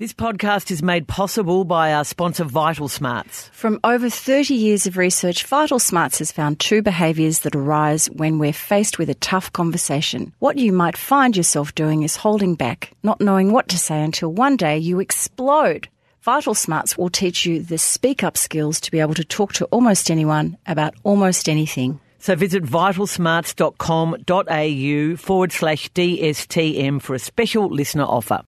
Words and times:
This 0.00 0.12
podcast 0.12 0.70
is 0.70 0.80
made 0.80 1.08
possible 1.08 1.64
by 1.64 1.92
our 1.92 2.04
sponsor 2.04 2.44
Vital 2.44 2.86
Smarts. 2.86 3.48
From 3.48 3.80
over 3.82 4.08
30 4.08 4.54
years 4.54 4.86
of 4.86 4.96
research, 4.96 5.44
Vital 5.44 5.80
Smarts 5.80 6.20
has 6.20 6.30
found 6.30 6.60
two 6.60 6.82
behaviours 6.82 7.40
that 7.40 7.56
arise 7.56 8.06
when 8.06 8.38
we're 8.38 8.52
faced 8.52 9.00
with 9.00 9.10
a 9.10 9.16
tough 9.16 9.52
conversation. 9.52 10.32
What 10.38 10.56
you 10.56 10.72
might 10.72 10.96
find 10.96 11.36
yourself 11.36 11.74
doing 11.74 12.04
is 12.04 12.14
holding 12.14 12.54
back, 12.54 12.92
not 13.02 13.20
knowing 13.20 13.50
what 13.50 13.66
to 13.70 13.76
say 13.76 14.00
until 14.00 14.32
one 14.32 14.56
day 14.56 14.78
you 14.78 15.00
explode. 15.00 15.88
Vital 16.22 16.54
Smarts 16.54 16.96
will 16.96 17.10
teach 17.10 17.44
you 17.44 17.60
the 17.60 17.76
speak 17.76 18.22
up 18.22 18.36
skills 18.36 18.80
to 18.82 18.92
be 18.92 19.00
able 19.00 19.14
to 19.14 19.24
talk 19.24 19.52
to 19.54 19.64
almost 19.72 20.12
anyone 20.12 20.56
about 20.64 20.94
almost 21.02 21.48
anything. 21.48 21.98
So 22.20 22.36
visit 22.36 22.62
vitalsmarts.com.au 22.62 25.16
forward 25.16 25.50
slash 25.50 25.90
DSTM 25.90 27.02
for 27.02 27.16
a 27.16 27.18
special 27.18 27.68
listener 27.68 28.04
offer. 28.04 28.44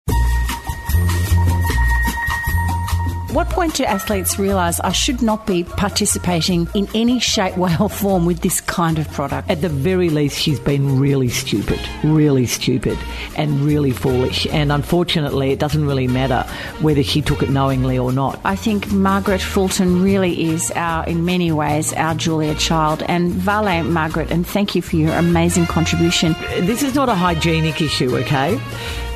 What 3.33 3.49
point 3.49 3.75
do 3.75 3.85
athletes 3.85 4.41
realise 4.41 4.81
I 4.81 4.91
should 4.91 5.23
not 5.23 5.47
be 5.47 5.63
participating 5.63 6.67
in 6.75 6.89
any 6.97 7.21
shape, 7.21 7.57
way, 7.57 7.73
or 7.79 7.89
form 7.89 8.27
with 8.27 8.41
this 8.41 8.61
kind 8.61 8.99
of 8.99 9.09
product? 9.13 9.49
At 9.49 9.61
the 9.61 9.69
very 9.69 10.11
least, 10.11 10.37
she's 10.37 10.59
been 10.59 10.99
really 10.99 11.29
stupid, 11.29 11.79
really 12.03 12.47
stupid, 12.47 12.99
and 13.37 13.61
really 13.61 13.93
foolish. 13.93 14.49
And 14.49 14.73
unfortunately, 14.73 15.53
it 15.53 15.61
doesn't 15.61 15.87
really 15.87 16.09
matter 16.09 16.43
whether 16.81 17.05
she 17.05 17.23
took 17.23 17.41
it 17.41 17.51
knowingly 17.51 17.97
or 17.97 18.13
not. 18.13 18.41
I 18.45 18.57
think 18.57 18.91
Margaret 18.91 19.41
Fulton 19.41 20.03
really 20.03 20.51
is 20.51 20.73
our, 20.73 21.07
in 21.07 21.25
many 21.25 21.53
ways, 21.53 21.93
our 21.93 22.17
Julia 22.17 22.57
Child. 22.57 23.05
And 23.05 23.31
Vale, 23.31 23.85
Margaret, 23.85 24.33
and 24.33 24.45
thank 24.45 24.75
you 24.75 24.83
for 24.83 24.97
your 24.97 25.13
amazing 25.13 25.67
contribution. 25.67 26.35
This 26.63 26.83
is 26.83 26.97
not 26.97 27.09
a 27.09 27.15
hygienic 27.15 27.81
issue, 27.81 28.17
okay? 28.17 28.61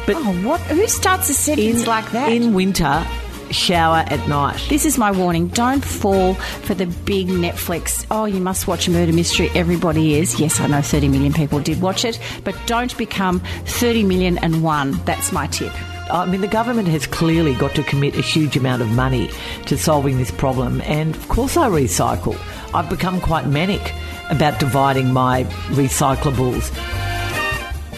But 0.06 0.14
oh, 0.16 0.46
what? 0.46 0.60
Who 0.60 0.86
starts 0.86 1.28
a 1.30 1.34
sentence 1.34 1.80
in, 1.80 1.86
like 1.86 2.10
that? 2.12 2.30
In 2.30 2.54
winter, 2.54 3.04
shower 3.52 4.04
at 4.06 4.28
night. 4.28 4.60
This 4.68 4.84
is 4.84 4.98
my 4.98 5.10
warning. 5.10 5.48
Don't 5.48 5.84
fall 5.84 6.34
for 6.34 6.74
the 6.74 6.86
big 6.86 7.28
Netflix, 7.28 8.06
oh, 8.10 8.24
you 8.24 8.40
must 8.40 8.66
watch 8.66 8.88
a 8.88 8.90
murder 8.90 9.12
mystery. 9.12 9.50
Everybody 9.54 10.14
is. 10.14 10.38
Yes, 10.40 10.60
I 10.60 10.66
know 10.66 10.82
30 10.82 11.08
million 11.08 11.32
people 11.32 11.60
did 11.60 11.80
watch 11.80 12.04
it, 12.04 12.18
but 12.44 12.54
don't 12.66 12.96
become 12.96 13.40
30 13.66 14.04
million 14.04 14.38
and 14.38 14.62
one. 14.62 14.92
That's 15.04 15.32
my 15.32 15.46
tip. 15.46 15.72
I 16.10 16.26
mean, 16.26 16.42
the 16.42 16.48
government 16.48 16.88
has 16.88 17.06
clearly 17.06 17.54
got 17.54 17.74
to 17.76 17.82
commit 17.82 18.14
a 18.16 18.20
huge 18.20 18.56
amount 18.56 18.82
of 18.82 18.88
money 18.88 19.30
to 19.66 19.78
solving 19.78 20.18
this 20.18 20.30
problem, 20.30 20.80
and 20.82 21.16
of 21.16 21.28
course, 21.28 21.56
I 21.56 21.68
recycle. 21.68 22.38
I've 22.74 22.90
become 22.90 23.20
quite 23.20 23.46
manic 23.46 23.94
about 24.30 24.60
dividing 24.60 25.12
my 25.12 25.44
recyclables. 25.70 26.70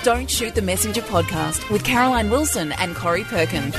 Don't 0.05 0.31
Shoot 0.31 0.55
the 0.55 0.63
Messenger 0.63 1.03
podcast 1.03 1.69
with 1.69 1.83
Caroline 1.83 2.31
Wilson 2.31 2.71
and 2.73 2.95
Corrie 2.95 3.25
Perkin. 3.25 3.73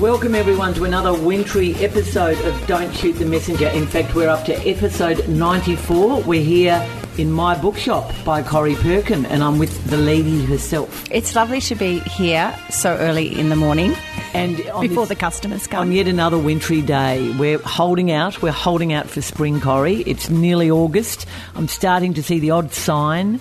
Welcome 0.00 0.34
everyone 0.34 0.74
to 0.74 0.84
another 0.84 1.14
wintry 1.14 1.74
episode 1.76 2.38
of 2.44 2.66
Don't 2.66 2.94
Shoot 2.94 3.14
the 3.14 3.24
Messenger. 3.24 3.68
In 3.68 3.86
fact, 3.86 4.14
we're 4.14 4.28
up 4.28 4.44
to 4.44 4.54
episode 4.68 5.26
94. 5.26 6.20
We're 6.20 6.44
here 6.44 6.86
in 7.16 7.32
my 7.32 7.58
bookshop 7.58 8.12
by 8.22 8.42
Corrie 8.42 8.74
Perkin, 8.74 9.24
and 9.24 9.42
I'm 9.42 9.58
with 9.58 9.82
the 9.88 9.96
lady 9.96 10.44
herself. 10.44 11.10
It's 11.10 11.34
lovely 11.34 11.62
to 11.62 11.74
be 11.74 12.00
here 12.00 12.54
so 12.68 12.94
early 12.98 13.38
in 13.38 13.48
the 13.48 13.56
morning. 13.56 13.94
And 14.34 14.58
before 14.58 15.06
this, 15.06 15.08
the 15.08 15.16
customers 15.16 15.66
come. 15.66 15.80
On 15.80 15.92
yet 15.92 16.08
another 16.08 16.38
wintry 16.38 16.82
day, 16.82 17.34
we're 17.38 17.58
holding 17.60 18.10
out. 18.10 18.42
We're 18.42 18.52
holding 18.52 18.92
out 18.92 19.08
for 19.08 19.22
spring, 19.22 19.62
Corrie. 19.62 20.02
It's 20.02 20.28
nearly 20.28 20.70
August. 20.70 21.24
I'm 21.54 21.68
starting 21.68 22.12
to 22.12 22.22
see 22.22 22.38
the 22.38 22.50
odd 22.50 22.74
sign 22.74 23.40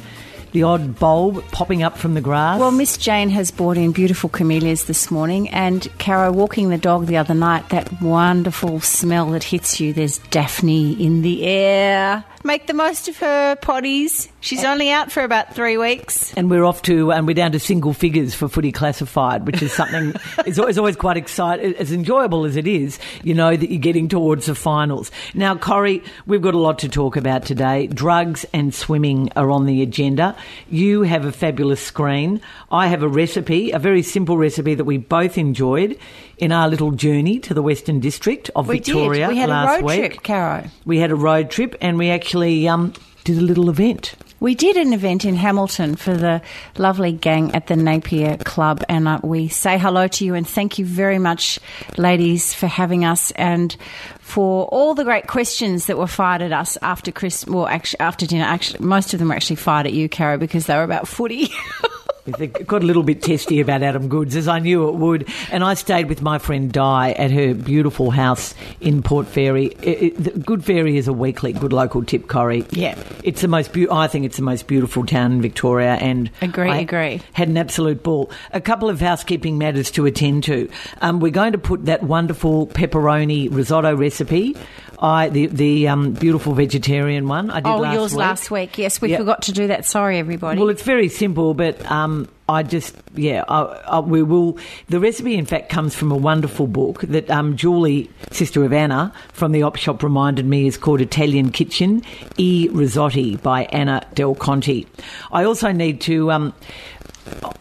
the 0.56 0.64
odd 0.64 0.98
bulb 0.98 1.44
popping 1.52 1.84
up 1.84 1.98
from 1.98 2.14
the 2.14 2.22
grass. 2.22 2.60
Well, 2.60 2.72
Miss 2.72 2.98
Jane 2.98 3.30
has 3.30 3.52
brought 3.52 3.78
in 3.78 3.92
beautiful 3.92 4.30
camellias 4.30 4.86
this 4.86 5.12
morning, 5.12 5.50
and 5.50 5.86
Caro 6.00 6.32
walking 6.32 6.70
the 6.70 6.78
dog 6.78 7.08
the 7.08 7.18
other 7.18 7.34
night, 7.34 7.68
that 7.70 8.02
wonderful 8.02 8.80
smell 8.80 9.30
that 9.32 9.44
hits 9.44 9.82
you. 9.82 9.92
There's 9.92 10.20
Daphne 10.32 10.94
in 10.94 11.24
the 11.24 11.44
air. 11.44 12.24
Make 12.46 12.68
the 12.68 12.76
most 12.76 13.08
of 13.08 13.18
her 13.18 13.56
potties. 13.56 14.30
She's 14.40 14.64
only 14.64 14.92
out 14.92 15.12
for 15.12 15.24
about 15.24 15.56
three 15.56 15.80
weeks. 15.80 16.32
And 16.36 16.48
we're 16.48 16.64
off 16.64 16.84
to, 16.84 17.12
and 17.12 17.26
we're 17.26 17.34
down 17.34 17.54
to 17.54 17.60
single 17.60 17.92
figures 17.92 18.36
for 18.36 18.48
footy 18.48 18.72
classified, 18.72 19.48
which 19.48 19.64
is 19.64 19.74
something, 19.74 20.14
it's 20.46 20.60
always, 20.60 20.78
always 20.78 20.96
quite 20.96 21.18
exciting, 21.18 21.74
as 21.78 21.92
enjoyable 21.92 22.46
as 22.46 22.56
it 22.56 22.68
is, 22.68 23.00
you 23.24 23.34
know, 23.34 23.58
that 23.58 23.72
you're 23.72 23.80
getting 23.80 24.08
towards 24.08 24.46
the 24.46 24.54
finals. 24.54 25.10
Now, 25.34 25.56
Corrie, 25.56 26.04
we've 26.28 26.44
got 26.44 26.54
a 26.54 26.60
lot 26.60 26.78
to 26.80 26.90
talk 26.90 27.16
about 27.16 27.48
today. 27.48 27.88
Drugs 27.88 28.46
and 28.54 28.72
swimming 28.72 29.32
are 29.36 29.50
on 29.50 29.66
the 29.66 29.82
agenda. 29.82 30.38
You 30.70 31.02
have 31.02 31.26
a 31.26 31.32
fabulous 31.32 31.82
screen. 31.82 32.42
I 32.72 32.90
have 32.90 33.02
a 33.02 33.10
recipe, 33.10 33.72
a 33.72 33.80
very 33.80 34.04
simple 34.04 34.38
recipe 34.38 34.76
that 34.76 34.86
we 34.86 34.98
both 34.98 35.40
enjoyed 35.40 35.98
in 36.38 36.52
our 36.52 36.68
little 36.68 36.92
journey 36.92 37.40
to 37.40 37.56
the 37.56 37.64
Western 37.64 38.00
District 38.00 38.52
of 38.56 38.68
we 38.68 38.78
Victoria 38.78 39.28
did. 39.28 39.34
We 39.34 39.40
had 39.40 39.50
last 39.50 39.68
a 39.68 39.82
road 39.82 39.86
week. 39.86 40.12
trip, 40.12 40.24
Caro. 40.24 40.64
We 40.86 41.00
had 41.00 41.10
a 41.10 41.16
road 41.16 41.50
trip 41.50 41.76
and 41.82 41.98
we 41.98 42.12
actually 42.12 42.35
um, 42.68 42.94
did 43.24 43.38
a 43.38 43.42
little 43.42 43.70
event. 43.70 44.16
We 44.40 44.54
did 44.54 44.76
an 44.76 44.94
event 44.94 45.26
in 45.26 45.36
Hamilton 45.36 45.96
for 45.96 46.16
the 46.16 46.42
lovely 46.78 47.14
gang 47.14 47.56
at 47.56 47.68
the 47.68 47.76
Napier 47.76 48.38
Club, 48.38 48.84
and 48.90 49.08
uh, 49.08 49.20
we 49.24 49.48
say 49.48 49.78
hello 49.80 50.08
to 50.10 50.26
you 50.26 50.36
and 50.36 50.48
thank 50.48 50.78
you 50.78 50.86
very 50.86 51.18
much, 51.18 51.60
ladies, 51.98 52.54
for 52.54 52.68
having 52.68 53.06
us 53.06 53.32
and 53.32 53.76
for 54.20 54.66
all 54.66 54.94
the 54.94 55.06
great 55.06 55.28
questions 55.28 55.86
that 55.86 55.98
were 55.98 56.06
fired 56.06 56.42
at 56.42 56.52
us 56.52 56.78
after 56.82 57.12
Chris. 57.12 57.48
Well, 57.48 57.66
actually, 57.66 58.02
after 58.02 58.28
dinner, 58.28 58.44
actually, 58.44 58.86
most 58.86 59.14
of 59.14 59.20
them 59.20 59.30
were 59.30 59.36
actually 59.36 59.56
fired 59.56 59.88
at 59.88 59.94
you, 59.94 60.10
Caro, 60.10 60.38
because 60.38 60.66
they 60.66 60.76
were 60.76 60.84
about 60.84 61.08
footy. 61.08 61.50
It 62.26 62.66
got 62.66 62.82
a 62.82 62.86
little 62.86 63.04
bit 63.04 63.22
testy 63.22 63.60
about 63.60 63.84
Adam 63.84 64.08
Goodes, 64.08 64.36
as 64.36 64.48
I 64.48 64.58
knew 64.58 64.90
it 64.90 64.96
would. 64.96 65.30
And 65.52 65.64
I 65.64 65.76
stayed 65.76 66.10
with 66.10 66.24
my 66.24 66.40
friend 66.40 66.72
Di 66.72 67.12
at 67.12 67.30
her 67.30 67.54
beautiful 67.54 68.10
house 68.10 68.56
in 68.82 69.04
Port 69.04 69.28
Fairy. 69.28 69.68
It, 69.82 70.28
it, 70.28 70.46
Good 70.46 70.66
Fairy 70.66 70.98
is 70.98 71.08
a 71.08 71.14
weekly 71.14 71.54
good 71.54 71.72
local 71.72 72.04
tip, 72.04 72.28
Corrie. 72.28 72.66
Yeah, 72.72 72.98
it's 73.24 73.42
the 73.42 73.48
most. 73.48 73.74
Be- 73.74 73.90
I 73.90 74.08
think 74.08 74.26
it's 74.26 74.38
the 74.38 74.44
most 74.44 74.66
beautiful 74.66 75.06
town 75.06 75.34
in 75.34 75.42
Victoria, 75.42 75.94
and 75.96 76.32
agree, 76.42 76.72
I 76.72 76.78
agree. 76.78 77.22
Had 77.34 77.48
an 77.48 77.58
absolute 77.58 78.02
ball. 78.02 78.32
A 78.54 78.62
couple 78.62 78.90
of 78.90 79.00
housekeeping 79.00 79.60
matters 79.60 79.92
to 79.92 80.08
attend 80.08 80.46
to. 80.46 80.68
Um, 81.02 81.20
we're 81.20 81.32
going 81.32 81.52
to 81.52 81.60
put 81.60 81.86
that 81.86 82.02
wonderful 82.02 82.66
pepperoni 82.68 83.50
risotto 83.52 83.96
recipe 83.96 84.56
I 85.00 85.30
the 85.30 85.48
the 85.48 85.88
um, 85.88 86.14
beautiful 86.14 86.54
vegetarian 86.54 87.28
one. 87.28 87.50
I 87.50 87.60
did 87.60 87.70
oh, 87.70 87.78
last 87.78 87.94
yours 87.94 88.12
week. 88.12 88.20
last 88.20 88.52
week. 88.52 88.78
Yes, 88.78 89.02
we 89.02 89.16
forgot 89.16 89.44
to 89.44 89.52
do 89.52 89.68
that. 89.68 89.86
Sorry, 89.86 90.18
everybody. 90.18 90.60
Well, 90.60 90.70
it's 90.70 90.84
very 90.84 91.10
simple, 91.10 91.54
but 91.54 91.84
um, 91.90 92.15
I 92.48 92.62
just 92.64 92.96
yeah, 93.16 93.44
I, 93.48 93.62
I, 93.88 94.00
we 94.00 94.22
will. 94.22 94.58
The 94.90 95.00
recipe, 95.00 95.36
in 95.36 95.46
fact, 95.46 95.70
comes 95.70 95.96
from 95.96 96.12
a 96.12 96.18
wonderful 96.18 96.68
book 96.68 97.02
that 97.02 97.30
um, 97.30 97.56
Julie, 97.56 98.10
sister 98.32 98.64
of 98.64 98.72
Anna, 98.72 99.14
from 99.34 99.52
the 99.52 99.64
op 99.64 99.76
shop, 99.78 100.04
reminded 100.04 100.46
me 100.46 100.68
is 100.68 100.78
called 100.78 101.02
Italian 101.02 101.52
Kitchen 101.52 102.04
e 102.38 102.70
Risotti 102.70 103.42
by 103.42 103.64
Anna 103.66 104.06
Del 104.14 104.36
Conte. 104.36 104.86
I 105.32 105.44
also 105.44 105.72
need 105.72 106.02
to. 106.02 106.32
Um, 106.32 106.54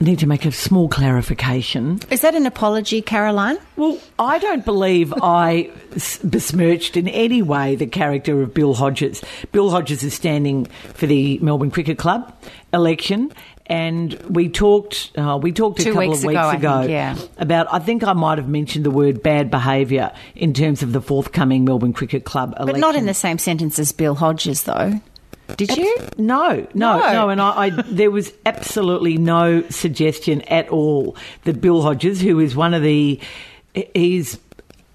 need 0.01 0.19
to 0.19 0.27
make 0.27 0.45
a 0.45 0.53
small 0.53 0.89
clarification. 0.89 2.01
Is 2.11 2.21
that 2.21 2.35
an 2.35 2.47
apology, 2.47 3.01
Caroline? 3.03 3.59
Well, 3.77 3.99
I 4.19 4.39
don't 4.39 4.65
believe 4.65 5.13
I 5.23 5.71
besmirched 6.23 6.97
in 6.97 7.09
any 7.09 7.43
way 7.43 7.75
the 7.75 7.87
character 7.87 8.43
of 8.43 8.55
Bill 8.55 8.75
Hodges. 8.75 9.23
Bill 9.53 9.71
Hodges 9.71 10.03
is 10.03 10.15
standing 10.15 10.67
for 10.95 11.07
the 11.07 11.39
Melbourne 11.39 11.71
Cricket 11.71 11.99
Club 11.99 12.35
election. 12.73 13.33
And 13.67 14.13
we 14.29 14.51
talked, 14.51 15.13
uh, 15.17 15.39
we 15.41 15.51
talked 15.51 15.81
Two 15.81 15.91
a 15.91 15.93
couple 15.95 16.09
weeks 16.11 16.19
of 16.19 16.27
weeks 16.27 16.39
ago, 16.39 16.51
ago, 16.51 16.71
I 16.71 16.81
think, 16.81 16.91
yeah. 16.91 17.17
about. 17.39 17.73
I 17.73 17.79
think 17.79 18.05
I 18.05 18.13
might 18.13 18.37
have 18.37 18.49
mentioned 18.49 18.85
the 18.85 18.91
word 18.91 19.23
bad 19.23 19.51
behaviour 19.51 20.13
in 20.35 20.53
terms 20.53 20.83
of 20.83 20.93
the 20.93 21.01
forthcoming 21.01 21.65
Melbourne 21.65 21.95
Cricket 21.95 22.25
Club 22.25 22.51
election, 22.59 22.75
but 22.75 22.79
not 22.79 22.95
in 22.95 23.07
the 23.07 23.15
same 23.15 23.39
sentence 23.39 23.79
as 23.79 23.91
Bill 23.91 24.15
Hodges, 24.15 24.65
though. 24.65 25.01
Did 25.57 25.77
you? 25.77 25.97
No, 26.17 26.67
no, 26.75 26.99
no. 26.99 27.13
no. 27.13 27.29
And 27.29 27.41
I, 27.41 27.51
I, 27.51 27.71
there 27.71 28.11
was 28.11 28.33
absolutely 28.47 29.19
no 29.19 29.63
suggestion 29.69 30.41
at 30.43 30.69
all 30.69 31.17
that 31.45 31.61
Bill 31.61 31.83
Hodges, 31.83 32.21
who 32.21 32.41
is 32.41 32.57
one 32.57 32.75
of 32.75 32.83
the, 32.83 33.21
he's 33.95 34.39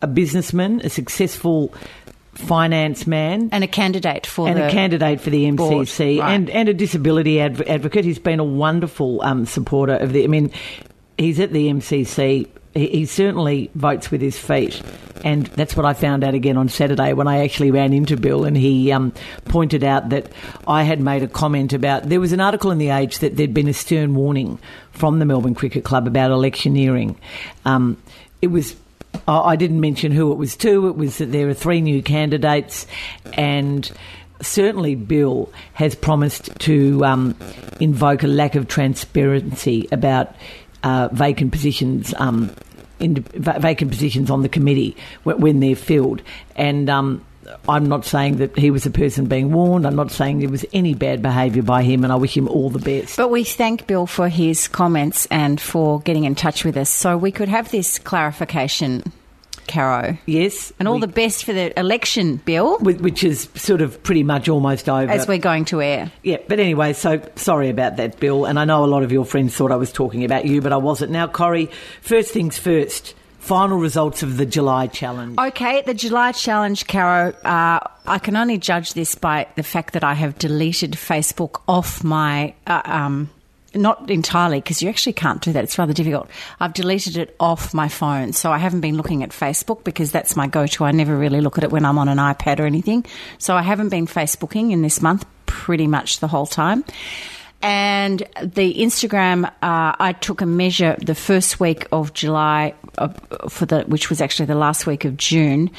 a 0.02 0.08
businessman, 0.08 0.82
a 0.84 0.90
successful 0.90 1.74
finance 2.34 3.06
man, 3.06 3.50
and 3.52 3.64
a 3.64 3.68
candidate 3.68 4.26
for 4.26 4.48
and 4.48 4.60
a 4.60 4.70
candidate 4.72 5.22
for 5.22 5.30
the 5.30 5.46
MCC, 5.46 6.20
right. 6.20 6.34
and 6.34 6.50
and 6.50 6.70
a 6.70 6.74
disability 6.74 7.40
adv- 7.40 7.62
advocate. 7.62 8.06
He's 8.06 8.20
been 8.20 8.40
a 8.40 8.46
wonderful 8.46 9.22
um, 9.22 9.46
supporter 9.46 9.96
of 9.96 10.14
the. 10.14 10.24
I 10.24 10.28
mean, 10.28 10.52
he's 11.18 11.40
at 11.40 11.52
the 11.52 11.68
MCC 11.68 12.48
he, 12.88 13.06
certainly 13.06 13.70
votes 13.76 14.12
with 14.12 14.22
his 14.22 14.38
feet. 14.38 14.82
And 15.24 15.48
that's 15.48 15.76
what 15.76 15.86
I 15.86 15.94
found 15.94 16.24
out 16.24 16.34
again 16.34 16.58
on 16.58 16.70
Saturday 16.70 17.14
when 17.14 17.28
I 17.28 17.44
actually 17.44 17.72
ran 17.72 17.92
into 17.92 18.16
Bill 18.16 18.46
and 18.46 18.56
he 18.56 18.92
um, 18.92 19.14
pointed 19.46 19.84
out 19.84 20.10
that 20.10 20.32
I 20.68 20.84
had 20.84 21.02
made 21.02 21.24
a 21.24 21.28
comment 21.28 21.74
about 21.74 22.08
there 22.08 22.20
was 22.20 22.32
an 22.32 22.40
article 22.40 22.72
in 22.72 22.78
The 22.78 22.90
Age 22.90 23.20
that 23.20 23.36
there'd 23.36 23.54
been 23.54 23.68
a 23.68 23.74
stern 23.74 24.16
warning 24.16 24.60
from 24.92 25.20
the 25.20 25.26
Melbourne 25.26 25.56
Cricket 25.56 25.84
Club 25.84 26.08
about 26.08 26.32
electioneering. 26.32 27.18
Um, 27.66 27.98
it 28.42 28.48
was 28.48 28.76
I 29.28 29.56
didn't 29.56 29.80
mention 29.80 30.12
who 30.12 30.32
it 30.32 30.36
was 30.36 30.56
to. 30.58 30.88
It 30.88 30.96
was 30.96 31.18
that 31.18 31.32
there 31.32 31.50
are 31.50 31.54
three 31.54 31.82
new 31.82 32.02
candidates, 32.02 32.86
and 33.34 33.90
certainly 34.42 34.96
Bill 34.96 35.52
has 35.74 35.96
promised 35.96 36.58
to 36.60 37.04
um, 37.06 37.36
invoke 37.80 38.24
a 38.24 38.28
lack 38.28 38.56
of 38.56 38.68
transparency 38.68 39.88
about 39.92 40.36
uh, 40.84 41.10
vacant 41.12 41.52
positions. 41.52 42.14
Um, 42.18 42.54
in, 43.00 43.16
vacant 43.16 43.92
positions 43.92 44.30
on 44.30 44.42
the 44.42 44.50
committee 44.50 44.96
when 45.24 45.60
they're 45.60 45.76
filled, 45.76 46.22
and 46.56 46.90
um, 46.90 47.26
I'm 47.68 47.88
not 47.88 48.06
saying 48.06 48.38
that 48.38 48.58
he 48.58 48.72
was 48.72 48.86
a 48.86 48.92
person 48.92 49.26
being 49.26 49.52
warned. 49.52 49.86
I'm 49.86 49.96
not 49.96 50.12
saying 50.12 50.40
there 50.40 50.50
was 50.50 50.66
any 50.74 50.94
bad 50.94 51.22
behaviour 51.22 51.64
by 51.64 51.84
him, 51.84 52.04
and 52.04 52.14
I 52.14 52.16
wish 52.16 52.36
him 52.36 52.48
all 52.48 52.70
the 52.70 52.80
best. 52.80 53.18
But 53.18 53.30
we 53.30 53.44
thank 53.44 53.88
Bill 53.88 54.06
for 54.06 54.30
his 54.30 54.68
comments 54.68 55.28
and 55.32 55.60
for 55.60 56.00
getting 56.02 56.26
in 56.26 56.36
touch 56.36 56.64
with 56.64 56.78
us 56.78 56.90
so 56.90 57.18
we 57.18 57.32
could 57.32 57.50
have 57.50 57.72
this 57.72 58.00
clarification. 58.00 59.12
Caro. 59.70 60.18
Yes. 60.26 60.74
And 60.80 60.88
all 60.88 60.96
we, 60.96 61.02
the 61.02 61.08
best 61.08 61.46
for 61.46 61.54
the 61.54 61.78
election, 61.80 62.38
Bill. 62.38 62.78
Which 62.80 63.24
is 63.24 63.48
sort 63.56 63.82
of 63.82 64.02
pretty 64.04 64.24
much 64.24 64.50
almost 64.50 64.90
over. 64.90 65.12
As 65.12 65.28
we're 65.28 65.38
going 65.38 65.66
to 65.66 65.82
air. 65.82 66.12
Yeah, 66.24 66.38
but 66.48 66.60
anyway, 66.60 66.94
so 66.94 67.22
sorry 67.36 67.70
about 67.70 67.98
that, 67.98 68.20
Bill. 68.20 68.46
And 68.46 68.60
I 68.60 68.66
know 68.66 68.84
a 68.84 68.88
lot 68.88 69.04
of 69.04 69.12
your 69.12 69.26
friends 69.26 69.56
thought 69.56 69.72
I 69.72 69.78
was 69.78 69.92
talking 69.92 70.26
about 70.26 70.46
you, 70.46 70.62
but 70.62 70.74
I 70.74 70.78
wasn't. 70.78 71.12
Now, 71.12 71.28
Corrie, 71.28 71.70
first 72.02 72.34
things 72.34 72.58
first 72.58 73.16
final 73.40 73.78
results 73.78 74.22
of 74.22 74.38
the 74.38 74.46
July 74.46 74.88
challenge. 74.88 75.40
Okay, 75.40 75.82
the 75.82 75.94
July 75.94 76.32
challenge, 76.34 76.88
Caro. 76.88 77.32
Uh, 77.44 77.80
I 78.06 78.20
can 78.20 78.36
only 78.36 78.58
judge 78.58 78.94
this 78.94 79.16
by 79.16 79.48
the 79.56 79.64
fact 79.64 79.94
that 79.94 80.04
I 80.04 80.14
have 80.14 80.38
deleted 80.38 80.92
Facebook 80.94 81.62
off 81.68 82.04
my. 82.04 82.54
Uh, 82.68 82.82
um, 82.86 83.30
not 83.76 84.10
entirely, 84.10 84.60
because 84.60 84.82
you 84.82 84.90
actually 84.90 85.14
can't 85.14 85.42
do 85.42 85.54
that. 85.54 85.64
It's 85.64 85.78
rather 85.78 85.94
difficult. 85.94 86.30
I've 86.60 86.74
deleted 86.74 87.18
it 87.18 87.36
off 87.40 87.74
my 87.74 87.88
phone, 87.88 88.34
so 88.34 88.52
I 88.52 88.58
haven't 88.58 88.82
been 88.82 88.98
looking 88.98 89.24
at 89.24 89.30
Facebook 89.30 89.84
because 89.84 90.12
that's 90.12 90.36
my 90.36 90.48
go 90.48 90.68
to. 90.68 90.86
I 90.86 90.92
never 90.92 91.16
really 91.16 91.42
look 91.42 91.58
at 91.58 91.64
it 91.64 91.72
when 91.72 91.86
I'm 91.86 91.98
on 91.98 92.08
an 92.08 92.18
iPad 92.18 92.60
or 92.60 92.66
anything. 92.66 93.06
So 93.38 93.56
I 93.56 93.62
haven't 93.62 93.90
been 93.90 94.08
Facebooking 94.08 94.72
in 94.72 94.82
this 94.82 95.02
month 95.02 95.26
pretty 95.46 95.88
much 95.88 96.20
the 96.20 96.28
whole 96.28 96.46
time. 96.46 96.84
And 97.62 98.20
the 98.42 98.74
Instagram, 98.76 99.46
uh, 99.46 99.52
I 99.62 100.16
took 100.22 100.40
a 100.40 100.46
measure 100.46 100.96
the 101.02 101.16
first 101.16 101.60
week 101.60 101.88
of 101.92 102.14
July, 102.14 102.74
uh, 102.98 103.10
for 103.50 103.66
the 103.66 103.82
which 103.82 104.10
was 104.10 104.22
actually 104.22 104.46
the 104.46 104.56
last 104.56 104.88
week 104.88 105.04
of 105.04 105.18
June. 105.18 105.70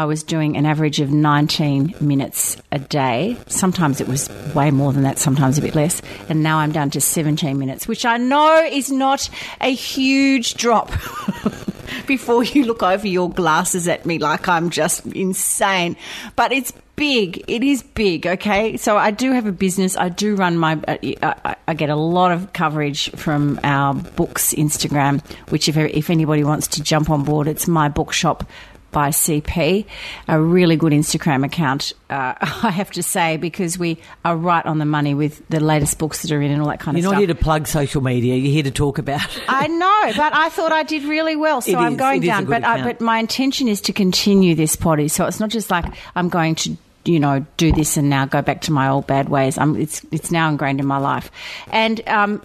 I 0.00 0.06
was 0.06 0.22
doing 0.22 0.56
an 0.56 0.64
average 0.64 1.00
of 1.00 1.10
19 1.10 1.94
minutes 2.00 2.56
a 2.72 2.78
day. 2.78 3.36
Sometimes 3.48 4.00
it 4.00 4.08
was 4.08 4.30
way 4.54 4.70
more 4.70 4.94
than 4.94 5.02
that, 5.02 5.18
sometimes 5.18 5.58
a 5.58 5.60
bit 5.60 5.74
less. 5.74 6.00
And 6.30 6.42
now 6.42 6.56
I'm 6.56 6.72
down 6.72 6.88
to 6.92 7.02
17 7.02 7.58
minutes, 7.58 7.86
which 7.86 8.06
I 8.06 8.16
know 8.16 8.64
is 8.64 8.90
not 8.90 9.28
a 9.60 9.74
huge 9.74 10.54
drop. 10.54 10.90
Before 12.06 12.42
you 12.42 12.64
look 12.64 12.82
over 12.82 13.06
your 13.06 13.28
glasses 13.28 13.88
at 13.88 14.06
me 14.06 14.18
like 14.18 14.48
I'm 14.48 14.70
just 14.70 15.04
insane. 15.04 15.96
But 16.34 16.50
it's 16.50 16.72
big. 16.96 17.44
It 17.46 17.62
is 17.62 17.82
big, 17.82 18.26
okay? 18.26 18.78
So 18.78 18.96
I 18.96 19.10
do 19.10 19.32
have 19.32 19.44
a 19.44 19.52
business. 19.52 19.98
I 19.98 20.08
do 20.08 20.34
run 20.34 20.56
my. 20.56 20.80
Uh, 20.88 20.96
I, 21.22 21.56
I, 21.68 21.74
get 21.74 21.90
a 21.90 21.96
lot 21.96 22.32
of 22.32 22.54
coverage 22.54 23.10
from 23.12 23.60
our 23.62 23.94
books 23.94 24.54
Instagram, 24.54 25.22
which 25.50 25.68
if 25.68 25.76
if 25.76 26.08
anybody 26.08 26.42
wants 26.42 26.68
to 26.68 26.82
jump 26.82 27.10
on 27.10 27.22
board, 27.22 27.48
it's 27.48 27.68
my 27.68 27.88
bookshop 27.88 28.44
by 28.90 29.10
CP, 29.10 29.86
a 30.28 30.40
really 30.40 30.76
good 30.76 30.92
Instagram 30.92 31.44
account, 31.44 31.92
uh, 32.08 32.34
I 32.40 32.70
have 32.70 32.90
to 32.92 33.02
say, 33.02 33.36
because 33.36 33.78
we 33.78 33.98
are 34.24 34.36
right 34.36 34.64
on 34.64 34.78
the 34.78 34.84
money 34.84 35.14
with 35.14 35.46
the 35.48 35.60
latest 35.60 35.98
books 35.98 36.22
that 36.22 36.32
are 36.32 36.40
in 36.42 36.50
and 36.50 36.60
all 36.60 36.68
that 36.68 36.80
kind 36.80 36.96
You're 36.96 37.06
of 37.06 37.10
stuff. 37.10 37.20
You're 37.20 37.28
not 37.28 37.34
here 37.34 37.34
to 37.34 37.42
plug 37.42 37.66
social 37.66 38.02
media. 38.02 38.36
You're 38.36 38.52
here 38.52 38.62
to 38.64 38.70
talk 38.70 38.98
about. 38.98 39.26
I 39.48 39.66
know, 39.66 40.12
but 40.16 40.34
I 40.34 40.48
thought 40.48 40.72
I 40.72 40.82
did 40.82 41.04
really 41.04 41.36
well, 41.36 41.60
so 41.60 41.72
it 41.72 41.76
I'm 41.76 41.92
is, 41.92 41.98
going 41.98 42.20
down. 42.22 42.46
But 42.46 42.64
I, 42.64 42.82
but 42.82 43.00
my 43.00 43.18
intention 43.18 43.68
is 43.68 43.80
to 43.82 43.92
continue 43.92 44.54
this 44.54 44.76
potty, 44.76 45.08
so 45.08 45.26
it's 45.26 45.40
not 45.40 45.50
just 45.50 45.70
like 45.70 45.86
I'm 46.14 46.28
going 46.28 46.54
to 46.56 46.76
you 47.04 47.18
know, 47.18 47.44
do 47.56 47.72
this 47.72 47.96
and 47.96 48.10
now 48.10 48.26
go 48.26 48.42
back 48.42 48.60
to 48.62 48.72
my 48.72 48.88
old 48.88 49.06
bad 49.06 49.30
ways. 49.30 49.56
I'm, 49.56 49.74
it's 49.76 50.04
it's 50.12 50.30
now 50.30 50.50
ingrained 50.50 50.80
in 50.80 50.86
my 50.86 50.98
life, 50.98 51.30
and 51.72 52.06
um, 52.08 52.42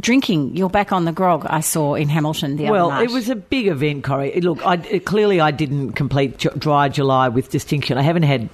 drinking. 0.00 0.56
You're 0.56 0.70
back 0.70 0.92
on 0.92 1.04
the 1.04 1.12
grog. 1.12 1.46
I 1.48 1.60
saw 1.60 1.94
in 1.94 2.08
Hamilton 2.08 2.56
the 2.56 2.64
well, 2.64 2.86
other 2.86 2.94
night. 2.94 3.06
Well, 3.06 3.10
it 3.10 3.14
was 3.14 3.28
a 3.28 3.36
big 3.36 3.66
event, 3.66 4.04
Corrie. 4.04 4.40
Look, 4.40 4.64
I, 4.66 4.76
clearly 5.00 5.40
I 5.40 5.50
didn't 5.50 5.92
complete 5.92 6.38
dry 6.58 6.88
July 6.88 7.28
with 7.28 7.50
distinction. 7.50 7.98
I 7.98 8.02
haven't 8.02 8.24
had 8.24 8.48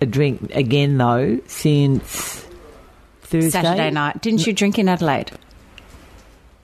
a 0.00 0.06
drink 0.06 0.50
again 0.54 0.98
though 0.98 1.40
since 1.46 2.46
Thursday. 3.22 3.50
Saturday 3.50 3.90
night. 3.90 4.20
Didn't 4.22 4.46
you 4.46 4.52
drink 4.52 4.78
in 4.78 4.88
Adelaide? 4.88 5.30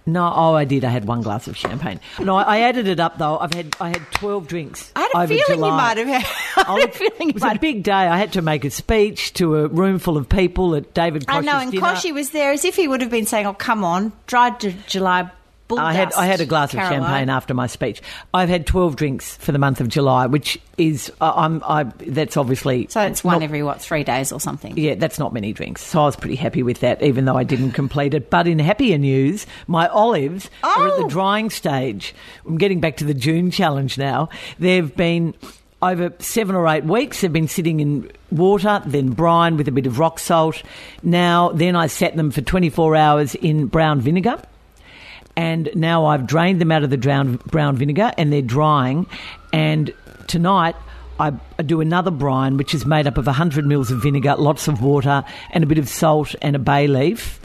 No, 0.08 0.32
oh, 0.34 0.54
I 0.54 0.64
did. 0.64 0.84
I 0.84 0.90
had 0.90 1.04
one 1.04 1.20
glass 1.20 1.48
of 1.48 1.56
champagne. 1.56 1.98
No, 2.20 2.36
I 2.36 2.60
added 2.60 2.86
it 2.86 3.00
up 3.00 3.18
though. 3.18 3.38
I've 3.38 3.52
had 3.52 3.76
I 3.80 3.88
had 3.88 4.02
twelve 4.12 4.46
drinks. 4.46 4.92
I 4.94 5.00
had 5.00 5.10
a 5.14 5.26
feeling 5.26 5.44
July. 5.48 5.68
you 5.68 5.74
might 5.74 5.96
have 5.96 6.06
had. 6.06 6.24
I 6.68 6.78
had 6.80 6.88
a 6.88 6.90
oh, 6.90 6.92
feeling 6.92 7.28
it 7.30 7.34
was 7.34 7.42
a 7.42 7.58
big 7.58 7.82
day. 7.82 7.92
I 7.92 8.16
had 8.16 8.32
to 8.34 8.42
make 8.42 8.64
a 8.64 8.70
speech 8.70 9.32
to 9.34 9.56
a 9.56 9.66
room 9.68 9.98
full 9.98 10.16
of 10.16 10.28
people 10.28 10.76
at 10.76 10.94
David. 10.94 11.24
I 11.26 11.40
know, 11.40 11.58
and 11.58 11.72
dinner. 11.72 11.84
Koshy 11.84 12.14
was 12.14 12.30
there 12.30 12.52
as 12.52 12.64
if 12.64 12.76
he 12.76 12.86
would 12.86 13.00
have 13.00 13.10
been 13.10 13.26
saying, 13.26 13.46
"Oh, 13.46 13.52
come 13.52 13.82
on, 13.82 14.12
dry 14.26 14.50
July 14.50 15.30
I 15.74 15.94
had 15.94 16.12
I 16.12 16.26
had 16.26 16.40
a 16.40 16.46
glass 16.46 16.70
Caroline. 16.70 16.92
of 16.92 17.06
champagne 17.06 17.28
after 17.28 17.54
my 17.54 17.66
speech. 17.66 18.00
I've 18.32 18.48
had 18.48 18.66
twelve 18.66 18.96
drinks 18.96 19.36
for 19.36 19.52
the 19.52 19.58
month 19.58 19.80
of 19.80 19.88
July, 19.88 20.26
which 20.26 20.58
is 20.78 21.12
uh, 21.20 21.32
I'm 21.34 21.62
I 21.64 21.84
that's 21.84 22.36
obviously 22.36 22.86
so 22.88 23.00
it's 23.02 23.24
one 23.24 23.42
every 23.42 23.62
what 23.62 23.80
three 23.80 24.04
days 24.04 24.32
or 24.32 24.40
something. 24.40 24.76
Yeah, 24.76 24.94
that's 24.94 25.18
not 25.18 25.32
many 25.32 25.52
drinks. 25.52 25.82
So 25.82 26.02
I 26.02 26.04
was 26.04 26.16
pretty 26.16 26.36
happy 26.36 26.62
with 26.62 26.80
that, 26.80 27.02
even 27.02 27.24
though 27.24 27.36
I 27.36 27.44
didn't 27.44 27.72
complete 27.72 28.14
it. 28.14 28.30
But 28.30 28.46
in 28.46 28.58
happier 28.58 28.98
news, 28.98 29.46
my 29.66 29.88
olives 29.88 30.50
oh. 30.62 30.82
are 30.82 30.88
at 30.88 31.02
the 31.02 31.08
drying 31.08 31.50
stage. 31.50 32.14
I'm 32.46 32.58
getting 32.58 32.80
back 32.80 32.98
to 32.98 33.04
the 33.04 33.14
June 33.14 33.50
challenge 33.50 33.98
now. 33.98 34.28
They've 34.58 34.94
been 34.94 35.34
over 35.82 36.12
seven 36.20 36.54
or 36.54 36.66
eight 36.68 36.84
weeks. 36.84 37.20
They've 37.20 37.32
been 37.32 37.48
sitting 37.48 37.80
in 37.80 38.10
water, 38.30 38.82
then 38.86 39.10
brine 39.10 39.56
with 39.56 39.68
a 39.68 39.72
bit 39.72 39.86
of 39.86 39.98
rock 39.98 40.18
salt. 40.18 40.62
Now, 41.02 41.50
then 41.50 41.76
I 41.76 41.88
sat 41.88 42.16
them 42.16 42.30
for 42.30 42.40
24 42.40 42.96
hours 42.96 43.34
in 43.34 43.66
brown 43.66 44.00
vinegar 44.00 44.40
and 45.36 45.68
now 45.74 46.06
I've 46.06 46.26
drained 46.26 46.60
them 46.60 46.72
out 46.72 46.82
of 46.82 46.90
the 46.90 46.98
brown, 46.98 47.36
brown 47.46 47.76
vinegar 47.76 48.12
and 48.16 48.32
they're 48.32 48.42
drying. 48.42 49.06
And 49.52 49.92
tonight 50.26 50.76
I 51.20 51.32
do 51.64 51.80
another 51.80 52.10
brine, 52.10 52.56
which 52.56 52.74
is 52.74 52.86
made 52.86 53.06
up 53.06 53.18
of 53.18 53.26
100 53.26 53.66
mils 53.66 53.90
of 53.90 54.02
vinegar, 54.02 54.34
lots 54.36 54.68
of 54.68 54.82
water, 54.82 55.24
and 55.50 55.62
a 55.62 55.66
bit 55.66 55.78
of 55.78 55.88
salt 55.88 56.34
and 56.42 56.56
a 56.56 56.58
bay 56.58 56.86
leaf. 56.86 57.40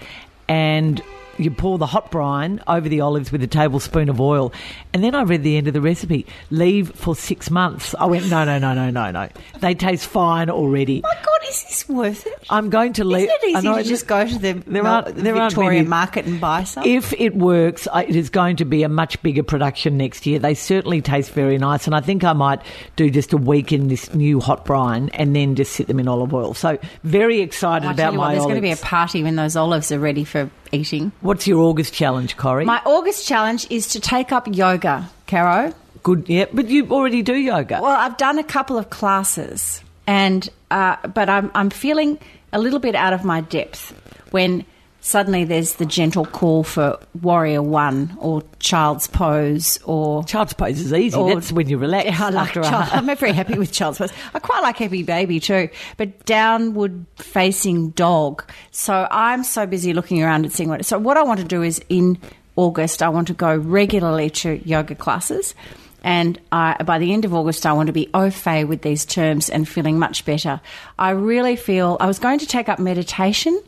And 0.47 1.01
you 1.41 1.51
pour 1.51 1.77
the 1.77 1.85
hot 1.85 2.11
brine 2.11 2.61
over 2.67 2.87
the 2.87 3.01
olives 3.01 3.31
with 3.31 3.43
a 3.43 3.47
tablespoon 3.47 4.09
of 4.09 4.19
oil. 4.19 4.53
And 4.93 5.03
then 5.03 5.15
I 5.15 5.21
read 5.23 5.43
the 5.43 5.57
end 5.57 5.67
of 5.67 5.73
the 5.73 5.81
recipe 5.81 6.25
leave 6.49 6.91
for 6.95 7.15
six 7.15 7.49
months. 7.49 7.95
I 7.97 8.05
went, 8.05 8.29
no, 8.29 8.43
no, 8.43 8.59
no, 8.59 8.73
no, 8.73 8.89
no, 8.89 9.11
no. 9.11 9.29
They 9.59 9.73
taste 9.73 10.07
fine 10.07 10.49
already. 10.49 11.01
My 11.01 11.13
God, 11.15 11.49
is 11.49 11.63
this 11.63 11.89
worth 11.89 12.27
it? 12.27 12.43
I'm 12.49 12.69
going 12.69 12.93
to 12.93 13.03
leave. 13.03 13.29
Isn't 13.29 13.39
it 13.43 13.57
easy 13.57 13.83
to 13.83 13.89
just 13.89 14.07
go 14.07 14.27
to 14.27 14.39
the, 14.39 14.53
there 14.67 14.85
aren't, 14.85 15.15
there 15.15 15.33
Victoria 15.33 15.79
aren't 15.79 15.89
market 15.89 16.25
and 16.25 16.39
buy 16.41 16.63
some? 16.63 16.83
If 16.85 17.13
it 17.13 17.35
works, 17.35 17.87
it 17.95 18.15
is 18.15 18.29
going 18.29 18.57
to 18.57 18.65
be 18.65 18.83
a 18.83 18.89
much 18.89 19.21
bigger 19.21 19.43
production 19.43 19.97
next 19.97 20.25
year. 20.25 20.39
They 20.39 20.53
certainly 20.53 21.01
taste 21.01 21.31
very 21.31 21.57
nice. 21.57 21.85
And 21.87 21.95
I 21.95 22.01
think 22.01 22.23
I 22.23 22.33
might 22.33 22.61
do 22.95 23.09
just 23.09 23.33
a 23.33 23.37
week 23.37 23.71
in 23.71 23.87
this 23.87 24.13
new 24.13 24.39
hot 24.39 24.65
brine 24.65 25.09
and 25.13 25.35
then 25.35 25.55
just 25.55 25.73
sit 25.73 25.87
them 25.87 25.99
in 25.99 26.07
olive 26.07 26.33
oil. 26.33 26.53
So 26.53 26.77
very 27.03 27.41
excited 27.41 27.89
about 27.89 28.13
my 28.13 28.19
what, 28.19 28.27
There's 28.29 28.39
olives. 28.41 28.51
going 28.51 28.55
to 28.55 28.61
be 28.61 28.71
a 28.71 28.77
party 28.77 29.23
when 29.23 29.35
those 29.35 29.55
olives 29.55 29.91
are 29.91 29.99
ready 29.99 30.23
for 30.23 30.49
eating. 30.71 31.11
What's 31.21 31.47
your 31.47 31.59
August 31.61 31.93
challenge, 31.93 32.37
Corrie? 32.37 32.65
My 32.65 32.81
August 32.85 33.27
challenge 33.27 33.67
is 33.69 33.87
to 33.89 33.99
take 33.99 34.31
up 34.31 34.47
yoga, 34.47 35.09
Caro. 35.27 35.73
Good, 36.03 36.27
yeah, 36.27 36.45
but 36.51 36.69
you 36.69 36.87
already 36.89 37.21
do 37.21 37.35
yoga. 37.35 37.79
Well, 37.81 37.95
I've 37.95 38.17
done 38.17 38.39
a 38.39 38.43
couple 38.43 38.77
of 38.77 38.89
classes, 38.89 39.83
and 40.07 40.47
uh, 40.71 40.95
but 41.07 41.29
I'm 41.29 41.51
I'm 41.53 41.69
feeling 41.69 42.17
a 42.53 42.59
little 42.59 42.79
bit 42.79 42.95
out 42.95 43.13
of 43.13 43.23
my 43.23 43.41
depth 43.41 43.93
when 44.31 44.65
suddenly 45.01 45.43
there's 45.43 45.73
the 45.73 45.85
gentle 45.85 46.25
call 46.25 46.63
for 46.63 46.97
warrior 47.21 47.61
one 47.61 48.15
or 48.19 48.43
child's 48.59 49.07
pose 49.07 49.79
or 49.83 50.23
child's 50.23 50.53
pose 50.53 50.79
is 50.79 50.93
easy. 50.93 51.17
Or, 51.17 51.33
That's 51.33 51.51
when 51.51 51.67
you 51.67 51.77
relax. 51.77 52.05
Yeah, 52.05 52.25
I 52.25 52.29
like 52.29 52.53
child, 52.53 52.89
I'm 52.91 53.17
very 53.17 53.33
happy 53.33 53.57
with 53.57 53.71
child's 53.71 53.97
pose. 53.97 54.13
I 54.33 54.39
quite 54.39 54.61
like 54.61 54.77
happy 54.77 55.03
baby 55.03 55.39
too, 55.39 55.69
but 55.97 56.25
downward 56.25 57.05
facing 57.17 57.89
dog. 57.89 58.43
So 58.69 59.07
I'm 59.11 59.43
so 59.43 59.65
busy 59.65 59.93
looking 59.93 60.23
around 60.23 60.45
and 60.45 60.53
seeing 60.53 60.69
what. 60.69 60.85
So 60.85 60.97
what 60.99 61.17
I 61.17 61.23
want 61.23 61.39
to 61.39 61.45
do 61.45 61.61
is 61.63 61.81
in 61.89 62.17
August 62.55 63.01
I 63.01 63.09
want 63.09 63.27
to 63.27 63.33
go 63.33 63.55
regularly 63.55 64.29
to 64.29 64.61
yoga 64.67 64.95
classes. 64.95 65.55
And 66.03 66.39
I, 66.51 66.81
by 66.83 66.97
the 66.97 67.13
end 67.13 67.25
of 67.25 67.33
August, 67.33 67.65
I 67.65 67.73
want 67.73 67.87
to 67.87 67.93
be 67.93 68.09
au 68.13 68.31
fait 68.31 68.65
with 68.65 68.81
these 68.81 69.05
terms 69.05 69.49
and 69.49 69.67
feeling 69.67 69.99
much 69.99 70.25
better. 70.25 70.59
I 70.97 71.11
really 71.11 71.55
feel 71.55 71.97
I 71.99 72.07
was 72.07 72.17
going 72.17 72.39
to 72.39 72.47
take 72.47 72.69
up 72.69 72.79
meditation 72.79 73.61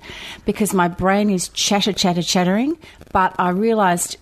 because 0.45 0.73
my 0.73 0.87
brain 0.87 1.29
is 1.29 1.49
chatter, 1.49 1.93
chatter, 1.93 2.23
chattering, 2.23 2.77
but 3.11 3.35
I 3.37 3.49
realised 3.49 4.17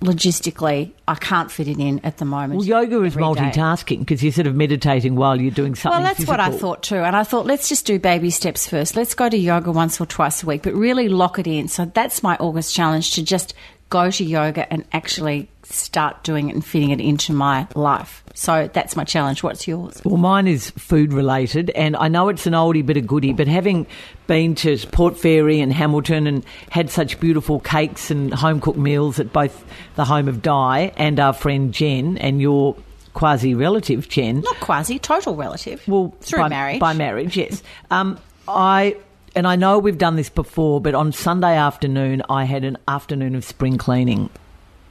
logistically 0.00 0.92
I 1.08 1.14
can't 1.16 1.50
fit 1.50 1.68
it 1.68 1.78
in 1.78 2.00
at 2.04 2.18
the 2.18 2.24
moment. 2.24 2.58
Well, 2.58 2.66
yoga 2.66 3.02
is 3.02 3.16
multitasking 3.16 4.00
because 4.00 4.22
you're 4.22 4.32
sort 4.32 4.46
of 4.46 4.54
meditating 4.54 5.16
while 5.16 5.40
you're 5.40 5.50
doing 5.50 5.74
something. 5.74 5.98
Well, 5.98 6.06
that's 6.06 6.18
physical. 6.18 6.32
what 6.32 6.40
I 6.40 6.56
thought 6.56 6.82
too. 6.82 6.96
And 6.96 7.16
I 7.16 7.24
thought, 7.24 7.46
let's 7.46 7.68
just 7.68 7.86
do 7.86 7.98
baby 7.98 8.30
steps 8.30 8.68
first. 8.68 8.96
Let's 8.96 9.14
go 9.14 9.28
to 9.28 9.36
yoga 9.36 9.72
once 9.72 10.00
or 10.00 10.06
twice 10.06 10.42
a 10.42 10.46
week, 10.46 10.62
but 10.62 10.74
really 10.74 11.08
lock 11.08 11.38
it 11.38 11.46
in. 11.46 11.68
So 11.68 11.86
that's 11.86 12.22
my 12.22 12.36
August 12.36 12.74
challenge 12.74 13.14
to 13.14 13.22
just 13.22 13.54
go 13.90 14.10
to 14.10 14.24
yoga 14.24 14.70
and 14.72 14.84
actually 14.92 15.48
start 15.74 16.24
doing 16.24 16.48
it 16.48 16.54
and 16.54 16.64
fitting 16.64 16.90
it 16.90 17.00
into 17.00 17.32
my 17.32 17.66
life. 17.74 18.22
So 18.34 18.70
that's 18.72 18.96
my 18.96 19.04
challenge. 19.04 19.42
What's 19.42 19.66
yours? 19.66 20.00
Well, 20.04 20.16
mine 20.16 20.46
is 20.46 20.70
food 20.70 21.12
related, 21.12 21.70
and 21.70 21.96
I 21.96 22.08
know 22.08 22.28
it's 22.28 22.46
an 22.46 22.52
oldie 22.52 22.84
but 22.84 22.96
a 22.96 23.00
goodie. 23.00 23.32
But 23.32 23.48
having 23.48 23.86
been 24.26 24.54
to 24.56 24.76
Port 24.92 25.18
Fairy 25.18 25.60
and 25.60 25.72
Hamilton 25.72 26.26
and 26.26 26.44
had 26.70 26.90
such 26.90 27.18
beautiful 27.20 27.60
cakes 27.60 28.10
and 28.10 28.32
home 28.32 28.60
cooked 28.60 28.78
meals 28.78 29.18
at 29.18 29.32
both 29.32 29.64
the 29.96 30.04
home 30.04 30.28
of 30.28 30.42
Di 30.42 30.92
and 30.96 31.18
our 31.18 31.32
friend 31.32 31.72
Jen 31.74 32.18
and 32.18 32.40
your 32.40 32.76
quasi 33.14 33.54
relative 33.54 34.08
Jen. 34.08 34.40
Not 34.42 34.60
quasi, 34.60 34.98
total 34.98 35.34
relative. 35.34 35.82
Well, 35.88 36.14
through 36.20 36.40
by, 36.40 36.48
marriage. 36.48 36.80
By 36.80 36.92
marriage, 36.94 37.36
yes. 37.36 37.62
Um, 37.90 38.18
I 38.46 38.96
and 39.34 39.46
I 39.46 39.56
know 39.56 39.78
we've 39.78 39.98
done 39.98 40.16
this 40.16 40.30
before, 40.30 40.80
but 40.80 40.94
on 40.94 41.12
Sunday 41.12 41.56
afternoon, 41.56 42.22
I 42.30 42.44
had 42.44 42.64
an 42.64 42.78
afternoon 42.86 43.34
of 43.34 43.44
spring 43.44 43.78
cleaning, 43.78 44.30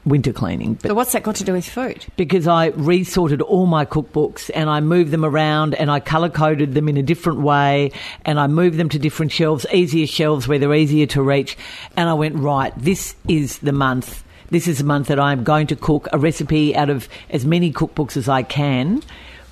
winter 0.07 0.33
cleaning. 0.33 0.75
But 0.75 0.89
But 0.89 0.95
what's 0.95 1.11
that 1.11 1.23
got 1.23 1.35
to 1.37 1.43
do 1.43 1.53
with 1.53 1.67
food? 1.67 2.05
because 2.15 2.47
I 2.47 2.67
resorted 2.67 3.41
all 3.41 3.65
my 3.65 3.85
cookbooks 3.85 4.49
and 4.55 4.69
I 4.69 4.79
moved 4.79 5.11
them 5.11 5.25
around 5.25 5.75
and 5.75 5.91
I 5.91 5.99
colour 5.99 6.29
coded 6.29 6.73
them 6.73 6.87
in 6.87 6.97
a 6.97 7.03
different 7.03 7.41
way 7.41 7.91
and 8.25 8.39
I 8.39 8.47
moved 8.47 8.77
them 8.77 8.89
to 8.89 8.99
different 8.99 9.31
shelves, 9.31 9.65
easier 9.73 10.07
shelves 10.07 10.47
where 10.47 10.59
they're 10.59 10.73
easier 10.73 11.05
to 11.07 11.21
reach. 11.21 11.57
And 11.95 12.09
I 12.09 12.13
went, 12.13 12.35
right, 12.35 12.73
this 12.77 13.15
is 13.27 13.59
the 13.59 13.73
month. 13.73 14.23
This 14.49 14.67
is 14.67 14.77
the 14.77 14.85
month 14.85 15.07
that 15.07 15.19
I'm 15.19 15.43
going 15.43 15.67
to 15.67 15.75
cook 15.75 16.07
a 16.13 16.17
recipe 16.17 16.75
out 16.75 16.89
of 16.89 17.09
as 17.29 17.45
many 17.45 17.71
cookbooks 17.73 18.15
as 18.15 18.29
I 18.29 18.43
can 18.43 19.01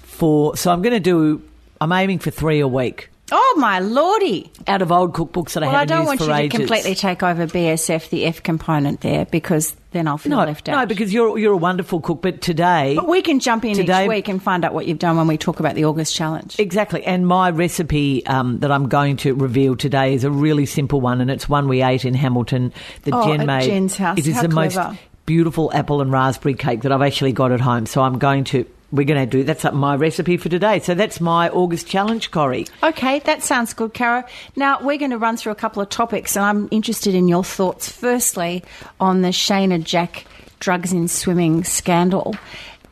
for. 0.04 0.56
So 0.56 0.72
I'm 0.72 0.82
going 0.82 0.94
to 0.94 1.00
do, 1.02 1.42
I'm 1.82 1.92
aiming 1.92 2.20
for 2.20 2.32
three 2.32 2.62
a 2.62 2.68
week 2.68 3.10
Oh 3.32 3.56
my 3.58 3.80
lordy! 3.80 4.52
out 4.68 4.82
of 4.82 4.92
old 4.92 5.14
cookbooks 5.14 5.54
that 5.54 5.64
I 5.64 5.68
Well, 5.68 5.76
I 5.76 5.80
haven't 5.80 5.92
I 5.94 5.98
don't 5.98 6.06
want 6.06 6.20
you 6.22 6.50
to 6.50 6.58
completely 6.58 6.94
take 6.96 7.24
over 7.24 7.48
BSF, 7.48 8.10
the 8.10 8.26
F 8.26 8.44
component 8.44 9.02
there, 9.02 9.26
because 9.26 9.76
then 9.92 10.08
I'll 10.08 10.18
feel 10.20 10.32
no, 10.32 10.38
left 10.46 10.70
out. 10.70 10.76
no, 10.80 10.86
because 10.86 11.12
you're 11.14 11.38
you're 11.40 11.54
a 11.54 11.58
wonderful 11.58 12.02
cook. 12.02 12.22
But 12.22 12.42
today, 12.42 12.94
But 12.96 13.08
we 13.08 13.22
can 13.24 13.40
jump 13.40 13.66
in 13.66 13.76
Today- 13.76 14.04
each 14.04 14.10
week 14.10 14.28
and 14.28 14.42
find 14.42 14.64
out 14.64 14.74
what 14.74 14.86
you've 14.88 15.00
done 15.00 15.18
when 15.18 15.26
we 15.28 15.38
talk 15.38 15.60
about 15.60 15.74
the 15.76 15.86
August 15.86 16.16
challenge. 16.16 16.56
Exactly. 16.60 17.04
And 17.04 17.26
my 17.26 17.50
recipe 17.50 18.26
um, 18.28 18.60
that 18.60 18.72
I'm 18.72 18.90
going 18.90 19.18
to 19.18 19.34
reveal 19.34 19.76
today 19.76 20.14
is 20.14 20.24
a 20.24 20.30
really 20.32 20.66
simple 20.68 21.02
one, 21.02 21.20
and 21.22 21.32
it's 21.32 21.50
one 21.50 21.68
we 21.68 21.82
ate 21.82 22.06
in 22.06 22.14
Hamilton 22.14 22.74
that 23.04 23.14
Oh, 23.14 23.26
Jen 23.28 23.42
at 23.42 23.48
made. 23.48 23.66
Jen's 23.66 23.98
house. 23.98 24.20
It 24.20 24.28
is 24.28 24.36
How 24.36 24.42
the 24.44 24.50
most 24.50 24.78
beautiful 25.26 25.72
apple 25.74 26.02
and 26.02 26.12
raspberry 26.12 26.54
cake 26.54 26.82
that 26.84 26.92
I've 26.92 27.02
actually 27.02 27.32
got 27.32 27.52
at 27.52 27.60
home. 27.62 27.88
So 27.88 28.02
I'm 28.04 28.20
going 28.20 28.44
to. 28.46 28.66
We're 28.92 29.06
going 29.06 29.20
to 29.20 29.26
do 29.26 29.44
that's 29.44 29.64
my 29.74 29.96
recipe 29.96 30.38
for 30.38 30.50
today. 30.50 30.80
So 30.80 30.94
that's 30.94 31.20
my 31.20 31.50
August 31.50 31.88
challenge, 31.88 32.32
Corrie. 32.32 32.68
Okay, 32.84 33.20
that 33.20 33.44
sounds 33.44 33.74
good, 33.74 33.94
Cara. 33.94 34.26
Now, 34.56 34.80
we're 34.82 34.98
going 34.98 35.12
to 35.12 35.18
run 35.18 35.38
through 35.38 35.52
a 35.52 35.56
couple 35.56 35.82
of 35.82 35.90
topics, 35.90 36.36
and 36.36 36.46
I'm 36.46 36.68
interested 36.72 37.16
in 37.16 37.28
your 37.28 37.44
thoughts. 37.44 37.92
Firstly, 37.92 38.64
on 39.00 39.22
the 39.22 39.30
Shayna 39.30 39.84
Jack 39.84 40.26
drugs 40.60 40.94
in 40.94 41.08
swimming 41.08 41.64
scandal. 41.64 42.36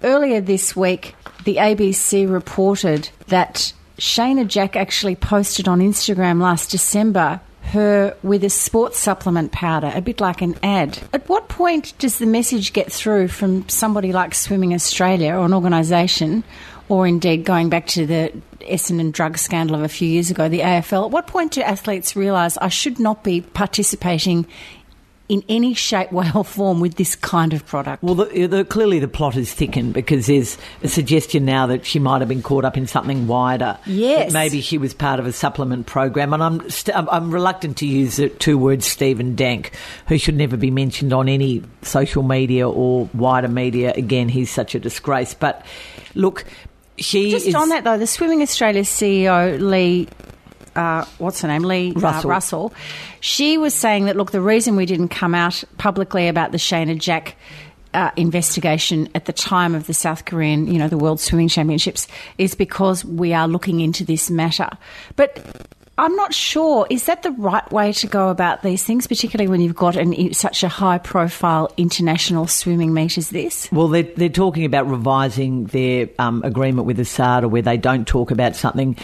Earlier 0.04 0.42
this 0.42 0.76
week, 0.76 1.16
the 1.46 1.58
ABC 1.58 2.30
reported 2.30 3.10
that 3.28 3.74
Shayna 3.98 4.48
Jack 4.48 4.76
actually 4.76 5.16
posted 5.16 5.68
on 5.68 5.80
Instagram 5.80 6.42
last 6.42 6.72
December 6.72 7.40
her 7.66 8.16
with 8.24 8.44
a 8.44 8.50
sports 8.50 9.00
supplement 9.00 9.52
powder, 9.52 9.92
a 9.94 10.02
bit 10.02 10.22
like 10.22 10.42
an 10.42 10.56
ad. 10.62 11.00
At 11.14 11.28
what 11.30 11.48
point 11.50 11.94
does 11.98 12.20
the 12.20 12.26
message 12.26 12.74
get 12.74 12.92
through 12.92 13.30
from 13.30 13.68
somebody 13.70 14.12
like 14.12 14.36
Swimming 14.36 14.74
Australia 14.74 15.34
or 15.34 15.46
an 15.46 15.54
organisation, 15.54 16.44
or 16.90 17.08
indeed 17.08 17.46
going 17.46 17.70
back 17.70 17.88
to 17.88 18.06
the 18.06 18.32
Essendon 18.62 19.12
drug 19.12 19.38
scandal 19.38 19.76
of 19.76 19.82
a 19.82 19.90
few 19.90 20.08
years 20.08 20.30
ago, 20.30 20.50
the 20.50 20.60
AFL? 20.60 21.06
At 21.06 21.12
what 21.12 21.28
point 21.28 21.54
do 21.54 21.62
athletes 21.62 22.16
realise 22.16 22.58
I 22.58 22.70
should 22.70 23.00
not 23.00 23.24
be 23.24 23.42
participating 23.42 24.46
in 25.30 25.44
any 25.48 25.74
shape, 25.74 26.12
way, 26.12 26.30
or 26.36 26.44
form 26.44 26.80
with 26.82 26.96
this 26.96 27.16
kind 27.16 27.54
of 27.54 27.66
product? 27.66 28.04
Well, 28.04 28.16
the, 28.16 28.46
the, 28.46 28.66
clearly 28.66 29.00
the 29.00 29.08
plot 29.08 29.36
is 29.38 29.54
thickened 29.54 29.94
because 29.94 30.28
there's 30.28 30.58
a 30.84 30.88
suggestion 30.90 31.46
now 31.46 31.66
that 31.68 31.86
she 31.86 31.98
might 31.98 32.20
have 32.22 32.28
been 32.28 32.42
caught 32.42 32.66
up 32.66 32.76
in 32.78 32.88
something 32.88 33.26
wider. 33.26 33.78
Yes. 33.86 34.34
Maybe 34.34 34.60
she 34.62 34.78
was 34.78 34.94
part 34.94 35.20
of 35.20 35.26
a 35.26 35.32
supplement 35.32 35.86
program, 35.86 36.34
and 36.34 36.44
I'm 36.44 36.70
st- 36.70 36.96
I'm- 36.96 37.08
I'm 37.12 37.32
reluctant 37.32 37.78
to 37.78 37.88
use 37.88 38.18
the 38.18 38.30
two 38.30 38.58
words 38.58 38.86
Stephen 38.86 39.36
Dank, 39.36 39.72
who 40.08 40.18
should 40.18 40.36
never 40.36 40.58
be 40.58 40.72
mentioned 40.72 41.14
on 41.14 41.30
any 41.30 41.64
social 41.84 42.24
media 42.24 42.70
or 42.70 43.10
wider 43.14 43.48
media. 43.48 43.94
Again, 43.96 44.28
he's 44.30 44.52
such 44.52 44.76
a 44.76 44.80
disgrace. 44.80 45.34
But 45.34 45.66
look, 46.16 46.44
she 46.98 47.32
Just 47.32 47.48
is 47.48 47.56
on 47.56 47.70
that 47.70 47.84
though, 47.86 47.98
the 47.98 48.06
Swimming 48.08 48.42
Australia 48.42 48.84
CEO 48.84 49.58
Leigh, 49.60 50.08
uh, 50.76 51.06
what's 51.18 51.42
her 51.42 51.48
name, 51.48 51.64
Leigh 51.64 51.92
uh, 51.92 52.00
Russell. 52.00 52.30
Russell, 52.30 52.74
she 53.20 53.58
was 53.58 53.74
saying 53.74 54.06
that 54.06 54.16
look, 54.16 54.32
the 54.32 54.42
reason 54.42 54.76
we 54.76 54.86
didn't 54.86 55.10
come 55.10 55.36
out 55.36 55.64
publicly 55.78 56.28
about 56.28 56.52
the 56.52 56.58
Shayna 56.58 56.98
Jack. 56.98 57.36
Uh, 57.96 58.10
investigation 58.16 59.08
at 59.14 59.26
the 59.26 59.32
time 59.32 59.76
of 59.76 59.86
the 59.86 59.94
South 59.94 60.26
Korean, 60.26 60.66
you 60.66 60.80
know, 60.80 60.88
the 60.88 60.98
World 60.98 61.20
Swimming 61.20 61.48
Championships, 61.48 62.08
is 62.40 62.56
because 62.56 63.06
we 63.06 63.36
are 63.36 63.48
looking 63.48 63.82
into 63.82 64.04
this 64.04 64.32
matter. 64.32 64.68
But 65.16 65.70
I'm 65.98 66.16
not 66.16 66.34
sure. 66.34 66.88
Is 66.90 67.06
that 67.06 67.22
the 67.22 67.32
right 67.32 67.72
way 67.72 67.94
to 67.94 68.08
go 68.08 68.30
about 68.30 68.64
these 68.64 68.84
things, 68.84 69.06
particularly 69.06 69.48
when 69.48 69.62
you've 69.62 69.76
got 69.76 69.96
an, 69.96 70.34
such 70.34 70.64
a 70.64 70.68
high 70.68 70.98
profile 70.98 71.72
international 71.78 72.48
swimming 72.48 72.96
meet 72.96 73.18
as 73.18 73.30
this? 73.30 73.72
Well, 73.72 73.90
they're, 73.90 74.02
they're 74.04 74.30
talking 74.30 74.66
about 74.66 74.88
revising 74.88 75.66
their 75.66 76.10
um, 76.18 76.42
agreement 76.44 76.88
with 76.88 76.98
ASADA 76.98 77.48
where 77.48 77.62
they 77.62 77.78
don't 77.78 78.08
talk 78.08 78.32
about 78.32 78.56
something. 78.56 78.98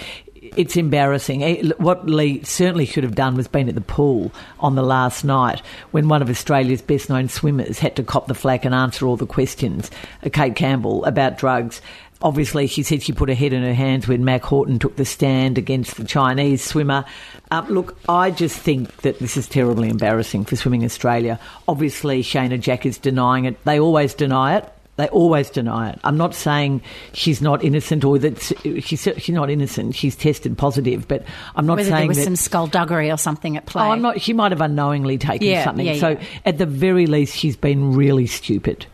It's 0.55 0.75
embarrassing. 0.77 1.43
Eh, 1.43 1.71
What 1.77 2.09
Leigh 2.09 2.43
certainly 2.43 2.85
should 2.85 3.03
have 3.03 3.15
done 3.15 3.35
was 3.35 3.47
been 3.47 3.69
at 3.69 3.75
the 3.75 3.81
pool 3.81 4.31
on 4.59 4.75
the 4.75 4.83
last 4.83 5.23
night 5.23 5.61
when 5.91 6.07
one 6.07 6.21
of 6.21 6.29
Australia's 6.29 6.81
best 6.81 7.09
known 7.09 7.29
swimmers 7.29 7.79
had 7.79 7.95
to 7.95 8.03
cop 8.03 8.27
the 8.27 8.33
flak 8.33 8.65
and 8.65 8.73
answer 8.75 9.05
all 9.05 9.17
the 9.17 9.25
questions, 9.25 9.89
uh, 10.25 10.29
Kate 10.31 10.55
Campbell, 10.55 11.03
about 11.05 11.37
drugs. 11.37 11.81
Obviously, 12.21 12.67
she 12.67 12.83
said 12.83 13.01
she 13.01 13.13
put 13.13 13.29
her 13.29 13.35
head 13.35 13.53
in 13.53 13.63
her 13.63 13.73
hands 13.73 14.05
when 14.05 14.25
Mack 14.25 14.43
Horton 14.43 14.77
took 14.77 14.97
the 14.97 15.05
stand 15.05 15.57
against 15.57 15.95
the 15.95 16.03
Chinese 16.03 16.61
swimmer. 16.61 17.05
Um, 17.49 17.67
look, 17.69 17.97
I 18.09 18.29
just 18.31 18.59
think 18.59 18.93
that 19.03 19.19
this 19.19 19.37
is 19.37 19.47
terribly 19.47 19.87
embarrassing 19.87 20.43
for 20.43 20.57
Swimming 20.57 20.83
Australia. 20.83 21.39
Obviously, 21.67 22.21
Shayna 22.21 22.59
Jack 22.59 22.85
is 22.85 22.97
denying 22.97 23.45
it. 23.45 23.63
They 23.63 23.79
always 23.79 24.13
deny 24.13 24.57
it. 24.57 24.69
They 24.99 25.07
always 25.07 25.49
deny 25.49 25.91
it. 25.91 25.99
I'm 26.03 26.17
not 26.17 26.35
saying 26.35 26.81
she's 27.13 27.41
not 27.41 27.63
innocent 27.63 28.03
or 28.03 28.19
that 28.19 28.41
she's 28.83 29.07
she's 29.17 29.29
not 29.29 29.49
innocent. 29.49 29.95
She's 29.95 30.13
tested 30.13 30.57
positive, 30.57 31.07
but 31.07 31.23
I'm 31.55 31.65
not 31.65 31.77
Whether 31.77 31.89
there 31.89 31.99
saying 31.99 32.07
was 32.09 32.17
that. 32.17 32.23
some 32.25 32.35
skullduggery 32.35 33.09
or 33.09 33.15
something 33.15 33.55
at 33.55 33.65
play. 33.65 33.81
Oh, 33.81 33.91
I'm 33.91 34.01
not. 34.01 34.19
She 34.19 34.33
might 34.33 34.51
have 34.51 34.59
unknowingly 34.59 35.17
taken 35.17 35.47
Yeah, 35.47 35.63
something. 35.63 35.85
yeah, 35.85 35.95
so 35.95 36.09
yeah. 36.09 36.23
at 36.45 36.57
the 36.57 36.65
very 36.65 37.05
least, 37.07 37.33
she's 37.37 37.55
been 37.55 37.95
really 37.95 38.27
stupid, 38.27 38.87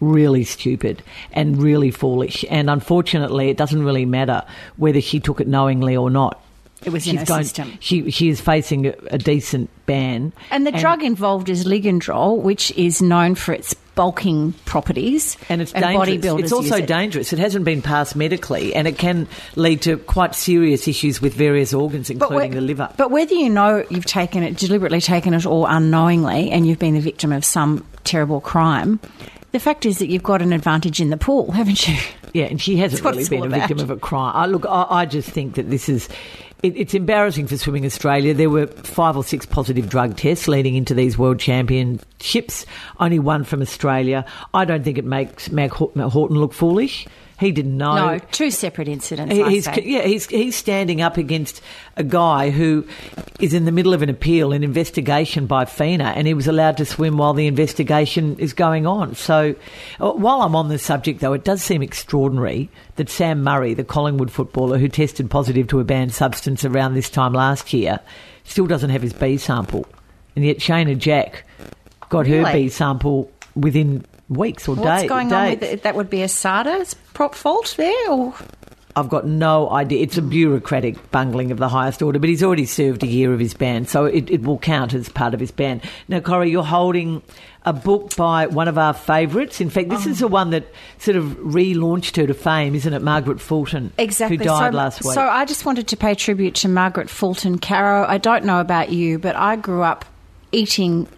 really 0.00 0.44
stupid, 0.44 1.02
and 1.34 1.62
really 1.62 1.90
foolish. 1.90 2.46
And 2.48 2.70
unfortunately, 2.70 3.50
it 3.50 3.58
doesn't 3.58 3.82
really 3.84 4.06
matter 4.06 4.44
whether 4.78 5.02
she 5.02 5.20
took 5.20 5.38
it 5.42 5.48
knowingly 5.48 5.94
or 5.94 6.08
not. 6.08 6.42
It 6.82 6.90
was 6.94 7.06
in 7.06 7.18
She's 7.18 7.28
her 7.28 7.42
system. 7.44 7.72
She 7.78 8.10
she 8.10 8.30
is 8.30 8.40
facing 8.40 8.86
a, 8.86 8.94
a 9.10 9.18
decent 9.18 9.68
ban. 9.84 10.32
And 10.50 10.66
the 10.66 10.72
drug 10.72 11.02
involved 11.02 11.50
is 11.50 11.66
Ligandrol, 11.66 12.40
which 12.40 12.70
is 12.72 13.02
known 13.02 13.34
for 13.34 13.52
its 13.52 13.74
bulking 13.94 14.52
properties. 14.64 15.36
And 15.48 15.60
it's 15.60 15.72
dangerous. 15.72 16.08
bodybuilders 16.08 16.42
It's 16.42 16.52
also 16.52 16.76
use 16.76 16.84
it. 16.84 16.86
dangerous. 16.86 17.32
It 17.32 17.38
hasn't 17.38 17.64
been 17.64 17.82
passed 17.82 18.16
medically, 18.16 18.74
and 18.74 18.88
it 18.88 18.98
can 18.98 19.28
lead 19.56 19.82
to 19.82 19.98
quite 19.98 20.34
serious 20.34 20.88
issues 20.88 21.20
with 21.20 21.34
various 21.34 21.72
organs, 21.74 22.10
including 22.10 22.52
the 22.52 22.60
liver. 22.60 22.92
But 22.96 23.10
whether 23.10 23.34
you 23.34 23.50
know 23.50 23.84
you've 23.90 24.06
taken 24.06 24.42
it, 24.42 24.56
deliberately 24.56 25.00
taken 25.00 25.34
it, 25.34 25.46
or 25.46 25.66
unknowingly, 25.68 26.50
and 26.50 26.66
you've 26.66 26.78
been 26.78 26.94
the 26.94 27.00
victim 27.00 27.32
of 27.32 27.44
some 27.44 27.86
terrible 28.04 28.40
crime, 28.40 29.00
the 29.52 29.60
fact 29.60 29.84
is 29.84 29.98
that 29.98 30.08
you've 30.08 30.22
got 30.22 30.40
an 30.40 30.52
advantage 30.52 31.00
in 31.00 31.10
the 31.10 31.16
pool, 31.16 31.52
haven't 31.52 31.86
you? 31.86 31.96
Yeah, 32.32 32.46
and 32.46 32.60
she 32.60 32.78
hasn't 32.78 33.04
really 33.04 33.28
been 33.28 33.44
a 33.44 33.48
victim 33.48 33.78
of 33.78 33.90
a 33.90 33.96
crime. 33.96 34.32
I, 34.34 34.46
look, 34.46 34.64
I, 34.66 34.86
I 34.88 35.06
just 35.06 35.28
think 35.28 35.56
that 35.56 35.68
this 35.68 35.88
is. 35.88 36.08
It, 36.62 36.76
it's 36.76 36.94
embarrassing 36.94 37.48
for 37.48 37.56
Swimming 37.56 37.84
Australia. 37.84 38.34
There 38.34 38.50
were 38.50 38.68
five 38.68 39.16
or 39.16 39.24
six 39.24 39.44
positive 39.44 39.88
drug 39.88 40.16
tests 40.16 40.46
leading 40.46 40.76
into 40.76 40.94
these 40.94 41.18
World 41.18 41.40
Championships, 41.40 42.66
only 43.00 43.18
one 43.18 43.42
from 43.42 43.62
Australia. 43.62 44.24
I 44.54 44.64
don't 44.64 44.84
think 44.84 44.96
it 44.96 45.04
makes 45.04 45.50
Mack 45.50 45.72
Horton 45.72 46.38
look 46.38 46.52
foolish. 46.52 47.06
He 47.42 47.52
didn't 47.52 47.76
know. 47.76 47.94
No, 47.94 48.18
two 48.30 48.50
separate 48.50 48.88
incidents. 48.88 49.34
He- 49.34 49.42
He's, 49.50 49.66
yeah, 49.84 50.02
he's, 50.02 50.26
he's 50.26 50.54
standing 50.56 51.00
up 51.00 51.16
against 51.16 51.60
a 51.96 52.04
guy 52.04 52.50
who 52.50 52.86
is 53.40 53.52
in 53.52 53.64
the 53.64 53.72
middle 53.72 53.92
of 53.92 54.00
an 54.02 54.08
appeal, 54.08 54.52
an 54.52 54.62
investigation 54.62 55.46
by 55.46 55.64
FINA, 55.64 56.12
and 56.16 56.26
he 56.26 56.34
was 56.34 56.46
allowed 56.46 56.76
to 56.76 56.84
swim 56.84 57.16
while 57.18 57.34
the 57.34 57.46
investigation 57.46 58.38
is 58.38 58.52
going 58.52 58.86
on. 58.86 59.14
So, 59.14 59.54
uh, 60.00 60.12
while 60.12 60.42
I'm 60.42 60.54
on 60.54 60.68
the 60.68 60.78
subject, 60.78 61.20
though, 61.20 61.32
it 61.32 61.44
does 61.44 61.62
seem 61.62 61.82
extraordinary 61.82 62.70
that 62.96 63.08
Sam 63.10 63.42
Murray, 63.42 63.74
the 63.74 63.84
Collingwood 63.84 64.30
footballer 64.30 64.78
who 64.78 64.88
tested 64.88 65.28
positive 65.30 65.66
to 65.68 65.80
a 65.80 65.84
banned 65.84 66.14
substance 66.14 66.64
around 66.64 66.94
this 66.94 67.10
time 67.10 67.32
last 67.32 67.72
year, 67.72 67.98
still 68.44 68.66
doesn't 68.66 68.90
have 68.90 69.02
his 69.02 69.12
B 69.12 69.36
sample. 69.36 69.86
And 70.36 70.44
yet 70.44 70.58
Shayna 70.58 70.96
Jack 70.96 71.44
got 72.08 72.26
her 72.26 72.42
B 72.52 72.68
sample 72.68 73.30
within 73.54 74.04
weeks 74.34 74.68
or 74.68 74.76
days. 74.76 74.84
What's 74.84 75.02
days. 75.02 75.08
going 75.08 75.32
on 75.32 75.50
with 75.50 75.62
it? 75.62 75.82
That 75.82 75.94
would 75.94 76.10
be 76.10 76.18
ASADA's 76.18 76.94
prop 77.14 77.34
fault 77.34 77.74
there, 77.76 78.10
or 78.10 78.34
I've 78.94 79.08
got 79.08 79.26
no 79.26 79.70
idea. 79.70 80.02
It's 80.02 80.18
a 80.18 80.22
bureaucratic 80.22 81.10
bungling 81.10 81.50
of 81.50 81.58
the 81.58 81.68
highest 81.68 82.02
order, 82.02 82.18
but 82.18 82.28
he's 82.28 82.42
already 82.42 82.66
served 82.66 83.02
a 83.02 83.06
year 83.06 83.32
of 83.32 83.40
his 83.40 83.54
ban, 83.54 83.86
so 83.86 84.04
it, 84.04 84.30
it 84.30 84.42
will 84.42 84.58
count 84.58 84.92
as 84.92 85.08
part 85.08 85.34
of 85.34 85.40
his 85.40 85.50
ban. 85.50 85.80
Now, 86.08 86.20
Corrie, 86.20 86.50
you're 86.50 86.62
holding 86.62 87.22
a 87.64 87.72
book 87.72 88.14
by 88.16 88.48
one 88.48 88.68
of 88.68 88.76
our 88.76 88.92
favourites. 88.92 89.60
In 89.60 89.70
fact, 89.70 89.88
this 89.88 90.06
oh. 90.06 90.10
is 90.10 90.18
the 90.18 90.28
one 90.28 90.50
that 90.50 90.66
sort 90.98 91.16
of 91.16 91.24
relaunched 91.38 92.16
her 92.16 92.26
to 92.26 92.34
fame, 92.34 92.74
isn't 92.74 92.92
it? 92.92 93.02
Margaret 93.02 93.40
Fulton, 93.40 93.92
Exactly. 93.98 94.36
who 94.36 94.44
died 94.44 94.72
so, 94.72 94.76
last 94.76 95.04
week. 95.04 95.14
So 95.14 95.22
I 95.22 95.44
just 95.44 95.64
wanted 95.64 95.88
to 95.88 95.96
pay 95.96 96.14
tribute 96.14 96.54
to 96.56 96.68
Margaret 96.68 97.08
Fulton 97.08 97.58
Caro. 97.58 98.04
I 98.06 98.18
don't 98.18 98.44
know 98.44 98.60
about 98.60 98.90
you, 98.90 99.18
but 99.18 99.36
I 99.36 99.56
grew 99.56 99.82
up 99.82 100.04
eating 100.50 101.08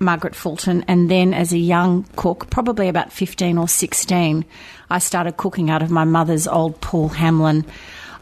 Margaret 0.00 0.34
Fulton, 0.34 0.84
and 0.88 1.10
then 1.10 1.32
as 1.34 1.52
a 1.52 1.58
young 1.58 2.04
cook, 2.16 2.50
probably 2.50 2.88
about 2.88 3.12
15 3.12 3.58
or 3.58 3.68
16, 3.68 4.44
I 4.90 4.98
started 4.98 5.36
cooking 5.36 5.70
out 5.70 5.82
of 5.82 5.90
my 5.90 6.04
mother's 6.04 6.46
old 6.46 6.80
Paul 6.80 7.10
Hamlyn. 7.10 7.64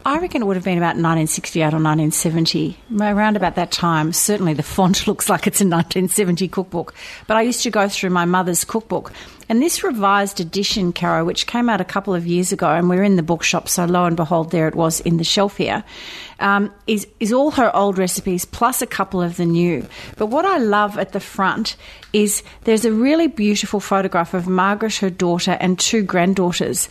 I 0.05 0.19
reckon 0.19 0.41
it 0.41 0.45
would 0.45 0.57
have 0.57 0.65
been 0.65 0.77
about 0.77 0.97
1968 0.97 1.61
or 1.61 1.79
1970, 1.79 2.77
around 2.99 3.37
about 3.37 3.55
that 3.55 3.71
time. 3.71 4.11
Certainly 4.11 4.55
the 4.55 4.63
font 4.63 5.07
looks 5.07 5.29
like 5.29 5.47
it's 5.47 5.61
a 5.61 5.63
1970 5.63 6.49
cookbook. 6.49 6.93
But 7.25 7.37
I 7.37 7.41
used 7.41 7.63
to 7.63 7.71
go 7.71 7.87
through 7.87 8.09
my 8.09 8.25
mother's 8.25 8.65
cookbook. 8.65 9.13
And 9.47 9.61
this 9.61 9.83
revised 9.83 10.41
edition, 10.41 10.91
Caro, 10.91 11.23
which 11.23 11.47
came 11.47 11.69
out 11.69 11.79
a 11.79 11.85
couple 11.85 12.13
of 12.13 12.27
years 12.27 12.51
ago, 12.51 12.67
and 12.67 12.89
we're 12.89 13.03
in 13.03 13.15
the 13.15 13.23
bookshop, 13.23 13.69
so 13.69 13.85
lo 13.85 14.05
and 14.05 14.17
behold, 14.17 14.51
there 14.51 14.67
it 14.67 14.75
was 14.75 14.99
in 15.01 15.17
the 15.17 15.23
shelf 15.23 15.57
here, 15.57 15.83
um, 16.39 16.73
is, 16.87 17.07
is 17.19 17.31
all 17.31 17.51
her 17.51 17.73
old 17.75 17.97
recipes 17.97 18.43
plus 18.45 18.81
a 18.81 18.87
couple 18.87 19.21
of 19.21 19.37
the 19.37 19.45
new. 19.45 19.85
But 20.17 20.27
what 20.27 20.45
I 20.45 20.57
love 20.57 20.97
at 20.97 21.13
the 21.13 21.19
front 21.19 21.77
is 22.11 22.43
there's 22.63 22.85
a 22.85 22.91
really 22.91 23.27
beautiful 23.27 23.79
photograph 23.79 24.33
of 24.33 24.47
Margaret, 24.47 24.95
her 24.97 25.09
daughter, 25.09 25.57
and 25.59 25.79
two 25.79 26.03
granddaughters. 26.03 26.89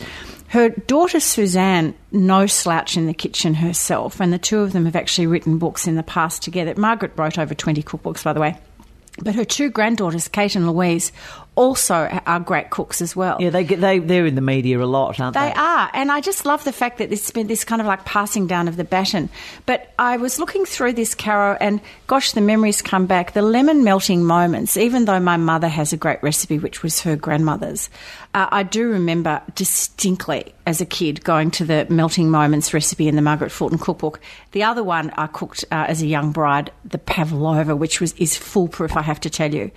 Her 0.53 0.69
daughter 0.69 1.19
Suzanne, 1.19 1.95
no 2.11 2.45
slouch 2.45 2.95
in 2.95 3.07
the 3.07 3.13
kitchen 3.15 3.55
herself, 3.55 4.19
and 4.19 4.31
the 4.31 4.37
two 4.37 4.59
of 4.59 4.71
them 4.71 4.85
have 4.85 4.95
actually 4.95 5.25
written 5.25 5.57
books 5.57 5.87
in 5.87 5.95
the 5.95 6.03
past 6.03 6.43
together. 6.43 6.75
Margaret 6.77 7.13
wrote 7.15 7.39
over 7.39 7.55
20 7.55 7.81
cookbooks, 7.81 8.23
by 8.23 8.33
the 8.33 8.39
way. 8.39 8.55
But 9.17 9.33
her 9.33 9.45
two 9.45 9.71
granddaughters, 9.71 10.27
Kate 10.27 10.55
and 10.55 10.67
Louise, 10.67 11.11
also 11.55 11.95
are 12.25 12.39
great 12.39 12.69
cooks 12.71 13.01
as 13.01 13.15
well. 13.15 13.37
yeah, 13.39 13.51
they 13.51 13.63
get 13.63 13.79
they 13.79 13.99
they're 13.99 14.25
in 14.25 14.33
the 14.33 14.41
media 14.41 14.79
a 14.79 14.85
lot, 14.85 15.19
aren't 15.19 15.35
they? 15.35 15.39
They 15.39 15.53
are, 15.53 15.89
and 15.93 16.11
I 16.11 16.19
just 16.19 16.45
love 16.45 16.63
the 16.63 16.71
fact 16.71 16.97
that 16.97 17.11
it's 17.11 17.29
been 17.29 17.45
this 17.45 17.63
kind 17.63 17.79
of 17.79 17.85
like 17.85 18.05
passing 18.05 18.47
down 18.47 18.67
of 18.67 18.75
the 18.75 18.83
baton. 18.83 19.29
But 19.67 19.93
I 19.99 20.17
was 20.17 20.39
looking 20.39 20.65
through 20.65 20.93
this, 20.93 21.13
Caro, 21.13 21.55
and 21.61 21.79
gosh, 22.07 22.31
the 22.31 22.41
memories 22.41 22.81
come 22.81 23.05
back. 23.05 23.33
The 23.33 23.43
lemon 23.43 23.83
melting 23.83 24.23
moments, 24.23 24.77
even 24.77 25.05
though 25.05 25.19
my 25.19 25.37
mother 25.37 25.67
has 25.67 25.93
a 25.93 25.97
great 25.97 26.21
recipe, 26.23 26.57
which 26.57 26.81
was 26.81 27.01
her 27.01 27.15
grandmother's, 27.15 27.91
uh, 28.33 28.47
I 28.51 28.63
do 28.63 28.89
remember 28.89 29.41
distinctly 29.55 30.53
as 30.65 30.79
a 30.79 30.85
kid 30.85 31.23
going 31.25 31.51
to 31.51 31.65
the 31.65 31.85
melting 31.89 32.29
moments 32.31 32.73
recipe 32.73 33.07
in 33.07 33.15
the 33.17 33.21
Margaret 33.21 33.51
Fulton 33.51 33.77
cookbook. 33.77 34.21
The 34.53 34.63
other 34.63 34.81
one 34.83 35.11
I 35.17 35.27
cooked 35.27 35.65
uh, 35.71 35.85
as 35.89 36.01
a 36.01 36.07
young 36.07 36.31
bride, 36.31 36.71
the 36.85 36.97
pavlova, 36.97 37.75
which 37.75 37.99
was 37.99 38.13
is 38.13 38.37
foolproof, 38.37 38.95
I 38.95 39.01
have 39.01 39.19
to 39.21 39.29
tell 39.29 39.53
you. 39.53 39.71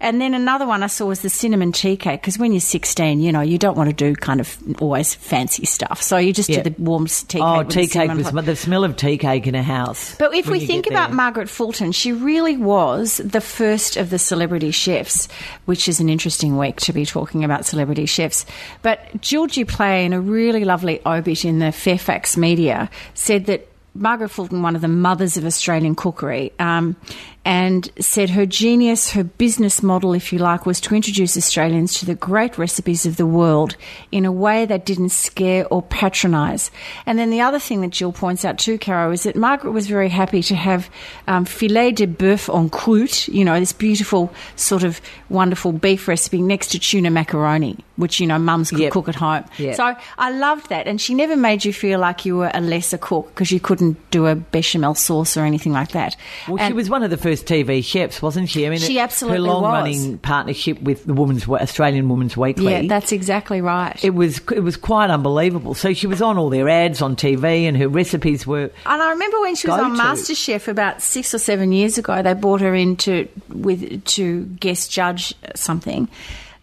And 0.00 0.18
then 0.20 0.32
another 0.32 0.66
one 0.66 0.82
I 0.82 0.86
saw 0.86 1.06
was 1.06 1.20
the 1.20 1.28
cinnamon 1.28 1.72
tea 1.72 1.96
cake 1.96 2.22
because 2.22 2.38
when 2.38 2.52
you're 2.52 2.60
16, 2.60 3.20
you 3.20 3.32
know, 3.32 3.42
you 3.42 3.58
don't 3.58 3.76
want 3.76 3.90
to 3.90 3.94
do 3.96 4.14
kind 4.16 4.40
of 4.40 4.56
always 4.80 5.14
fancy 5.14 5.66
stuff. 5.66 6.00
So 6.02 6.16
you 6.16 6.32
just 6.32 6.48
Yeah. 6.48 6.62
do 6.62 6.70
the 6.70 6.82
warm 6.82 7.06
tea 7.06 7.38
cake. 7.38 7.42
Oh, 7.42 7.62
tea 7.64 7.86
cake 7.86 8.10
was 8.14 8.30
the 8.30 8.56
smell 8.56 8.84
of 8.84 8.96
tea 8.96 9.18
cake 9.18 9.46
in 9.46 9.54
a 9.54 9.62
house. 9.62 10.14
but 10.18 10.34
if 10.34 10.48
we 10.48 10.60
think 10.66 10.86
about. 10.86 11.10
Margaret 11.20 11.50
Fulton, 11.50 11.92
she 11.92 12.12
really 12.12 12.56
was 12.56 13.18
the 13.22 13.40
first 13.42 13.96
of 13.96 14.08
the 14.10 14.18
celebrity 14.18 14.70
chefs, 14.70 15.28
which 15.66 15.86
is 15.88 16.00
an 16.00 16.08
interesting 16.08 16.56
week 16.56 16.76
to 16.76 16.92
be 16.92 17.04
talking 17.04 17.44
about 17.44 17.66
celebrity 17.66 17.99
chefs. 18.06 18.46
But 18.82 19.20
Jill 19.20 19.46
Dupleix, 19.46 20.06
in 20.06 20.12
a 20.12 20.20
really 20.20 20.64
lovely 20.64 21.00
obit 21.04 21.44
in 21.44 21.58
the 21.58 21.72
Fairfax 21.72 22.36
media, 22.36 22.90
said 23.14 23.46
that 23.46 23.66
Margaret 23.94 24.28
Fulton, 24.28 24.62
one 24.62 24.76
of 24.76 24.82
the 24.82 24.88
mothers 24.88 25.36
of 25.36 25.44
Australian 25.44 25.94
cookery, 25.94 26.52
um, 26.58 26.96
and 27.44 27.90
said 27.98 28.30
her 28.30 28.44
genius, 28.44 29.10
her 29.10 29.24
business 29.24 29.82
model, 29.82 30.12
if 30.12 30.30
you 30.32 30.38
like, 30.38 30.66
was 30.66 30.78
to 30.82 30.94
introduce 30.94 31.36
Australians 31.38 31.94
to 31.98 32.04
the 32.06 32.14
great 32.14 32.58
recipes 32.58 33.06
of 33.06 33.16
the 33.16 33.24
world 33.26 33.76
in 34.12 34.26
a 34.26 34.32
way 34.32 34.66
that 34.66 34.84
didn't 34.84 35.08
scare 35.08 35.66
or 35.68 35.80
patronise. 35.82 36.70
And 37.06 37.18
then 37.18 37.30
the 37.30 37.40
other 37.40 37.58
thing 37.58 37.80
that 37.80 37.90
Jill 37.90 38.12
points 38.12 38.44
out 38.44 38.58
too, 38.58 38.76
Caro, 38.78 39.10
is 39.10 39.22
that 39.22 39.36
Margaret 39.36 39.72
was 39.72 39.86
very 39.86 40.10
happy 40.10 40.42
to 40.42 40.54
have 40.54 40.90
um, 41.28 41.46
filet 41.46 41.92
de 41.92 42.06
boeuf 42.06 42.54
en 42.54 42.68
croûte, 42.68 43.28
you 43.32 43.44
know, 43.44 43.58
this 43.58 43.72
beautiful 43.72 44.30
sort 44.56 44.82
of 44.82 45.00
wonderful 45.30 45.72
beef 45.72 46.08
recipe 46.08 46.42
next 46.42 46.68
to 46.68 46.78
tuna 46.78 47.10
macaroni, 47.10 47.78
which, 47.96 48.20
you 48.20 48.26
know, 48.26 48.38
mums 48.38 48.68
could 48.70 48.80
Yep. 48.80 48.92
cook 48.92 49.08
at 49.08 49.14
home. 49.14 49.44
Yep. 49.58 49.76
So 49.76 49.96
I 50.18 50.30
loved 50.30 50.68
that. 50.68 50.86
And 50.86 51.00
she 51.00 51.14
never 51.14 51.36
made 51.36 51.64
you 51.64 51.72
feel 51.72 51.98
like 52.00 52.24
you 52.26 52.36
were 52.36 52.50
a 52.52 52.60
lesser 52.60 52.98
cook 52.98 53.28
because 53.34 53.50
you 53.50 53.60
couldn't 53.60 53.96
do 54.10 54.26
a 54.26 54.34
bechamel 54.34 54.94
sauce 54.94 55.36
or 55.36 55.44
anything 55.44 55.72
like 55.72 55.92
that. 55.92 56.16
Well, 56.46 56.66
she 56.66 56.72
was 56.74 56.90
one 56.90 57.02
of 57.02 57.10
the 57.10 57.16
first 57.16 57.39
TV 57.42 57.84
chefs, 57.84 58.22
wasn't 58.22 58.48
she? 58.48 58.66
I 58.66 58.70
mean, 58.70 58.78
She 58.78 58.98
absolutely 58.98 59.38
her 59.38 59.42
was. 59.44 59.62
long-running 59.62 60.18
partnership 60.18 60.80
with 60.82 61.04
the 61.04 61.14
Woman's 61.14 61.48
Australian 61.48 62.08
Women's 62.08 62.36
Weekly. 62.36 62.72
Yeah, 62.72 62.82
that's 62.86 63.12
exactly 63.12 63.60
right. 63.60 64.02
it 64.04 64.10
was 64.10 64.38
it 64.52 64.60
was 64.60 64.76
quite 64.76 65.10
unbelievable. 65.10 65.74
So 65.74 65.92
she 65.94 66.06
was 66.06 66.22
on 66.22 66.38
all 66.38 66.50
their 66.50 66.68
ads 66.68 67.02
on 67.02 67.16
TV, 67.16 67.64
and 67.64 67.76
her 67.76 67.88
recipes 67.88 68.46
were. 68.46 68.70
And 68.86 69.02
I 69.02 69.10
remember 69.10 69.40
when 69.40 69.54
she 69.54 69.68
was 69.68 69.78
on 69.80 69.90
Go-to. 69.96 70.02
MasterChef 70.02 70.68
about 70.68 71.02
six 71.02 71.34
or 71.34 71.38
seven 71.38 71.72
years 71.72 71.98
ago, 71.98 72.22
they 72.22 72.34
brought 72.34 72.60
her 72.60 72.74
in 72.74 72.96
to 72.98 73.28
with 73.48 74.04
to 74.04 74.44
guest 74.60 74.90
judge 74.90 75.34
something. 75.54 76.08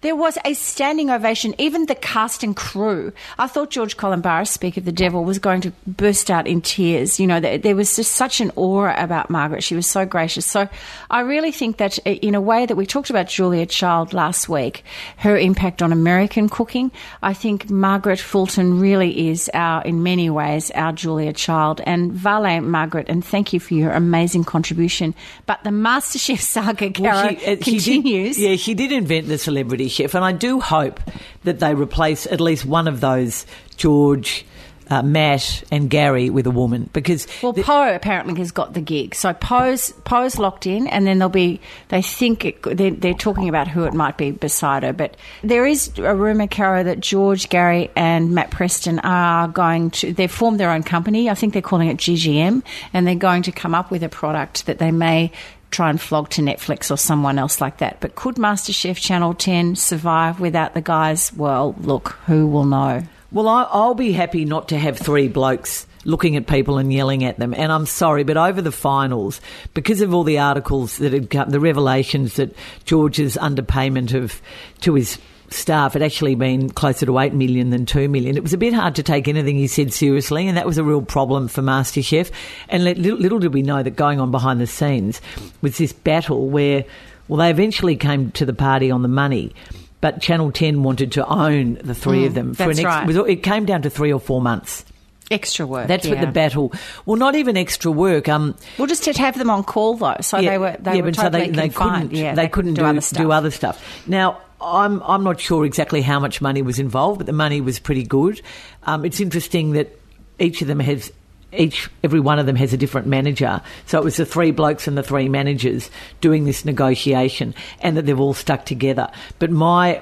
There 0.02 0.16
was 0.16 0.38
a 0.46 0.54
standing 0.54 1.10
ovation. 1.10 1.56
Even 1.58 1.88
the 1.88 1.96
cast 1.96 2.44
and 2.44 2.56
crew. 2.56 3.12
I 3.40 3.48
thought 3.48 3.72
George 3.72 3.98
Calombaris, 3.98 4.50
Speak 4.50 4.78
of 4.78 4.86
the 4.86 4.92
Devil, 4.92 5.24
was 5.26 5.40
going 5.40 5.62
to 5.62 5.74
burst 5.88 6.30
out 6.30 6.46
in 6.46 6.62
tears. 6.62 7.20
You 7.20 7.26
know, 7.26 7.40
there, 7.40 7.58
there 7.58 7.76
was 7.76 7.96
just 7.96 8.12
such 8.12 8.40
an 8.40 8.52
aura 8.56 8.94
about 8.98 9.32
Margaret. 9.32 9.64
She 9.64 9.76
was 9.76 9.88
so 9.88 10.06
gracious. 10.06 10.46
So 10.46 10.70
I 11.10 11.22
really 11.22 11.52
think 11.52 11.78
that, 11.78 11.98
uh, 12.06 12.12
in 12.12 12.36
a 12.36 12.42
way 12.42 12.68
that 12.68 12.76
we 12.78 12.86
talked 12.86 13.10
about 13.10 13.28
Julia 13.28 13.66
Child 13.66 14.14
last 14.14 14.48
week, 14.48 14.84
her 15.18 15.36
impact 15.36 15.82
on 15.82 15.92
American 15.92 16.48
cooking, 16.48 16.92
I 17.24 17.34
think 17.34 17.70
Margaret 17.72 18.20
Fulton 18.20 18.80
really 18.80 19.30
is 19.30 19.50
our, 19.56 19.82
in 19.84 20.04
many 20.04 20.30
ways, 20.30 20.70
our 20.72 20.92
Julia 20.94 21.34
Child. 21.34 21.82
And 21.88 22.12
Vale, 22.14 22.62
Margaret, 22.62 23.10
and 23.10 23.26
thank 23.26 23.52
you 23.52 23.60
for 23.60 23.74
your 23.74 23.92
amazing 23.94 24.44
contribution. 24.44 25.16
But 25.48 25.64
the 25.64 25.72
MasterChef 25.72 26.40
saga, 26.54 26.92
Cara, 26.92 27.02
Well, 27.14 27.30
she- 27.30 27.36
uh, 27.36 27.40
she 27.40 27.56
did- 27.56 27.64
continues. 27.64 28.40
yeah, 28.40 28.56
she 28.58 28.76
did 28.76 28.92
invent 28.92 29.28
the 29.28 29.40
celebrity 29.40 29.87
chef, 29.90 30.14
and 30.16 30.24
I 30.26 30.32
do 30.32 30.60
hope 30.60 31.00
that 31.44 31.60
they 31.60 31.74
replace 31.74 32.26
at 32.28 32.42
least 32.42 32.66
one 32.66 32.88
of 32.88 33.00
those 33.02 33.46
George, 33.78 34.46
uh, 34.90 35.02
Matt, 35.02 35.64
and 35.70 35.90
Gary 35.90 36.30
with 36.30 36.48
a 36.48 36.52
woman 36.52 36.90
because 36.94 37.28
Well, 37.44 37.52
the- 37.52 37.62
Poh 37.62 37.94
apparently 37.94 38.36
has 38.36 38.52
got 38.52 38.74
the 38.74 38.80
gig. 38.80 39.16
So 39.16 39.34
Poh's, 39.34 39.92
Poh's 40.06 40.40
locked 40.40 40.66
in, 40.66 40.88
and 40.88 41.06
then 41.06 41.20
they'll 41.20 41.28
be, 41.28 41.60
they 41.90 42.02
think, 42.02 42.46
it, 42.46 42.62
they're, 42.64 42.92
they're 42.92 43.14
talking 43.14 43.50
about 43.50 43.68
who 43.68 43.84
it 43.84 43.94
might 43.94 44.18
be 44.18 44.32
beside 44.32 44.84
her. 44.84 44.94
But 44.94 45.18
there 45.44 45.66
is 45.66 45.92
a 45.98 46.16
rumour, 46.16 46.48
Cara, 46.48 46.86
that 46.86 47.02
George, 47.02 47.50
Gary, 47.50 47.92
and 47.98 48.34
Matt 48.34 48.50
Preston 48.52 49.00
are 49.00 49.50
going 49.50 49.92
to, 49.92 50.14
they've 50.14 50.32
formed 50.32 50.58
their 50.60 50.72
own 50.72 50.84
company. 50.84 51.30
I 51.30 51.34
think 51.34 51.52
they're 51.52 51.62
calling 51.62 51.90
it 51.90 51.98
GGM, 51.98 52.64
and 52.94 53.06
they're 53.08 53.16
going 53.16 53.44
to 53.44 53.52
come 53.52 53.76
up 53.76 53.92
with 53.92 54.04
a 54.04 54.10
product 54.10 54.68
that 54.68 54.80
they 54.80 54.92
may 54.92 55.32
try 55.72 55.90
and 55.90 56.00
flog 56.00 56.30
to 56.30 56.42
Netflix 56.42 56.92
or 56.92 56.98
someone 56.98 57.38
else 57.38 57.62
like 57.62 57.78
that. 57.78 58.00
But 58.00 58.16
could 58.16 58.36
MasterChef 58.36 58.98
Channel 58.98 59.34
10 59.34 59.76
survive 59.76 60.40
without 60.40 60.74
the 60.74 60.82
guys? 60.82 61.34
Well, 61.34 61.76
look, 61.80 62.10
who 62.26 62.48
will 62.48 62.66
know? 62.66 63.04
Well, 63.32 63.48
I'll 63.50 63.94
be 63.94 64.14
happy 64.14 64.46
not 64.46 64.70
to 64.70 64.78
have 64.78 64.98
three 64.98 65.28
blokes 65.28 65.86
looking 66.06 66.38
at 66.38 66.48
people 66.48 66.78
and 66.78 66.92
yelling 66.92 67.26
at 67.26 67.38
them. 67.38 67.54
And 67.54 67.72
I'm 67.72 67.86
sorry, 67.86 68.24
but 68.24 68.38
over 68.38 68.62
the 68.62 68.72
finals, 68.72 69.42
because 69.74 70.00
of 70.02 70.14
all 70.14 70.24
the 70.24 70.40
articles 70.40 70.98
that 71.00 71.12
had 71.12 71.30
come, 71.30 71.50
the 71.50 71.60
revelations 71.60 72.36
that 72.36 72.56
George's 72.86 73.36
underpayment 73.36 74.14
of 74.14 74.42
to 74.82 74.94
his 74.94 75.20
staff 75.50 75.94
had 75.94 76.02
actually 76.02 76.36
been 76.36 76.70
closer 76.70 77.06
to 77.06 77.20
8 77.20 77.34
million 77.34 77.70
than 77.70 77.86
2 77.86 78.10
million. 78.10 78.36
It 78.36 78.44
was 78.44 78.54
a 78.54 78.58
bit 78.58 78.74
hard 78.74 78.96
to 78.96 79.04
take 79.04 79.28
anything 79.28 79.56
he 79.56 79.68
said 79.68 79.94
seriously, 79.94 80.48
and 80.48 80.58
that 80.58 80.66
was 80.66 80.78
a 80.78 80.84
real 80.84 81.02
problem 81.02 81.48
for 81.48 81.62
MasterChef. 81.62 82.32
And 82.70 82.84
li- 82.84 82.96
little, 82.96 83.20
little 83.20 83.40
did 83.40 83.54
we 83.54 83.62
know 83.62 83.84
that 83.84 83.92
going 83.92 84.20
on 84.20 84.32
behind 84.32 84.60
the 84.60 84.68
scenes 84.68 85.22
was 85.62 85.78
this 85.78 85.94
battle 85.94 86.48
where, 86.50 86.86
well, 87.28 87.40
they 87.40 87.50
eventually 87.50 87.96
came 87.96 88.32
to 88.32 88.46
the 88.46 88.54
party 88.54 88.92
on 88.92 89.02
the 89.02 89.08
money. 89.08 89.54
But 90.00 90.22
Channel 90.22 90.52
10 90.52 90.84
wanted 90.84 91.12
to 91.14 91.26
own 91.28 91.76
the 91.76 91.96
three 91.96 92.26
of 92.26 92.36
them 92.36 92.54
for 92.54 92.68
that's 92.68 92.80
an 92.80 92.86
right. 92.86 93.30
it, 93.30 93.38
came 93.38 93.66
down 93.66 93.82
to 93.82 93.90
three 93.90 94.14
or 94.14 94.20
four 94.20 94.42
months. 94.42 94.86
Extra 95.30 95.66
work. 95.66 95.88
That's 95.88 96.08
what 96.08 96.22
the 96.22 96.28
battle. 96.28 96.72
Well, 97.06 97.18
not 97.18 97.36
even 97.36 97.58
extra 97.58 97.92
work. 97.92 98.30
Um, 98.30 98.56
Well, 98.78 98.88
just 98.88 99.04
to 99.04 99.14
have 99.14 99.38
them 99.38 99.50
on 99.50 99.64
call 99.64 99.96
though, 99.96 100.16
so 100.22 100.38
yeah, 100.38 100.52
they 100.52 100.58
were 100.58 100.78
they 100.80 100.96
yeah, 100.96 101.02
were 101.02 101.12
but 101.12 101.16
so 101.16 101.30
they, 101.30 101.50
they 101.50 101.68
couldn't 101.68 102.14
yeah, 102.14 102.34
they, 102.34 102.48
couldn't 102.48 102.76
do, 102.76 102.86
other 102.86 103.02
stuff. 103.02 103.18
do 103.18 103.32
other 103.32 103.52
stuff. 103.52 104.08
Now, 104.08 104.40
I'm 104.60 105.02
I'm 105.04 105.24
not 105.24 105.40
sure 105.40 105.66
exactly 105.66 106.02
how 106.02 106.20
much 106.20 106.42
money 106.42 106.62
was 106.62 106.80
involved, 106.80 107.20
but 107.20 107.28
the 107.28 107.34
money 107.34 107.62
was 107.62 107.80
pretty 107.80 108.04
good. 108.04 108.42
Um, 108.84 109.06
it's 109.06 109.20
interesting 109.20 109.74
that 109.74 109.98
each 110.40 110.62
of 110.62 110.68
them 110.68 110.80
has 110.80 111.12
each 111.54 111.90
every 112.04 112.20
one 112.20 112.40
of 112.40 112.46
them 112.46 112.56
has 112.56 112.74
a 112.74 112.78
different 112.78 113.08
manager. 113.08 113.62
So 113.86 114.00
it 114.00 114.04
was 114.04 114.18
the 114.18 114.26
three 114.26 114.52
blokes 114.52 114.88
and 114.88 114.98
the 114.98 115.04
three 115.04 115.30
managers 115.30 115.90
doing 116.22 116.46
this 116.46 116.66
negotiation, 116.66 117.54
and 117.82 117.98
that 117.98 118.06
they've 118.06 118.20
all 118.20 118.34
stuck 118.34 118.66
together. 118.66 119.12
But 119.40 119.52
my 119.52 120.02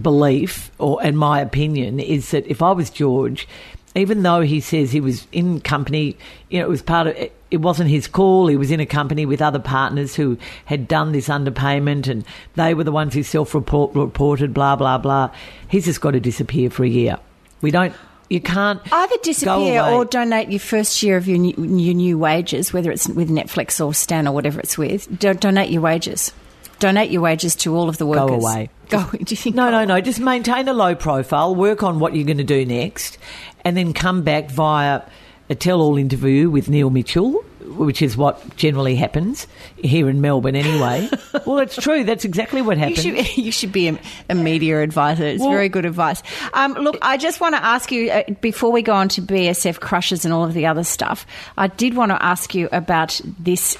belief 0.00 0.70
or 0.78 1.02
and 1.02 1.18
my 1.18 1.40
opinion 1.40 2.00
is 2.00 2.30
that 2.30 2.46
if 2.46 2.62
I 2.62 2.72
was 2.72 2.90
George, 2.90 3.46
even 3.94 4.22
though 4.22 4.40
he 4.40 4.60
says 4.60 4.90
he 4.90 5.00
was 5.00 5.26
in 5.32 5.60
company, 5.60 6.16
you 6.48 6.58
know, 6.58 6.66
it 6.66 6.68
was 6.68 6.82
part 6.82 7.06
of 7.06 7.16
it. 7.16 7.36
It 7.50 7.60
wasn't 7.60 7.90
his 7.90 8.06
call. 8.06 8.46
He 8.46 8.56
was 8.56 8.70
in 8.70 8.80
a 8.80 8.86
company 8.86 9.26
with 9.26 9.42
other 9.42 9.58
partners 9.58 10.14
who 10.14 10.38
had 10.64 10.88
done 10.88 11.12
this 11.12 11.28
underpayment, 11.28 12.08
and 12.08 12.24
they 12.54 12.72
were 12.72 12.84
the 12.84 12.92
ones 12.92 13.12
who 13.12 13.22
self-reported. 13.22 14.54
Blah 14.54 14.76
blah 14.76 14.98
blah. 14.98 15.30
He's 15.68 15.84
just 15.84 16.00
got 16.00 16.12
to 16.12 16.20
disappear 16.20 16.70
for 16.70 16.84
a 16.84 16.88
year. 16.88 17.18
We 17.60 17.70
don't. 17.70 17.94
You 18.30 18.40
can't 18.40 18.80
Either 18.90 19.16
disappear 19.22 19.82
or 19.82 20.06
donate 20.06 20.48
your 20.48 20.60
first 20.60 21.02
year 21.02 21.18
of 21.18 21.28
your 21.28 21.36
new, 21.36 21.52
your 21.58 21.94
new 21.94 22.18
wages, 22.18 22.72
whether 22.72 22.90
it's 22.90 23.06
with 23.06 23.28
Netflix 23.28 23.84
or 23.84 23.92
Stan 23.92 24.26
or 24.26 24.32
whatever 24.32 24.58
it's 24.58 24.78
with. 24.78 25.18
Do, 25.18 25.34
donate 25.34 25.68
your 25.68 25.82
wages. 25.82 26.32
Donate 26.78 27.10
your 27.10 27.20
wages 27.20 27.54
to 27.56 27.76
all 27.76 27.90
of 27.90 27.98
the 27.98 28.06
workers. 28.06 28.30
Go 28.30 28.34
away. 28.36 28.70
Go. 28.88 29.04
Do 29.10 29.18
you 29.28 29.36
think? 29.36 29.54
No, 29.54 29.70
no, 29.70 29.84
no. 29.84 30.00
Just 30.00 30.18
maintain 30.18 30.66
a 30.66 30.72
low 30.72 30.94
profile, 30.94 31.54
work 31.54 31.82
on 31.82 32.00
what 32.00 32.16
you're 32.16 32.24
going 32.24 32.38
to 32.38 32.44
do 32.44 32.64
next, 32.64 33.18
and 33.62 33.76
then 33.76 33.92
come 33.92 34.22
back 34.22 34.50
via 34.50 35.02
a 35.50 35.54
tell 35.54 35.80
all 35.80 35.96
interview 35.98 36.48
with 36.48 36.68
Neil 36.68 36.88
Mitchell, 36.90 37.32
which 37.76 38.00
is 38.00 38.16
what 38.16 38.56
generally 38.56 38.94
happens 38.96 39.46
here 39.76 40.08
in 40.08 40.20
Melbourne 40.20 40.56
anyway. 40.56 41.08
well, 41.46 41.58
it's 41.58 41.76
true. 41.76 42.04
That's 42.04 42.24
exactly 42.24 42.62
what 42.62 42.76
You 42.78 42.84
happens. 42.84 43.02
should, 43.02 43.36
you 43.44 43.52
should 43.52 43.72
be 43.72 43.88
a, 43.88 43.98
a 44.30 44.34
media 44.34 44.80
advisor. 44.82 45.24
It's 45.24 45.40
Well- 45.40 45.50
very 45.50 45.68
good 45.68 45.84
advice. 45.84 46.22
Um, 46.54 46.74
look, 46.74 46.96
I 47.02 47.16
just 47.16 47.40
want 47.40 47.54
to 47.54 47.64
ask 47.64 47.90
you 47.92 48.10
uh, 48.10 48.22
before 48.40 48.72
we 48.72 48.82
go 48.82 48.94
on 48.94 49.08
to 49.10 49.22
BSF 49.22 49.80
crushes 49.80 50.24
and 50.24 50.32
all 50.32 50.44
of 50.44 50.54
the 50.54 50.66
other 50.66 50.84
stuff. 50.84 51.26
I 51.58 51.66
did 51.66 51.94
want 51.94 52.10
to 52.12 52.22
ask 52.22 52.54
you 52.54 52.68
about 52.72 53.20
this 53.38 53.76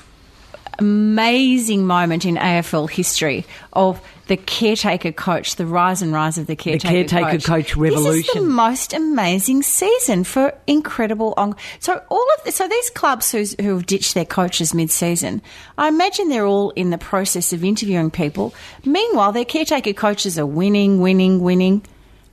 amazing 0.78 1.86
moment 1.86 2.24
in 2.24 2.36
AFL 2.36 2.90
history 2.90 3.44
of 3.72 4.00
the 4.32 4.36
caretaker 4.38 5.12
coach, 5.12 5.56
the 5.56 5.66
rise 5.66 6.00
and 6.00 6.10
rise 6.10 6.38
of 6.38 6.46
the 6.46 6.56
caretaker, 6.56 6.88
the 6.88 7.06
caretaker 7.06 7.46
coach 7.46 7.64
This 7.64 7.68
is 7.68 7.74
the 7.74 7.80
revolution. 7.82 8.48
most 8.48 8.94
amazing 8.94 9.62
season 9.62 10.24
for 10.24 10.54
incredible. 10.66 11.34
On- 11.36 11.54
so 11.80 12.02
all 12.08 12.26
of 12.38 12.44
the, 12.46 12.50
so 12.50 12.66
these 12.66 12.88
clubs 12.88 13.30
who's, 13.30 13.54
who 13.60 13.74
have 13.74 13.84
ditched 13.84 14.14
their 14.14 14.24
coaches 14.24 14.72
mid-season, 14.72 15.42
I 15.76 15.88
imagine 15.88 16.30
they're 16.30 16.46
all 16.46 16.70
in 16.70 16.88
the 16.88 16.96
process 16.96 17.52
of 17.52 17.62
interviewing 17.62 18.10
people. 18.10 18.54
Meanwhile, 18.86 19.32
their 19.32 19.44
caretaker 19.44 19.92
coaches 19.92 20.38
are 20.38 20.46
winning, 20.46 21.02
winning, 21.02 21.42
winning. 21.42 21.84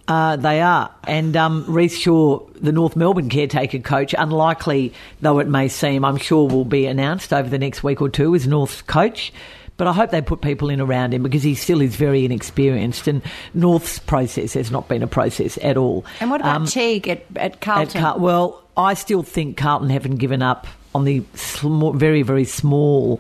Uh, 0.08 0.38
they 0.38 0.62
are. 0.62 0.90
And 1.04 1.36
um, 1.36 1.66
Rhyce 1.66 2.00
Shaw, 2.00 2.40
the 2.62 2.72
North 2.72 2.96
Melbourne 2.96 3.28
caretaker 3.28 3.80
coach, 3.80 4.16
unlikely 4.18 4.94
though 5.20 5.40
it 5.40 5.50
may 5.50 5.68
seem, 5.68 6.06
I'm 6.06 6.16
sure 6.16 6.48
will 6.48 6.64
be 6.64 6.86
announced 6.86 7.34
over 7.34 7.50
the 7.50 7.60
next 7.60 7.84
week 7.84 8.02
or 8.02 8.08
two 8.08 8.34
as 8.36 8.48
North's 8.48 8.82
coach. 8.84 9.34
But 9.80 9.88
I 9.88 9.94
hope 9.94 10.12
they 10.12 10.22
put 10.22 10.42
people 10.42 10.70
in 10.70 10.80
around 10.80 11.16
him 11.16 11.24
because 11.24 11.42
he 11.42 11.56
still 11.56 11.82
is 11.82 11.96
very 11.96 12.24
inexperienced. 12.26 13.08
And 13.08 13.24
North's 13.56 13.98
process 13.98 14.54
has 14.54 14.70
not 14.70 14.88
been 14.88 15.02
a 15.02 15.08
process 15.08 15.58
at 15.64 15.76
all. 15.78 16.06
And 16.20 16.30
what 16.30 16.42
about 16.42 16.56
Um, 16.58 16.66
Teague 16.68 17.08
at, 17.08 17.26
at 17.36 17.54
at 17.54 17.62
Carlton? 17.62 18.02
Car- 18.02 18.20
well, 18.20 18.62
I 18.78 18.94
still 18.94 19.24
think 19.24 19.58
Carlton 19.58 19.90
haven't 19.90 20.18
given 20.18 20.42
up 20.44 20.68
on 20.94 21.06
the 21.06 21.24
sm- 21.34 21.98
very, 21.98 22.22
very 22.22 22.46
small 22.46 23.20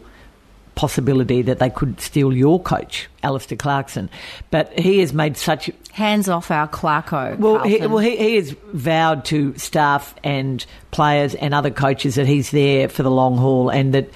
possibility 0.76 1.42
that 1.42 1.60
they 1.60 1.70
could 1.70 2.00
steal 2.00 2.32
your 2.34 2.58
coach, 2.62 3.10
Alastair 3.22 3.58
Clarkson. 3.58 4.10
But 4.50 4.78
he 4.80 5.00
has 5.00 5.14
made 5.14 5.36
such 5.36 5.70
Hands 5.92 6.30
off 6.30 6.52
our 6.52 6.68
Clarko. 6.70 7.38
well, 7.38 7.64
he, 7.64 7.80
well, 7.86 7.98
he, 7.98 8.16
he 8.16 8.36
has 8.36 8.52
vowed 8.74 9.26
to 9.26 9.58
staff 9.58 10.16
and 10.24 10.66
players 10.92 11.36
and 11.36 11.54
other 11.54 11.70
coaches 11.72 12.16
that 12.16 12.28
he's 12.28 12.52
there 12.52 12.88
for 12.88 13.04
the 13.04 13.12
long 13.12 13.38
haul 13.38 13.70
and 13.70 13.94
that 13.94 14.10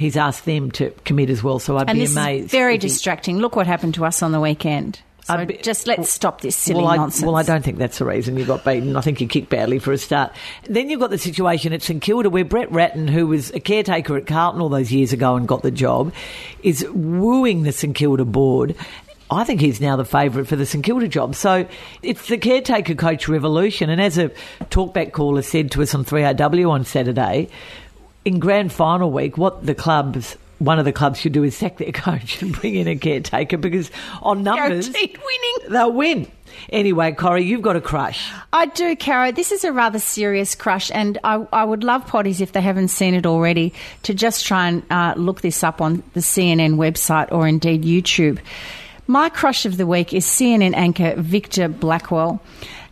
he's 0.00 0.16
asked 0.16 0.46
them 0.46 0.70
to 0.72 0.90
commit 1.04 1.28
as 1.30 1.42
well. 1.42 1.58
So 1.58 1.76
I'd 1.76 1.90
and 1.90 1.98
be 1.98 2.06
amazed. 2.06 2.50
very 2.50 2.76
if 2.76 2.82
he- 2.82 2.88
distracting. 2.88 3.38
Look 3.38 3.54
what 3.54 3.66
happened 3.66 3.94
to 3.94 4.04
us 4.06 4.22
on 4.22 4.32
the 4.32 4.40
weekend. 4.40 4.98
So 5.24 5.44
be- 5.44 5.58
just 5.58 5.86
let's 5.86 6.10
stop 6.10 6.40
this 6.40 6.56
silly 6.56 6.82
well, 6.82 6.92
I, 6.92 6.96
nonsense. 6.96 7.24
Well, 7.24 7.36
I 7.36 7.42
don't 7.42 7.62
think 7.62 7.76
that's 7.76 7.98
the 7.98 8.06
reason 8.06 8.36
you 8.38 8.46
got 8.46 8.64
beaten. 8.64 8.96
I 8.96 9.02
think 9.02 9.20
you 9.20 9.28
kicked 9.28 9.50
badly 9.50 9.78
for 9.78 9.92
a 9.92 9.98
start. 9.98 10.32
Then 10.64 10.88
you've 10.88 10.98
got 10.98 11.10
the 11.10 11.18
situation 11.18 11.72
at 11.74 11.82
St 11.82 12.00
Kilda 12.02 12.30
where 12.30 12.44
Brett 12.44 12.72
Ratten, 12.72 13.06
who 13.06 13.26
was 13.26 13.50
a 13.50 13.60
caretaker 13.60 14.16
at 14.16 14.26
Carlton 14.26 14.62
all 14.62 14.70
those 14.70 14.90
years 14.90 15.12
ago 15.12 15.36
and 15.36 15.46
got 15.46 15.62
the 15.62 15.70
job, 15.70 16.12
is 16.62 16.84
wooing 16.92 17.62
the 17.62 17.72
St 17.72 17.94
Kilda 17.94 18.24
board. 18.24 18.74
I 19.30 19.44
think 19.44 19.60
he's 19.60 19.80
now 19.80 19.94
the 19.94 20.04
favourite 20.04 20.48
for 20.48 20.56
the 20.56 20.66
St 20.66 20.82
Kilda 20.82 21.06
job. 21.06 21.36
So 21.36 21.68
it's 22.02 22.26
the 22.26 22.38
caretaker 22.38 22.94
coach 22.96 23.28
revolution. 23.28 23.90
And 23.90 24.00
as 24.00 24.18
a 24.18 24.30
talkback 24.70 25.12
caller 25.12 25.42
said 25.42 25.70
to 25.72 25.82
us 25.82 25.94
on 25.94 26.04
3AW 26.04 26.70
on 26.70 26.84
Saturday, 26.84 27.50
in 28.24 28.38
grand 28.38 28.72
final 28.72 29.10
week, 29.10 29.36
what 29.38 29.64
the 29.64 29.74
clubs, 29.74 30.36
one 30.58 30.78
of 30.78 30.84
the 30.84 30.92
clubs 30.92 31.18
should 31.18 31.32
do 31.32 31.42
is 31.44 31.56
sack 31.56 31.78
their 31.78 31.92
coach 31.92 32.42
and 32.42 32.52
bring 32.52 32.74
in 32.74 32.88
a 32.88 32.96
caretaker 32.96 33.56
because 33.56 33.90
on 34.22 34.42
numbers, 34.42 34.88
Guaranteed 34.88 35.18
winning. 35.18 35.72
they'll 35.72 35.92
win. 35.92 36.26
Anyway, 36.70 37.12
Corrie, 37.12 37.44
you've 37.44 37.62
got 37.62 37.76
a 37.76 37.80
crush. 37.80 38.30
I 38.52 38.66
do, 38.66 38.94
Caro. 38.96 39.32
This 39.32 39.52
is 39.52 39.64
a 39.64 39.72
rather 39.72 39.98
serious 40.00 40.54
crush, 40.54 40.90
and 40.92 41.16
I, 41.24 41.46
I 41.52 41.64
would 41.64 41.84
love 41.84 42.04
potties 42.06 42.40
if 42.40 42.52
they 42.52 42.60
haven't 42.60 42.88
seen 42.88 43.14
it 43.14 43.24
already 43.24 43.72
to 44.02 44.12
just 44.14 44.44
try 44.44 44.68
and 44.68 44.82
uh, 44.90 45.14
look 45.16 45.40
this 45.40 45.62
up 45.62 45.80
on 45.80 46.02
the 46.14 46.20
CNN 46.20 46.74
website 46.74 47.30
or 47.32 47.46
indeed 47.46 47.82
YouTube. 47.84 48.40
My 49.06 49.28
crush 49.28 49.64
of 49.64 49.76
the 49.76 49.86
week 49.86 50.12
is 50.12 50.26
CNN 50.26 50.74
anchor 50.74 51.14
Victor 51.16 51.68
Blackwell. 51.68 52.42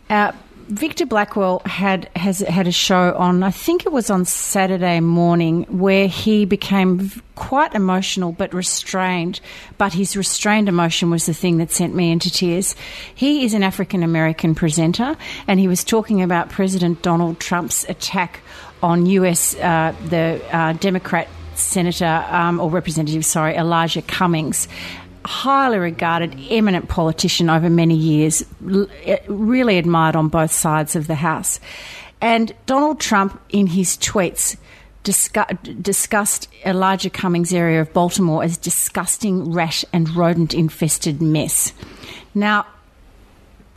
Uh, 0.09 0.31
Victor 0.69 1.07
Blackwell 1.07 1.63
had 1.65 2.11
has 2.15 2.39
had 2.39 2.67
a 2.67 2.71
show 2.71 3.15
on. 3.15 3.41
I 3.41 3.49
think 3.49 3.87
it 3.87 3.91
was 3.91 4.11
on 4.11 4.23
Saturday 4.23 4.99
morning 4.99 5.63
where 5.63 6.07
he 6.07 6.45
became 6.45 7.11
quite 7.33 7.73
emotional 7.73 8.33
but 8.33 8.53
restrained. 8.53 9.41
But 9.79 9.93
his 9.93 10.15
restrained 10.15 10.69
emotion 10.69 11.09
was 11.09 11.25
the 11.25 11.33
thing 11.33 11.57
that 11.57 11.71
sent 11.71 11.95
me 11.95 12.11
into 12.11 12.29
tears. 12.29 12.75
He 13.15 13.45
is 13.45 13.55
an 13.55 13.63
African 13.63 14.03
American 14.03 14.53
presenter, 14.53 15.17
and 15.47 15.59
he 15.59 15.67
was 15.67 15.83
talking 15.83 16.21
about 16.21 16.49
President 16.49 17.01
Donald 17.01 17.39
Trump's 17.39 17.83
attack 17.89 18.41
on 18.83 19.07
U.S. 19.07 19.55
Uh, 19.55 19.95
the 20.09 20.39
uh, 20.51 20.73
Democrat 20.73 21.27
senator 21.55 22.25
um, 22.29 22.59
or 22.59 22.69
representative, 22.69 23.25
sorry, 23.25 23.55
Elijah 23.55 24.01
Cummings 24.01 24.67
highly 25.25 25.77
regarded, 25.77 26.35
eminent 26.49 26.89
politician 26.89 27.49
over 27.49 27.69
many 27.69 27.95
years, 27.95 28.43
eh, 29.05 29.17
really 29.27 29.77
admired 29.77 30.15
on 30.15 30.27
both 30.27 30.51
sides 30.51 30.95
of 30.95 31.07
the 31.07 31.15
House. 31.15 31.59
And 32.21 32.53
Donald 32.65 32.99
Trump, 32.99 33.39
in 33.49 33.67
his 33.67 33.97
tweets, 33.97 34.57
discu- 35.03 35.81
discussed 35.81 36.49
Elijah 36.65 37.09
Cummings' 37.09 37.53
area 37.53 37.81
of 37.81 37.93
Baltimore 37.93 38.43
as 38.43 38.57
disgusting, 38.57 39.51
rat, 39.51 39.83
and 39.93 40.09
rodent 40.15 40.53
infested 40.53 41.21
mess. 41.21 41.73
Now, 42.33 42.65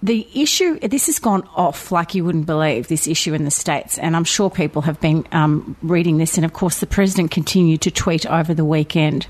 the 0.02 0.26
issue, 0.34 0.80
this 0.80 1.06
has 1.06 1.20
gone 1.20 1.48
off 1.54 1.92
like 1.92 2.14
you 2.14 2.24
wouldn't 2.24 2.46
believe, 2.46 2.88
this 2.88 3.06
issue 3.06 3.34
in 3.34 3.44
the 3.44 3.52
States. 3.52 3.98
And 3.98 4.16
I'm 4.16 4.24
sure 4.24 4.50
people 4.50 4.82
have 4.82 5.00
been 5.00 5.24
um, 5.30 5.76
reading 5.80 6.18
this. 6.18 6.36
And 6.36 6.44
of 6.44 6.52
course, 6.52 6.80
the 6.80 6.86
president 6.86 7.30
continued 7.30 7.82
to 7.82 7.90
tweet 7.92 8.26
over 8.26 8.52
the 8.52 8.64
weekend. 8.64 9.28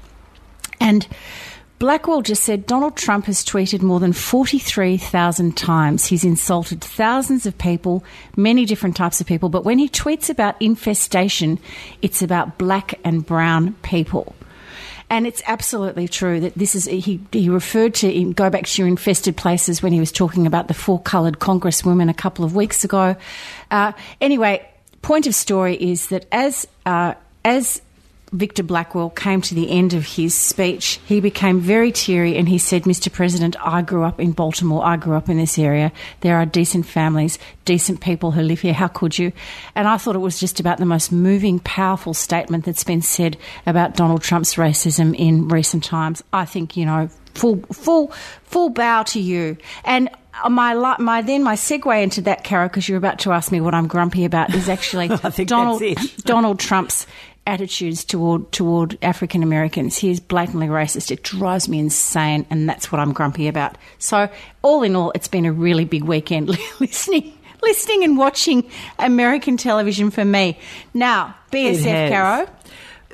And 0.81 1.07
Blackwell 1.83 2.23
just 2.23 2.45
said 2.45 2.65
Donald 2.65 2.97
Trump 2.97 3.25
has 3.25 3.45
tweeted 3.45 3.83
more 3.83 3.99
than 3.99 4.13
43,000 4.13 5.57
times. 5.57 6.07
He's 6.07 6.23
insulted 6.23 6.81
thousands 6.81 7.45
of 7.45 7.59
people, 7.59 8.05
many 8.37 8.65
different 8.67 8.95
types 8.95 9.21
of 9.21 9.27
people. 9.27 9.49
But 9.49 9.65
when 9.65 9.81
he 9.81 9.89
tweets 9.89 10.31
about 10.31 10.55
infestation, 10.63 11.59
it's 12.01 12.23
about 12.23 12.57
black 12.57 13.01
and 13.03 13.27
brown 13.27 13.73
people. 13.83 14.37
And 15.11 15.27
it's 15.27 15.43
absolutely 15.49 16.07
true 16.07 16.39
that 16.39 16.55
this 16.55 16.77
is, 16.77 16.85
he, 16.85 17.21
he 17.33 17.49
referred 17.49 17.95
to, 17.95 18.33
go 18.33 18.49
back 18.49 18.67
to 18.67 18.83
your 18.83 18.87
infested 18.87 19.37
places 19.37 19.83
when 19.83 19.93
he 19.93 19.99
was 19.99 20.13
talking 20.13 20.47
about 20.47 20.69
the 20.69 20.75
four 20.75 21.01
coloured 21.01 21.41
congresswomen 21.41 22.09
a 22.09 22.15
couple 22.15 22.45
of 22.45 22.55
weeks 22.55 22.85
ago. 22.85 23.17
Uh, 23.73 23.91
anyway, 24.21 24.65
point 25.03 25.27
of 25.27 25.35
story 25.35 25.75
is 25.75 26.11
that 26.11 26.27
as, 26.31 26.65
uh, 26.87 27.15
as 27.45 27.83
Victor 28.33 28.63
Blackwell 28.63 29.11
came 29.11 29.43
to 29.43 29.55
the 29.55 29.71
end 29.71 29.93
of 29.93 30.07
his 30.07 30.35
speech, 30.35 30.99
he 31.05 31.21
became 31.21 31.61
very 31.61 31.93
teary 31.93 32.37
and 32.37 32.49
he 32.49 32.57
said, 32.57 32.85
Mr. 32.85 33.13
President, 33.13 33.57
I 33.61 33.83
grew 33.83 34.05
up 34.05 34.19
in 34.19 34.33
Baltimore. 34.33 34.85
I 34.85 34.97
grew 34.97 35.17
up 35.17 35.29
in 35.29 35.37
this 35.37 35.59
area. 35.59 35.93
There 36.21 36.37
are 36.37 36.47
decent 36.47 36.87
families, 36.87 37.39
decent 37.67 38.01
people 38.01 38.31
who 38.31 38.41
live 38.41 38.61
here. 38.61 38.73
How 38.73 38.89
could 38.89 39.19
you? 39.19 39.33
And 39.75 39.87
I 39.87 39.99
thought 39.99 40.17
it 40.17 40.21
was 40.21 40.41
just 40.41 40.61
about 40.61 40.79
the 40.79 40.87
most 40.87 41.13
moving, 41.13 41.59
powerful 41.61 42.15
statement 42.15 42.65
that's 42.65 42.85
been 42.85 43.03
said 43.03 43.37
about 43.67 43.97
Donald 43.97 44.23
Trump's 44.23 44.55
racism 44.55 45.15
in 45.15 45.49
recent 45.49 45.85
times. 45.85 46.23
I 46.33 46.47
think, 46.47 46.75
you 46.77 46.87
know, 46.87 47.11
full, 47.35 47.63
full, 47.73 48.13
full 48.45 48.71
bow 48.71 49.03
to 49.05 49.21
you. 49.21 49.59
And 49.85 50.09
uh, 50.43 50.49
my, 50.49 50.75
my 50.99 51.21
then 51.21 51.43
my 51.43 51.55
segue 51.55 52.03
into 52.03 52.23
that, 52.23 52.45
Kara, 52.45 52.69
because 52.69 52.89
you're 52.89 52.99
about 52.99 53.19
to 53.21 53.33
ask 53.33 53.53
me 53.53 53.61
what 53.61 53.75
I'm 53.75 53.87
grumpy 53.87 54.25
about, 54.25 54.55
is 54.55 54.69
actually 54.69 55.09
Donald. 55.45 55.83
Donald 56.25 56.59
Trump's 56.59 57.07
attitudes 57.47 58.05
toward 58.05 58.51
toward 58.53 58.99
African 59.03 59.43
Americans. 59.43 59.99
He 59.99 60.11
is 60.11 60.21
blatantly 60.21 60.69
racist. 60.69 61.11
It 61.11 61.23
drives 61.23 61.69
me 61.69 61.79
insane, 61.79 62.47
and 62.51 62.69
that's 62.69 62.93
what 62.93 63.01
I'm 63.01 63.13
grumpy 63.13 63.49
about. 63.49 63.77
So, 63.99 64.29
all 64.63 64.83
in 64.83 64.97
all, 64.97 65.13
it's 65.15 65.29
been 65.29 65.45
a 65.45 65.53
really 65.53 65.85
big 65.85 66.05
weekend 66.05 66.49
listening. 66.81 67.39
Listening 67.63 68.03
and 68.03 68.19
watching 68.19 68.69
American 68.99 69.57
television 69.57 70.11
for 70.11 70.25
me. 70.25 70.59
Now, 70.95 71.37
BSF. 71.53 72.09
Caro. 72.09 72.49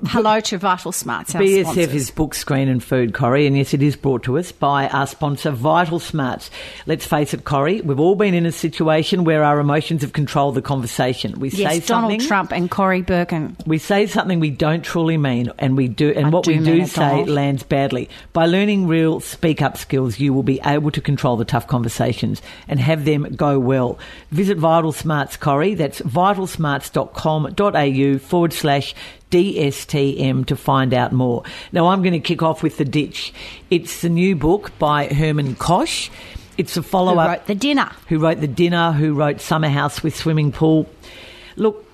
Hello 0.07 0.39
to 0.41 0.59
Vital 0.59 0.93
Smarts, 0.93 1.33
BSF 1.33 1.61
sponsors. 1.63 1.95
is 1.95 2.11
book, 2.13 2.33
screen, 2.35 2.69
and 2.69 2.81
food, 2.83 3.15
Corrie, 3.15 3.47
and 3.49 3.57
yes, 3.57 3.75
it 3.75 3.83
is 3.83 3.97
brought 3.97 4.23
to 4.23 4.39
us 4.39 4.53
by 4.53 4.87
our 4.89 5.09
sponsor, 5.09 5.51
Vital 5.51 5.99
Smarts. 5.99 6.51
Let's 6.87 7.05
face 7.05 7.35
it, 7.35 7.43
Corrie, 7.45 7.81
we've 7.81 7.99
all 7.99 8.15
been 8.15 8.33
in 8.35 8.47
a 8.47 8.53
situation 8.53 9.25
where 9.25 9.43
our 9.43 9.59
emotions 9.59 10.03
have 10.03 10.13
controlled 10.13 10.55
the 10.55 10.63
conversation. 10.63 11.41
We 11.41 11.49
Yes, 11.51 11.73
say 11.73 11.81
Donald 11.81 12.13
something, 12.13 12.21
Trump 12.29 12.53
and 12.53 12.71
Corrie 12.71 13.03
Perkin. 13.03 13.57
we 13.67 13.79
say 13.79 14.07
something 14.07 14.39
we 14.39 14.51
don't 14.51 14.85
truly 14.85 15.17
mean, 15.17 15.51
and 15.59 15.77
we 15.77 15.89
do, 15.89 16.13
and 16.15 16.27
I 16.27 16.29
what 16.31 16.45
do 16.45 16.53
we 16.53 16.59
do 16.65 16.87
say 16.87 17.01
Donald. 17.03 17.29
lands 17.29 17.65
badly. 17.65 18.09
By 18.33 18.47
learning 18.47 18.87
real 18.87 19.19
speak-up 19.21 19.77
skills, 19.77 20.21
you 20.21 20.33
will 20.33 20.45
be 20.45 20.61
able 20.65 20.93
to 20.93 21.01
control 21.01 21.37
the 21.37 21.45
tough 21.45 21.67
conversations 21.67 22.41
and 22.69 22.79
have 22.79 23.05
them 23.05 23.25
go 23.35 23.59
well. 23.59 23.99
Visit 24.31 24.59
Vital 24.59 24.93
Smarts, 24.93 25.37
Corrie. 25.37 25.75
That's 25.75 26.01
vitalsmarts.com.au 26.03 28.19
forward 28.19 28.53
slash 28.53 28.95
DSTM 29.31 30.47
to 30.47 30.57
find 30.57 30.95
out 30.95 31.13
more. 31.13 31.43
Now, 31.73 31.89
I'm 31.89 32.03
going 32.03 32.13
to 32.13 32.21
kick 32.21 32.43
off 32.43 32.63
with 32.63 32.79
The 32.79 32.85
Ditch. 32.85 33.33
It's 33.71 34.01
the 34.01 34.09
new 34.09 34.37
book 34.37 34.73
by 34.79 35.07
Herman 35.07 35.57
Koch. 35.57 36.11
It's 36.57 36.77
a 36.77 36.83
follow-up 36.83 37.27
Who 37.27 37.33
wrote 37.33 37.47
the 37.47 37.55
dinner? 37.55 37.91
who 38.09 38.19
wrote 38.19 38.41
The 38.41 38.49
Dinner, 38.49 38.93
who 38.93 39.15
wrote 39.15 39.41
Summer 39.41 39.69
House 39.69 40.03
with 40.03 40.17
Swimming 40.17 40.51
Pool. 40.51 40.89
Look, 41.57 41.85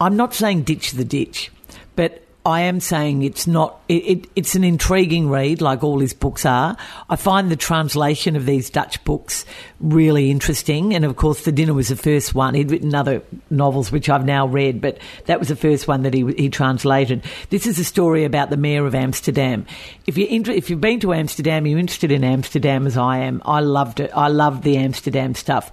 I'm 0.00 0.16
not 0.16 0.34
saying 0.34 0.62
ditch 0.62 0.92
the 0.92 1.04
ditch, 1.04 1.50
but 1.94 2.25
I 2.46 2.60
am 2.60 2.78
saying 2.78 3.22
it's 3.22 3.48
not. 3.48 3.80
It, 3.88 4.04
it, 4.04 4.30
it's 4.36 4.54
an 4.54 4.62
intriguing 4.62 5.28
read, 5.28 5.60
like 5.60 5.82
all 5.82 5.98
his 5.98 6.14
books 6.14 6.46
are. 6.46 6.76
I 7.10 7.16
find 7.16 7.50
the 7.50 7.56
translation 7.56 8.36
of 8.36 8.46
these 8.46 8.70
Dutch 8.70 9.02
books 9.02 9.44
really 9.80 10.30
interesting, 10.30 10.94
and 10.94 11.04
of 11.04 11.16
course, 11.16 11.42
The 11.42 11.50
Dinner 11.50 11.74
was 11.74 11.88
the 11.88 11.96
first 11.96 12.36
one. 12.36 12.54
He'd 12.54 12.70
written 12.70 12.94
other 12.94 13.22
novels 13.50 13.90
which 13.90 14.08
I've 14.08 14.24
now 14.24 14.46
read, 14.46 14.80
but 14.80 14.98
that 15.24 15.40
was 15.40 15.48
the 15.48 15.56
first 15.56 15.88
one 15.88 16.02
that 16.02 16.14
he 16.14 16.24
he 16.38 16.48
translated. 16.48 17.24
This 17.50 17.66
is 17.66 17.80
a 17.80 17.84
story 17.84 18.22
about 18.22 18.50
the 18.50 18.56
mayor 18.56 18.86
of 18.86 18.94
Amsterdam. 18.94 19.66
If 20.06 20.16
inter- 20.16 20.52
if 20.52 20.70
you've 20.70 20.80
been 20.80 21.00
to 21.00 21.14
Amsterdam, 21.14 21.66
you're 21.66 21.80
interested 21.80 22.12
in 22.12 22.22
Amsterdam 22.22 22.86
as 22.86 22.96
I 22.96 23.18
am. 23.18 23.42
I 23.44 23.58
loved 23.58 23.98
it. 23.98 24.12
I 24.14 24.28
loved 24.28 24.62
the 24.62 24.76
Amsterdam 24.76 25.34
stuff, 25.34 25.72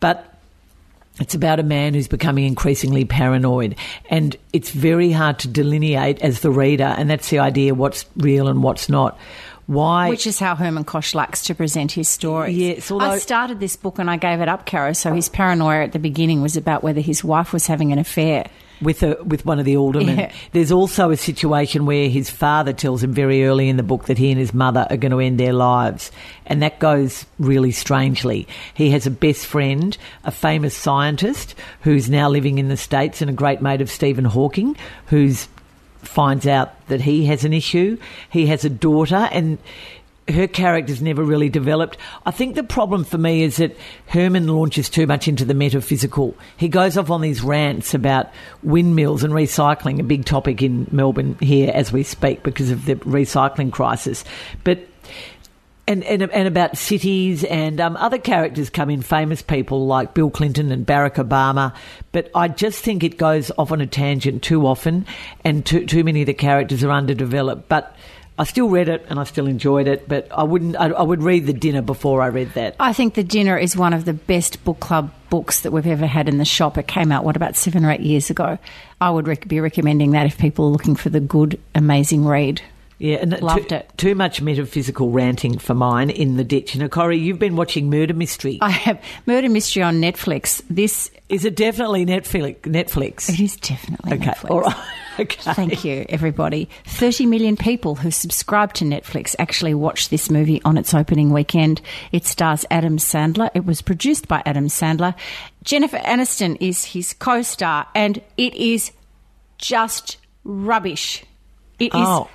but 0.00 0.29
it's 1.18 1.34
about 1.34 1.58
a 1.60 1.62
man 1.64 1.94
who's 1.94 2.08
becoming 2.08 2.44
increasingly 2.46 3.04
paranoid, 3.04 3.76
and 4.08 4.36
it's 4.52 4.70
very 4.70 5.10
hard 5.12 5.38
to 5.40 5.48
delineate 5.48 6.20
as 6.22 6.40
the 6.40 6.50
reader, 6.50 6.94
and 6.96 7.10
that's 7.10 7.30
the 7.30 7.38
idea 7.40 7.74
what's 7.74 8.04
real 8.16 8.48
and 8.48 8.62
what's 8.62 8.88
not. 8.88 9.18
Why? 9.66 10.08
Which 10.08 10.26
is 10.26 10.38
how 10.40 10.56
Herman 10.56 10.84
Koch 10.84 11.14
likes 11.14 11.42
to 11.44 11.54
present 11.54 11.92
his 11.92 12.08
stories. 12.08 12.56
Yes, 12.56 12.90
although- 12.90 13.06
I 13.12 13.18
started 13.18 13.60
this 13.60 13.76
book 13.76 13.98
and 14.00 14.10
I 14.10 14.16
gave 14.16 14.40
it 14.40 14.48
up, 14.48 14.66
Caro. 14.66 14.92
So 14.94 15.12
his 15.14 15.28
paranoia 15.28 15.84
at 15.84 15.92
the 15.92 16.00
beginning 16.00 16.42
was 16.42 16.56
about 16.56 16.82
whether 16.82 17.00
his 17.00 17.22
wife 17.22 17.52
was 17.52 17.68
having 17.68 17.92
an 17.92 17.98
affair. 18.00 18.46
With 18.80 19.02
a, 19.02 19.22
with 19.24 19.44
one 19.44 19.58
of 19.58 19.64
the 19.64 19.76
aldermen. 19.76 20.18
Yeah. 20.18 20.32
There's 20.52 20.72
also 20.72 21.10
a 21.10 21.16
situation 21.16 21.86
where 21.86 22.08
his 22.08 22.30
father 22.30 22.72
tells 22.72 23.02
him 23.02 23.12
very 23.12 23.44
early 23.44 23.68
in 23.68 23.76
the 23.76 23.82
book 23.82 24.06
that 24.06 24.18
he 24.18 24.30
and 24.30 24.38
his 24.38 24.54
mother 24.54 24.86
are 24.90 24.96
going 24.96 25.12
to 25.12 25.20
end 25.20 25.38
their 25.38 25.52
lives, 25.52 26.10
and 26.46 26.62
that 26.62 26.78
goes 26.78 27.26
really 27.38 27.72
strangely. 27.72 28.46
He 28.74 28.90
has 28.90 29.06
a 29.06 29.10
best 29.10 29.46
friend, 29.46 29.96
a 30.24 30.30
famous 30.30 30.76
scientist 30.76 31.54
who's 31.82 32.08
now 32.08 32.28
living 32.28 32.58
in 32.58 32.68
the 32.68 32.76
states 32.76 33.20
and 33.20 33.30
a 33.30 33.34
great 33.34 33.60
mate 33.60 33.80
of 33.80 33.90
Stephen 33.90 34.24
Hawking, 34.24 34.76
who's 35.06 35.48
finds 35.98 36.46
out 36.46 36.86
that 36.88 37.02
he 37.02 37.26
has 37.26 37.44
an 37.44 37.52
issue. 37.52 37.98
He 38.30 38.46
has 38.46 38.64
a 38.64 38.70
daughter, 38.70 39.28
and 39.30 39.58
her 40.30 40.46
character's 40.46 41.02
never 41.02 41.22
really 41.22 41.48
developed. 41.48 41.96
I 42.26 42.30
think 42.30 42.54
the 42.54 42.62
problem 42.62 43.04
for 43.04 43.18
me 43.18 43.42
is 43.42 43.56
that 43.56 43.76
Herman 44.06 44.48
launches 44.48 44.88
too 44.88 45.06
much 45.06 45.28
into 45.28 45.44
the 45.44 45.54
metaphysical. 45.54 46.36
He 46.56 46.68
goes 46.68 46.96
off 46.96 47.10
on 47.10 47.20
these 47.20 47.42
rants 47.42 47.94
about 47.94 48.30
windmills 48.62 49.24
and 49.24 49.32
recycling, 49.32 50.00
a 50.00 50.04
big 50.04 50.24
topic 50.24 50.62
in 50.62 50.86
Melbourne 50.90 51.36
here 51.40 51.70
as 51.74 51.92
we 51.92 52.02
speak 52.02 52.42
because 52.42 52.70
of 52.70 52.84
the 52.84 52.96
recycling 52.96 53.72
crisis. 53.72 54.24
But 54.64 54.86
and, 55.90 56.04
and, 56.04 56.22
and 56.22 56.46
about 56.46 56.76
cities 56.76 57.42
and 57.42 57.80
um, 57.80 57.96
other 57.96 58.18
characters 58.18 58.70
come 58.70 58.90
in, 58.90 59.02
famous 59.02 59.42
people 59.42 59.88
like 59.88 60.14
Bill 60.14 60.30
Clinton 60.30 60.70
and 60.70 60.86
Barack 60.86 61.16
Obama. 61.16 61.74
But 62.12 62.30
I 62.32 62.46
just 62.46 62.84
think 62.84 63.02
it 63.02 63.18
goes 63.18 63.50
off 63.58 63.72
on 63.72 63.80
a 63.80 63.88
tangent 63.88 64.44
too 64.44 64.68
often, 64.68 65.04
and 65.42 65.66
too, 65.66 65.86
too 65.86 66.04
many 66.04 66.22
of 66.22 66.26
the 66.26 66.34
characters 66.34 66.84
are 66.84 66.92
underdeveloped. 66.92 67.68
But 67.68 67.96
I 68.38 68.44
still 68.44 68.68
read 68.68 68.88
it 68.88 69.04
and 69.08 69.20
I 69.20 69.24
still 69.24 69.46
enjoyed 69.46 69.86
it. 69.86 70.08
But 70.08 70.28
I 70.30 70.42
wouldn't. 70.42 70.76
I, 70.76 70.88
I 70.90 71.02
would 71.02 71.22
read 71.22 71.46
the 71.46 71.52
dinner 71.52 71.82
before 71.82 72.22
I 72.22 72.28
read 72.28 72.54
that. 72.54 72.76
I 72.80 72.92
think 72.92 73.14
The 73.14 73.24
Dinner 73.24 73.58
is 73.58 73.76
one 73.76 73.92
of 73.92 74.04
the 74.04 74.14
best 74.14 74.64
book 74.64 74.80
club 74.80 75.12
books 75.28 75.60
that 75.60 75.70
we've 75.70 75.86
ever 75.86 76.06
had 76.06 76.28
in 76.28 76.38
the 76.38 76.44
shop. 76.44 76.76
It 76.76 76.88
came 76.88 77.12
out, 77.12 77.24
what, 77.24 77.36
about 77.36 77.56
seven 77.56 77.84
or 77.84 77.90
eight 77.90 78.00
years 78.00 78.30
ago. 78.30 78.58
I 79.00 79.10
would 79.10 79.28
rec- 79.28 79.46
be 79.46 79.60
recommending 79.60 80.10
that 80.12 80.26
if 80.26 80.38
people 80.38 80.66
are 80.66 80.70
looking 80.70 80.96
for 80.96 81.08
the 81.08 81.20
good, 81.20 81.60
amazing 81.74 82.24
read. 82.26 82.62
Yeah, 83.00 83.16
and 83.16 83.40
Loved 83.40 83.70
too, 83.70 83.76
it. 83.76 83.90
Too 83.96 84.14
much 84.14 84.42
metaphysical 84.42 85.10
ranting 85.10 85.56
for 85.58 85.72
mine 85.74 86.10
in 86.10 86.36
the 86.36 86.44
ditch. 86.44 86.74
And 86.74 86.90
Corrie, 86.90 87.16
you've 87.16 87.38
been 87.38 87.56
watching 87.56 87.88
Murder 87.88 88.12
Mystery. 88.12 88.58
I 88.60 88.68
have 88.68 89.02
Murder 89.24 89.48
Mystery 89.48 89.82
on 89.82 90.02
Netflix. 90.02 90.60
This, 90.68 91.10
Is 91.30 91.46
it 91.46 91.56
definitely 91.56 92.04
Netflix? 92.04 92.60
Netflix. 92.60 93.30
it 93.30 93.40
is 93.40 93.56
definitely 93.56 94.12
Okay, 94.12 94.26
Netflix. 94.26 94.50
all 94.50 94.60
right. 94.60 94.76
Okay. 95.18 95.52
Thank 95.52 95.84
you, 95.84 96.06
everybody. 96.08 96.70
30 96.86 97.26
million 97.26 97.54
people 97.54 97.94
who 97.96 98.10
subscribe 98.10 98.72
to 98.74 98.86
Netflix 98.86 99.36
actually 99.38 99.74
watched 99.74 100.08
this 100.08 100.30
movie 100.30 100.62
on 100.64 100.78
its 100.78 100.94
opening 100.94 101.30
weekend. 101.30 101.82
It 102.10 102.24
stars 102.24 102.64
Adam 102.70 102.96
Sandler. 102.96 103.50
It 103.54 103.66
was 103.66 103.82
produced 103.82 104.28
by 104.28 104.42
Adam 104.46 104.68
Sandler. 104.68 105.14
Jennifer 105.62 105.98
Aniston 105.98 106.56
is 106.58 106.84
his 106.84 107.12
co 107.12 107.42
star, 107.42 107.86
and 107.94 108.22
it 108.38 108.54
is 108.54 108.92
just 109.58 110.16
rubbish. 110.44 111.22
It 111.78 111.86
is 111.86 111.90
Oh. 111.94 112.30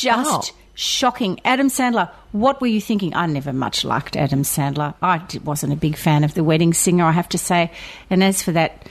Just 0.00 0.52
Oh. 0.52 0.56
shocking. 0.74 1.40
Adam 1.44 1.68
Sandler, 1.68 2.10
what 2.32 2.60
were 2.60 2.66
you 2.66 2.80
thinking? 2.80 3.14
I 3.14 3.26
never 3.26 3.52
much 3.52 3.84
liked 3.84 4.16
Adam 4.16 4.42
Sandler. 4.42 4.94
I 5.02 5.20
wasn't 5.44 5.72
a 5.72 5.76
big 5.76 5.96
fan 5.96 6.24
of 6.24 6.34
The 6.34 6.44
Wedding 6.44 6.74
Singer, 6.74 7.04
I 7.04 7.12
have 7.12 7.28
to 7.30 7.38
say. 7.38 7.70
And 8.10 8.22
as 8.24 8.42
for 8.42 8.52
that 8.52 8.86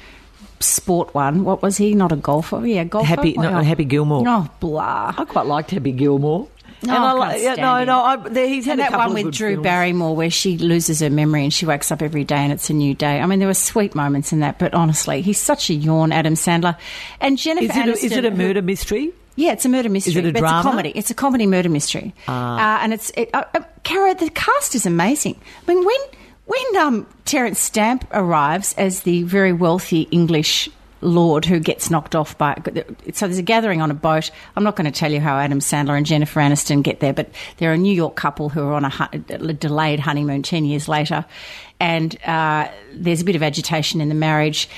sport 0.60 1.14
one, 1.14 1.44
what 1.44 1.62
was 1.62 1.78
he? 1.78 1.94
Not 1.94 2.12
a 2.12 2.16
golfer? 2.16 2.66
Yeah, 2.66 2.86
golfer. 2.86 3.08
Happy, 3.08 3.34
no, 3.34 3.50
Oh. 3.60 3.62
Happy 3.64 3.84
Gilmore. 3.86 4.24
Oh, 4.28 4.48
blah. 4.60 5.14
I 5.18 5.26
quite 5.26 5.46
liked 5.46 5.72
Happy 5.72 5.92
Gilmore. 5.92 6.48
No, 6.86 6.94
and 6.96 7.24
I 7.24 7.32
can't 7.40 7.42
yeah, 7.44 7.56
no, 7.64 7.84
no, 7.86 8.04
I, 8.04 8.16
there, 8.18 8.46
he's 8.48 8.66
had 8.66 8.78
And 8.78 8.92
that 8.94 8.98
one 8.98 9.14
with 9.14 9.34
Drew 9.34 9.54
films. 9.54 9.64
Barrymore 9.64 10.18
where 10.18 10.30
she 10.30 10.58
loses 10.58 11.00
her 11.00 11.10
memory 11.10 11.44
and 11.44 11.54
she 11.54 11.66
wakes 11.66 11.94
up 11.94 12.02
every 12.02 12.26
day 12.26 12.36
and 12.36 12.52
it's 12.52 12.70
a 12.70 12.74
new 12.74 12.94
day. 12.94 13.22
I 13.22 13.26
mean, 13.26 13.40
there 13.40 13.48
were 13.48 13.54
sweet 13.54 13.96
moments 13.96 14.34
in 14.34 14.42
that, 14.42 14.60
but 14.60 14.74
honestly, 14.74 15.22
he's 15.22 15.40
such 15.40 15.70
a 15.70 15.74
yawn, 15.74 16.12
Adam 16.12 16.34
Sandler. 16.34 16.76
And 17.22 17.38
Jennifer 17.38 17.72
Is 17.72 17.78
it, 17.78 17.88
a, 17.88 18.06
is 18.06 18.12
it 18.18 18.26
a 18.26 18.32
who- 18.32 18.36
murder 18.36 18.62
mystery? 18.62 19.14
Yeah, 19.36 19.54
it's 19.54 19.66
a 19.66 19.70
murder 19.70 19.90
mystery. 19.90 20.16
it 20.16 20.26
a 20.26 20.32
but 20.32 20.40
drama? 20.40 20.58
It's 20.60 20.66
a 20.66 20.70
comedy. 20.70 20.90
It's 20.90 21.12
a 21.12 21.16
comedy 21.16 21.48
murder 21.48 21.70
mystery. 21.70 22.14
Uh, 22.28 22.80
and 22.82 22.94
it's 22.94 23.12
it, 23.12 23.30
uh, 23.34 23.44
uh, 23.54 23.62
Cara. 23.84 24.16
The 24.16 24.30
cast 24.30 24.76
is 24.76 24.86
amazing. 24.86 25.40
I 25.68 25.74
mean, 25.74 25.86
when 25.86 26.00
when 26.46 26.78
um, 26.78 27.08
Terence 27.26 27.60
Stamp 27.60 28.08
arrives 28.12 28.74
as 28.78 29.02
the 29.02 29.24
very 29.24 29.54
wealthy 29.54 30.02
English 30.12 30.70
lord 31.02 31.44
who 31.44 31.60
gets 31.60 31.90
knocked 31.90 32.16
off 32.16 32.38
by 32.38 32.56
so 33.12 33.28
there's 33.28 33.38
a 33.38 33.44
gathering 33.44 33.82
on 33.82 33.92
a 33.92 33.94
boat. 33.94 34.32
I'm 34.56 34.64
not 34.64 34.76
going 34.76 34.92
to 34.92 34.98
tell 34.98 35.12
you 35.12 35.20
how 35.20 35.38
Adam 35.38 35.60
Sandler 35.60 35.98
and 35.98 36.06
Jennifer 36.06 36.40
Aniston 36.40 36.82
get 36.82 37.02
there, 37.02 37.14
but 37.14 37.30
they're 37.58 37.74
a 37.74 37.78
New 37.78 37.94
York 37.94 38.16
couple 38.16 38.50
who 38.50 38.62
are 38.62 38.74
on 38.74 38.86
a, 38.86 39.10
a 39.30 39.54
delayed 39.54 40.00
honeymoon 40.00 40.44
ten 40.44 40.66
years 40.66 40.88
later, 40.88 41.26
and 41.80 42.18
uh, 42.24 42.70
there's 42.94 43.22
a 43.22 43.26
bit 43.26 43.36
of 43.36 43.44
agitation 43.44 44.00
in 44.02 44.10
the 44.10 44.16
marriage. 44.16 44.70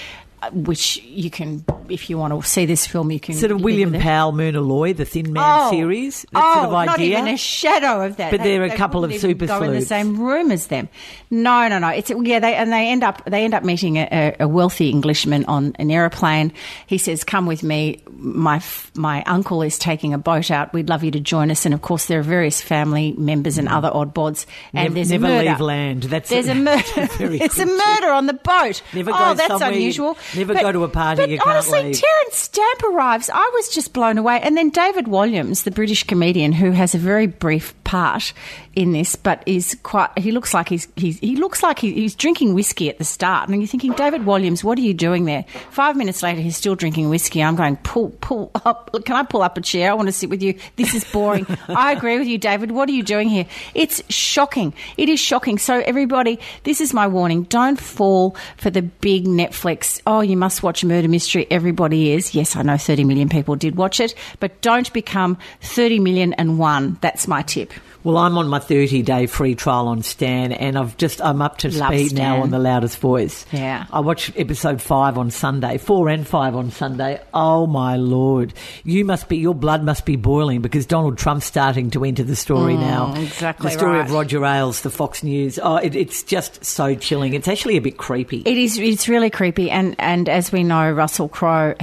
Which 0.54 0.98
you 1.04 1.30
can, 1.30 1.66
if 1.90 2.10
you 2.10 2.18
want 2.18 2.34
to 2.34 2.48
see 2.48 2.66
this 2.66 2.86
film, 2.86 3.12
you 3.12 3.20
can. 3.20 3.36
Sort 3.36 3.52
of 3.52 3.62
William. 3.62 3.94
Powell, 3.94 4.32
Myrna 4.32 4.62
Loy, 4.62 4.94
the 4.94 5.06
Thin 5.06 5.34
Man 5.34 5.44
oh. 5.46 5.72
series. 5.72 6.26
That 6.32 6.44
oh, 6.44 6.54
sort 6.54 6.66
of 6.66 6.72
not 6.72 7.00
idea. 7.00 7.20
even 7.20 7.34
a 7.34 7.38
shadow 7.38 8.06
of 8.06 8.18
that. 8.18 8.32
But 8.32 8.42
They- 8.42 8.58
they're 8.58 8.64
a 8.64 8.76
couple 8.76 9.04
of 9.04 9.14
super 9.16 9.48
go 9.48 9.64
in 9.64 9.74
the 9.74 9.82
same 9.82 10.20
room 10.20 10.52
as 10.52 10.68
them. 10.68 10.90
No, 11.30 11.68
no, 11.68 11.80
no. 11.80 11.90
It's 11.90 12.10
yeah. 12.10 12.40
They 12.40 12.56
and 12.56 12.72
they 12.72 12.90
end 12.90 13.04
up 13.04 13.24
they 13.26 13.44
end 13.44 13.54
up 13.54 13.64
meeting 13.64 13.98
a, 13.98 14.36
a 14.40 14.48
wealthy 14.48 14.90
Englishman 14.90 15.46
on 15.46 15.76
an 15.80 15.92
aeroplane. 15.92 16.54
He 16.88 16.98
says, 16.98 17.24
"Come 17.24 17.46
with 17.46 17.64
me. 17.64 18.02
My 18.26 18.62
my 18.96 19.24
uncle 19.24 19.62
is 19.62 19.78
taking 19.78 20.14
a 20.14 20.18
boat 20.18 20.50
out. 20.50 20.74
We'd 20.74 20.90
love 20.90 21.04
you 21.04 21.12
to 21.12 21.20
join 21.20 21.52
us." 21.52 21.66
And 21.66 21.74
of 21.74 21.82
course, 21.82 22.08
there 22.08 22.20
are 22.20 22.24
various 22.24 22.60
family 22.60 23.14
members 23.18 23.58
and 23.58 23.68
mm-hmm. 23.68 23.78
other 23.78 23.92
odd 23.94 24.14
bods. 24.14 24.46
And 24.74 24.86
Never- 24.86 24.96
there's 24.96 25.12
never 25.12 25.26
a 25.26 25.30
murder. 25.30 25.50
leave 25.50 25.60
land. 25.60 26.04
That's 26.04 26.30
there's 26.30 26.48
a- 26.48 26.52
a 26.52 26.56
murder. 26.56 26.84
it's 26.90 27.60
a 27.60 27.66
murder 27.66 28.10
on 28.12 28.26
the 28.26 28.34
boat. 28.34 28.82
Never 28.94 29.12
oh, 29.12 29.18
go 29.18 29.34
that's 29.36 29.48
somewhere 29.48 29.72
you- 29.72 29.78
unusual. 29.78 30.18
never 30.36 30.54
go 30.54 30.72
to 30.72 30.84
a 30.84 30.90
party 30.90 31.22
but 31.22 31.30
you 31.30 31.38
can't 31.38 31.50
honestly, 31.50 31.84
leave. 31.84 32.02
Terence 32.02 32.36
Stamp 32.36 32.84
arrives. 32.84 33.30
I 33.32 33.52
was 33.54 33.70
just 33.70 33.94
blown 33.94 34.18
away. 34.18 34.40
And 34.42 34.58
then 34.58 34.70
David 34.70 35.06
Walliams, 35.06 35.64
the 35.64 35.72
British 35.72 36.04
comedian 36.04 36.52
who 36.52 36.72
has 36.72 36.96
a 36.96 36.98
very 36.98 37.28
brief 37.28 37.74
part 37.86 38.34
in 38.76 38.92
this, 38.92 39.16
but 39.16 39.42
is 39.46 39.78
quite. 39.84 40.10
He 40.18 40.34
looks 40.34 40.54
like 40.54 40.68
he's, 40.68 40.90
he's 40.98 41.18
he 41.20 41.38
looks 41.38 41.64
like 41.64 41.80
he, 41.80 41.94
he's 41.94 42.16
drinking 42.16 42.54
whiskey 42.54 42.90
at 42.90 42.98
the 42.98 43.06
start, 43.06 43.48
and 43.48 43.62
you're 43.62 43.68
thinking, 43.68 43.94
David 43.94 44.24
Walliams, 44.24 44.64
what 44.64 44.78
are 44.78 44.82
you 44.82 44.94
doing 44.94 45.24
there? 45.24 45.46
Five 45.70 45.96
minutes 45.96 46.22
later, 46.22 46.42
he's 46.42 46.58
still 46.58 46.76
drinking 46.76 47.10
whiskey. 47.10 47.42
I'm 47.42 47.56
going, 47.56 47.78
pull, 47.78 48.10
pull 48.20 48.52
up. 48.66 48.92
Can 49.06 49.16
I 49.16 49.24
pull 49.24 49.42
up 49.42 49.58
a 49.58 49.62
chair? 49.62 49.92
I 49.92 49.94
want 49.94 50.08
to 50.10 50.12
sit 50.12 50.30
with 50.30 50.44
you. 50.44 50.56
This 50.76 50.94
is 50.94 51.06
boring. 51.06 51.46
I 51.70 51.94
agree 51.94 52.18
with 52.20 52.28
you, 52.28 52.38
David. 52.38 52.72
What 52.72 52.90
are 52.90 52.94
you 52.94 53.04
doing 53.04 53.30
here? 53.30 53.46
It's 53.74 54.04
shocking. 54.12 54.74
It 54.98 55.08
is 55.08 55.20
shocking. 55.20 55.58
So 55.58 55.80
everybody, 55.80 56.40
this 56.64 56.82
is 56.82 56.94
my 56.94 57.08
warning. 57.08 57.44
Don't 57.44 57.80
fall 57.80 58.36
for 58.58 58.70
the 58.70 58.82
big 58.82 59.26
Netflix. 59.26 60.02
Oh, 60.06 60.22
you 60.22 60.36
must 60.36 60.64
watch 60.64 60.84
Murder 60.84 61.08
Mystery. 61.08 61.48
Everybody 61.50 62.12
is. 62.12 62.36
Yes, 62.36 62.56
I 62.56 62.64
know 62.64 62.78
30 62.78 63.04
million 63.06 63.30
people 63.30 63.56
did 63.56 63.76
watch 63.76 64.00
it, 64.00 64.16
but 64.40 64.62
don't 64.62 64.92
become 64.92 65.38
30 65.62 66.00
million 66.00 66.34
and 66.34 66.60
one. 66.60 66.98
That's 67.02 67.28
my 67.28 67.42
tip. 67.44 67.72
Well, 68.06 68.18
I'm 68.18 68.38
on 68.38 68.48
my 68.50 68.60
30 68.60 69.02
day 69.02 69.26
free 69.26 69.56
trial 69.56 69.88
on 69.88 70.04
Stan, 70.04 70.52
and 70.52 70.78
I've 70.78 70.96
just 70.96 71.20
I'm 71.24 71.42
up 71.42 71.58
to 71.60 71.76
Love 71.76 71.92
speed 71.92 72.14
now 72.14 72.44
on 72.44 72.52
the 72.52 72.60
loudest 72.60 73.00
voice. 73.00 73.48
Yeah. 73.52 73.88
I 73.92 74.02
watched 74.02 74.32
episode 74.38 74.80
five 74.80 75.18
on 75.18 75.32
Sunday, 75.32 75.80
four 75.80 76.08
and 76.10 76.28
five 76.28 76.56
on 76.56 76.70
Sunday. 76.70 77.20
Oh 77.34 77.66
my 77.66 77.96
lord, 77.96 78.54
you 78.84 79.06
must 79.06 79.28
be 79.28 79.38
your 79.38 79.56
blood 79.56 79.84
must 79.84 80.06
be 80.06 80.18
boiling 80.18 80.62
because 80.62 80.86
Donald 80.86 81.18
Trump's 81.18 81.48
starting 81.48 81.90
to 81.90 82.06
enter 82.06 82.24
the 82.24 82.36
story 82.36 82.78
now. 82.78 83.08
Mm, 83.08 83.24
exactly 83.24 83.72
the 83.72 83.78
story 83.80 83.98
right. 83.98 84.06
of 84.06 84.12
Roger 84.12 84.46
Ailes, 84.46 84.82
the 84.82 84.92
Fox 84.92 85.24
News. 85.24 85.58
Oh, 85.58 85.78
it, 85.78 85.96
it's 85.96 86.22
just 86.22 86.64
so 86.64 86.94
chilling. 86.94 87.34
It's 87.34 87.48
actually 87.48 87.76
a 87.76 87.82
bit 87.82 87.98
creepy. 87.98 88.44
It 88.46 88.58
is. 88.60 88.78
It's 88.78 89.10
really 89.10 89.32
creepy, 89.32 89.72
and 89.72 89.96
and 89.98 90.30
as 90.30 90.52
we 90.52 90.64
know, 90.64 90.92
Russell 90.92 91.28
Crowe 91.28 91.74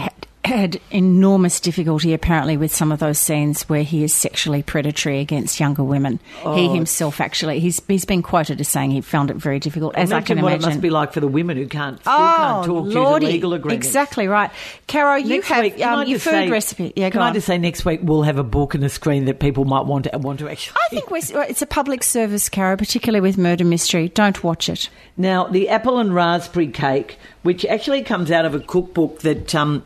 had, 0.44 0.81
enormous 0.90 1.61
difficulty 1.61 2.12
apparently 2.12 2.57
with 2.57 2.74
some 2.74 2.90
of 2.90 2.98
those 2.98 3.18
scenes 3.18 3.68
where 3.68 3.85
he 3.85 4.02
is 4.02 4.12
sexually 4.12 4.62
predatory 4.62 5.20
against 5.20 5.61
younger 5.61 5.85
women. 5.85 6.18
He 6.55 6.68
himself 6.68 7.20
actually, 7.20 7.61
he's 7.61 7.81
he's 7.87 8.05
been 8.05 8.22
quoted 8.22 8.61
as 8.61 8.68
saying 8.68 8.90
he 8.90 9.00
found 9.02 9.31
it 9.31 9.37
very 9.37 9.61
difficult, 9.61 9.94
as 9.94 10.11
I 10.12 10.20
can 10.20 10.42
what 10.42 10.48
imagine. 10.52 10.68
it 10.68 10.72
must 10.72 10.81
be 10.83 10.90
like 10.90 11.12
for 11.12 11.20
the 11.20 11.28
women 11.28 11.57
who 11.57 11.68
can't 11.68 12.00
still 12.00 12.12
Oh, 12.12 12.35
can't 12.37 12.66
talk 12.66 12.85
due 12.88 12.92
Lordy. 13.00 13.26
to 13.26 13.33
legal 13.33 13.55
agreements. 13.55 13.87
Exactly 13.87 14.26
right. 14.26 14.50
Caro, 14.88 15.14
you 15.14 15.28
Next 15.37 15.48
have 15.48 15.62
week, 15.62 15.81
um, 15.81 16.07
your 16.09 16.18
food 16.18 16.31
say- 16.33 16.50
recipe. 16.50 16.92
Yeah, 16.96 17.11
can 17.11 17.22
I 17.22 17.28
on. 17.28 17.35
just 17.35 17.46
say 17.46 17.57
next 17.59 17.85
week 17.85 18.00
we'll 18.02 18.22
have 18.22 18.38
a 18.38 18.44
book 18.44 18.74
and 18.74 18.83
a 18.83 18.88
screen 18.88 19.26
that 19.26 19.38
people 19.38 19.64
might 19.64 19.87
want 19.87 20.07
to 20.11 20.18
want 20.18 20.40
to 20.40 20.48
actually. 20.48 20.76
I 20.85 20.88
think 20.90 21.11
we're, 21.11 21.42
it's 21.44 21.62
a 21.62 21.66
public 21.66 22.02
service, 22.02 22.48
Caro, 22.48 22.76
particularly 22.76 23.20
with 23.20 23.38
murder 23.38 23.64
mystery. 23.64 24.09
Don't 24.09 24.42
watch 24.42 24.68
it. 24.68 24.88
Now, 25.16 25.44
the 25.46 25.68
apple 25.68 25.98
and 25.98 26.12
raspberry 26.14 26.68
cake, 26.68 27.16
which 27.42 27.64
actually 27.64 28.02
comes 28.02 28.31
out 28.33 28.44
of 28.44 28.55
a 28.57 28.61
cookbook 28.61 29.20
that 29.20 29.55
um, 29.55 29.85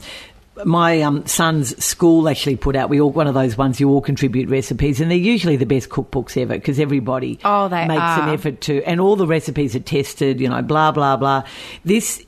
my 0.64 1.02
um, 1.02 1.26
son's 1.26 1.82
school 1.84 2.28
actually 2.28 2.56
put 2.56 2.76
out. 2.76 2.88
We 2.88 3.00
all 3.00 3.10
one 3.10 3.26
of 3.26 3.34
those 3.34 3.56
ones 3.56 3.78
you 3.80 3.90
all 3.90 4.00
contribute 4.00 4.48
recipes, 4.48 5.00
and 5.00 5.10
they're 5.10 5.18
usually 5.18 5.56
the 5.56 5.66
best 5.66 5.88
cookbooks 5.88 6.40
ever 6.40 6.54
because 6.54 6.78
everybody 6.80 7.38
Oh, 7.44 7.68
they 7.68 7.86
makes 7.86 8.00
an 8.00 8.28
effort 8.30 8.60
to, 8.62 8.82
and 8.84 9.00
all 9.00 9.16
the 9.16 9.26
recipes 9.26 9.76
are 9.76 9.80
tested. 9.80 10.40
You 10.40 10.48
know, 10.48 10.62
blah 10.62 10.92
blah 10.92 11.16
blah. 11.16 11.44
This 11.84 12.24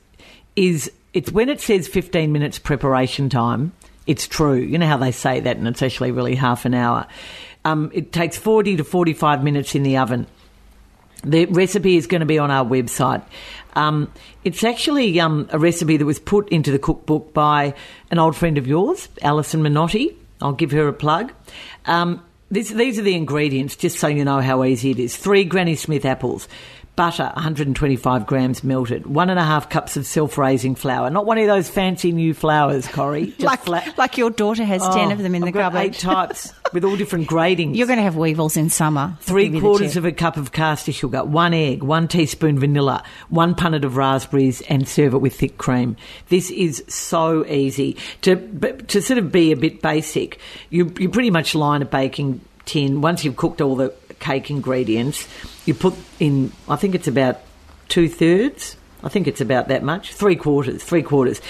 is 0.56 0.90
it's 1.14 1.30
when 1.32 1.48
it 1.48 1.60
says 1.60 1.88
fifteen 1.88 2.32
minutes 2.32 2.58
preparation 2.58 3.28
time. 3.28 3.72
It's 4.06 4.26
true. 4.26 4.56
You 4.56 4.78
know 4.78 4.86
how 4.86 4.96
they 4.96 5.12
say 5.12 5.40
that, 5.40 5.56
and 5.56 5.68
it's 5.68 5.82
actually 5.82 6.12
really 6.12 6.34
half 6.34 6.64
an 6.64 6.74
hour. 6.74 7.06
Um, 7.64 7.90
it 7.92 8.12
takes 8.12 8.36
forty 8.36 8.76
to 8.76 8.84
forty-five 8.84 9.42
minutes 9.42 9.74
in 9.74 9.82
the 9.82 9.96
oven. 9.98 10.26
The 11.24 11.46
recipe 11.46 11.96
is 11.96 12.06
going 12.06 12.20
to 12.20 12.26
be 12.26 12.38
on 12.38 12.50
our 12.50 12.64
website. 12.64 13.24
Um, 13.74 14.12
it's 14.44 14.64
actually 14.64 15.18
um, 15.20 15.48
a 15.52 15.58
recipe 15.58 15.96
that 15.96 16.04
was 16.04 16.18
put 16.18 16.48
into 16.48 16.70
the 16.70 16.78
cookbook 16.78 17.34
by 17.34 17.74
an 18.10 18.18
old 18.18 18.36
friend 18.36 18.58
of 18.58 18.66
yours, 18.66 19.08
Alison 19.22 19.62
Minotti. 19.62 20.16
I'll 20.40 20.52
give 20.52 20.70
her 20.70 20.86
a 20.88 20.92
plug. 20.92 21.32
Um, 21.86 22.24
this, 22.50 22.70
these 22.70 22.98
are 22.98 23.02
the 23.02 23.14
ingredients, 23.14 23.76
just 23.76 23.98
so 23.98 24.06
you 24.06 24.24
know 24.24 24.40
how 24.40 24.64
easy 24.64 24.92
it 24.92 24.98
is. 24.98 25.16
Three 25.16 25.44
Granny 25.44 25.74
Smith 25.74 26.04
apples, 26.04 26.48
butter, 26.98 27.30
125 27.36 28.26
grams 28.26 28.64
melted, 28.64 29.06
one 29.06 29.30
and 29.30 29.38
a 29.38 29.44
half 29.44 29.70
cups 29.70 29.96
of 29.96 30.04
self-raising 30.04 30.74
flour. 30.74 31.08
Not 31.10 31.26
one 31.26 31.38
of 31.38 31.46
those 31.46 31.68
fancy 31.68 32.10
new 32.10 32.34
flours, 32.34 32.88
Corrie. 32.88 33.26
Just 33.26 33.40
Like, 33.40 33.60
fla- 33.62 33.94
like 33.96 34.18
your 34.18 34.30
daughter 34.30 34.64
has 34.64 34.82
10 34.82 35.08
Oh, 35.08 35.12
of 35.12 35.18
them 35.18 35.36
in 35.36 35.44
I've 35.44 35.52
the 35.52 35.58
cupboard. 35.60 35.78
Eight 35.78 35.92
types 35.94 36.52
with 36.72 36.82
all 36.84 36.96
different 36.96 37.28
gradings. 37.30 37.76
You're 37.76 37.86
going 37.86 37.98
to 37.98 38.02
have 38.02 38.16
weevils 38.16 38.56
in 38.56 38.68
summer. 38.68 39.16
Three 39.20 39.60
quarters 39.60 39.96
of 39.96 40.04
a 40.04 40.10
cup 40.10 40.36
of 40.36 40.50
caster 40.50 40.90
sugar, 40.90 41.22
one 41.22 41.54
egg, 41.54 41.84
one 41.84 42.08
teaspoon 42.08 42.58
vanilla, 42.58 43.04
one 43.28 43.54
punnet 43.54 43.84
of 43.84 43.96
raspberries, 43.96 44.60
and 44.62 44.88
serve 44.88 45.14
it 45.14 45.18
with 45.18 45.36
thick 45.36 45.56
cream. 45.56 45.96
This 46.30 46.50
is 46.50 46.82
so 46.88 47.46
easy 47.46 47.96
to 48.22 48.34
to 48.88 49.00
sort 49.00 49.18
of 49.18 49.30
be 49.30 49.52
a 49.52 49.56
bit 49.56 49.82
basic. 49.82 50.40
You 50.70 50.92
you 50.98 51.08
pretty 51.08 51.30
much 51.30 51.54
line 51.54 51.80
a 51.80 51.84
baking 51.84 52.40
tin 52.64 53.00
once 53.00 53.24
you've 53.24 53.36
cooked 53.36 53.60
all 53.60 53.76
the 53.76 53.94
cake 54.18 54.50
ingredients. 54.50 55.28
You 55.66 55.74
put 55.74 55.94
in, 56.18 56.52
I 56.68 56.76
think 56.76 56.94
it's 56.94 57.08
about 57.08 57.40
two 57.88 58.08
thirds. 58.08 58.76
I 59.02 59.08
think 59.08 59.26
it's 59.28 59.40
about 59.40 59.68
that 59.68 59.82
much. 59.82 60.12
Three 60.12 60.36
quarters. 60.36 60.82
Three 60.82 61.02
quarters. 61.02 61.40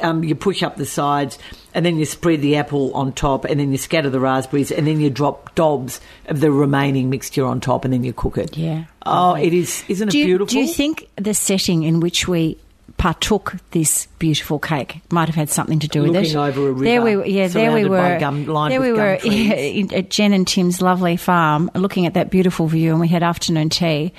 Um, 0.00 0.24
you 0.24 0.34
push 0.34 0.62
up 0.62 0.76
the 0.76 0.86
sides, 0.86 1.38
and 1.72 1.86
then 1.86 1.98
you 1.98 2.04
spread 2.04 2.42
the 2.42 2.56
apple 2.56 2.92
on 2.94 3.12
top, 3.12 3.44
and 3.44 3.60
then 3.60 3.70
you 3.70 3.78
scatter 3.78 4.10
the 4.10 4.18
raspberries, 4.18 4.72
and 4.72 4.88
then 4.88 5.00
you 5.00 5.08
drop 5.08 5.54
dobs 5.54 6.00
of 6.26 6.40
the 6.40 6.50
remaining 6.50 7.10
mixture 7.10 7.44
on 7.44 7.60
top, 7.60 7.84
and 7.84 7.94
then 7.94 8.02
you 8.02 8.12
cook 8.12 8.36
it. 8.36 8.56
Yeah. 8.56 8.86
Oh, 9.06 9.34
it 9.34 9.52
is. 9.52 9.84
Isn't 9.86 10.08
it 10.08 10.12
do 10.12 10.18
you, 10.18 10.24
beautiful? 10.24 10.50
Do 10.50 10.58
you 10.58 10.66
think 10.66 11.08
the 11.16 11.32
setting 11.32 11.84
in 11.84 12.00
which 12.00 12.26
we 12.26 12.58
partook 13.04 13.56
this 13.72 14.06
beautiful 14.18 14.58
cake 14.58 15.02
might 15.10 15.28
have 15.28 15.34
had 15.34 15.50
something 15.50 15.78
to 15.78 15.86
do 15.86 16.00
with 16.00 16.12
Looking 16.12 16.30
it? 16.30 16.36
over 16.36 16.68
a 16.68 16.72
river, 16.72 16.84
there 16.84 17.02
we 17.02 17.16
were, 17.16 17.26
yeah, 17.26 17.48
there 17.48 17.70
we 17.70 17.84
were. 17.84 18.18
gum- 18.18 18.46
there 18.46 18.80
with 18.80 18.80
we 18.80 18.92
were 18.94 19.18
yeah, 19.22 19.86
at 19.98 20.08
Jen 20.08 20.32
and 20.32 20.48
Tim's 20.48 20.80
lovely 20.80 21.18
farm, 21.18 21.70
looking 21.74 22.06
at 22.06 22.14
that 22.14 22.30
beautiful 22.30 22.66
view, 22.66 22.92
and 22.92 23.00
we 23.00 23.08
had 23.08 23.22
afternoon 23.22 23.68
tea. 23.68 24.14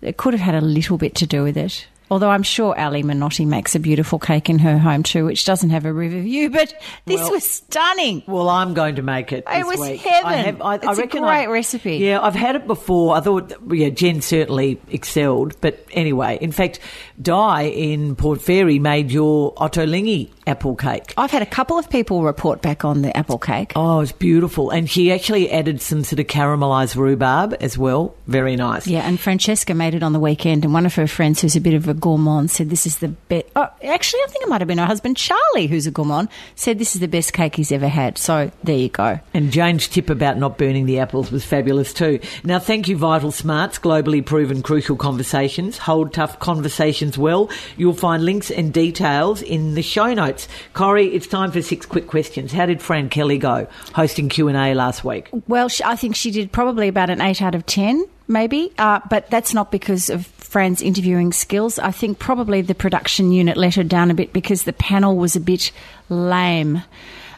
It 0.00 0.16
could 0.16 0.32
have 0.32 0.40
had 0.40 0.54
a 0.54 0.62
little 0.62 0.96
bit 0.96 1.16
to 1.16 1.26
do 1.26 1.42
with 1.42 1.58
it. 1.58 1.86
Although 2.10 2.30
I'm 2.30 2.42
sure 2.42 2.78
Ali 2.78 3.02
Minotti 3.02 3.44
makes 3.46 3.74
a 3.74 3.78
beautiful 3.78 4.18
cake 4.18 4.50
in 4.50 4.58
her 4.60 4.78
home 4.78 5.02
too, 5.02 5.24
which 5.26 5.44
doesn't 5.44 5.70
have 5.70 5.84
a 5.84 5.92
river 5.92 6.20
view, 6.20 6.50
but 6.50 6.74
this 7.06 7.20
Well- 7.20 7.30
was 7.32 7.44
stunning. 7.44 8.22
Well, 8.26 8.48
I'm 8.48 8.74
going 8.74 8.96
to 8.96 9.02
make 9.02 9.32
it. 9.32 9.44
It 9.50 9.66
was 9.66 9.78
week. 9.78 10.00
heaven. 10.00 10.26
I 10.30 10.36
have, 10.36 10.60
I, 10.62 10.72
I 10.72 10.74
It's 10.90 10.98
a 10.98 11.06
great 11.06 11.22
I- 11.22 11.46
recipe. 11.46 11.96
Yeah, 11.96 12.20
I've 12.20 12.34
had 12.34 12.56
it 12.56 12.66
before. 12.66 13.16
I 13.16 13.20
thought, 13.20 13.52
yeah, 13.70 13.90
Jen 13.90 14.20
certainly 14.22 14.80
excelled. 14.90 15.60
But 15.60 15.86
anyway, 15.92 16.38
in 16.40 16.52
fact, 16.52 16.80
Di 17.20 17.62
in 17.64 18.16
Port 18.16 18.40
Fairy 18.42 18.78
made 18.78 19.10
your 19.10 19.54
Ottolenghi 19.54 20.30
apple 20.46 20.74
cake. 20.74 21.14
I've 21.16 21.30
had 21.30 21.42
a 21.42 21.46
couple 21.46 21.78
of 21.78 21.88
people 21.90 22.22
report 22.22 22.60
back 22.62 22.84
on 22.84 23.02
the 23.02 23.16
apple 23.16 23.38
cake. 23.38 23.72
Oh, 23.76 24.00
it's 24.00 24.10
beautiful. 24.12 24.70
And 24.70 24.90
she 24.90 25.12
actually 25.12 25.50
added 25.50 25.80
some 25.80 26.02
sort 26.02 26.18
of 26.18 26.26
caramelised 26.26 26.96
rhubarb 26.96 27.54
as 27.60 27.78
well. 27.78 28.14
Very 28.26 28.56
nice. 28.56 28.86
Yeah, 28.86 29.00
and 29.06 29.20
Francesca 29.20 29.74
made 29.74 29.94
it 29.94 30.02
on 30.02 30.12
the 30.12 30.18
weekend, 30.20 30.64
and 30.64 30.74
one 30.74 30.86
of 30.86 30.94
her 30.96 31.06
friends, 31.06 31.40
who's 31.40 31.54
a 31.56 31.60
bit 31.60 31.74
of 31.74 31.86
a 31.88 31.94
gourmand, 32.00 32.50
said 32.50 32.70
this 32.70 32.86
is 32.86 32.98
the 32.98 33.08
best. 33.08 33.46
Oh, 33.54 33.68
actually, 33.84 34.20
I 34.20 34.26
think 34.28 34.44
it 34.44 34.48
might 34.48 34.60
have 34.60 34.68
been 34.68 34.78
her 34.78 34.86
husband 34.86 35.16
Charlie, 35.16 35.66
who's 35.66 35.86
a 35.86 35.90
gourmand, 35.90 36.28
said 36.54 36.78
this 36.78 36.94
is 36.94 37.00
the 37.00 37.08
best 37.08 37.32
cake 37.32 37.56
he's 37.56 37.70
ever 37.70 37.88
had. 37.88 38.18
So 38.18 38.50
there 38.64 38.76
you 38.76 38.88
go. 38.88 39.20
And 39.34 39.52
Jane's 39.52 39.86
tip 39.86 40.10
about 40.10 40.38
not 40.38 40.58
burning 40.58 40.86
the 40.86 40.98
apples 40.98 41.30
was 41.30 41.44
fabulous 41.44 41.92
too. 41.92 42.20
Now, 42.44 42.58
thank 42.58 42.88
you, 42.88 42.96
VitalSmarts, 42.96 43.80
globally 43.80 44.24
proven 44.24 44.62
crucial 44.62 44.96
conversations. 44.96 45.78
Hold 45.78 46.12
tough 46.12 46.38
conversations 46.38 47.18
well. 47.18 47.50
You'll 47.76 47.92
find 47.92 48.24
links 48.24 48.50
and 48.50 48.72
details 48.72 49.42
in 49.42 49.74
the 49.74 49.82
show 49.82 50.14
notes. 50.14 50.48
Corrie, 50.72 51.08
it's 51.08 51.26
time 51.26 51.52
for 51.52 51.62
six 51.62 51.86
quick 51.86 52.06
questions. 52.06 52.52
How 52.52 52.66
did 52.66 52.80
Fran 52.80 53.08
Kelly 53.08 53.38
go 53.38 53.66
hosting 53.94 54.28
Q 54.28 54.48
and 54.48 54.56
A 54.56 54.74
last 54.74 55.04
week? 55.04 55.28
Well, 55.48 55.68
I 55.84 55.96
think 55.96 56.16
she 56.16 56.30
did 56.30 56.52
probably 56.52 56.88
about 56.88 57.10
an 57.10 57.20
eight 57.20 57.42
out 57.42 57.54
of 57.54 57.66
ten, 57.66 58.06
maybe, 58.30 58.72
uh, 58.78 59.00
but 59.10 59.28
that's 59.28 59.52
not 59.52 59.70
because 59.70 60.08
of 60.08 60.26
Fran's 60.26 60.80
interviewing 60.80 61.32
skills. 61.32 61.78
I 61.78 61.90
think 61.90 62.18
probably 62.18 62.62
the 62.62 62.74
production 62.74 63.32
unit 63.32 63.56
let 63.56 63.74
her 63.74 63.84
down 63.84 64.10
a 64.10 64.14
bit 64.14 64.32
because 64.32 64.62
the 64.62 64.72
panel 64.72 65.16
was 65.16 65.36
a 65.36 65.40
bit 65.40 65.72
lame. 66.08 66.82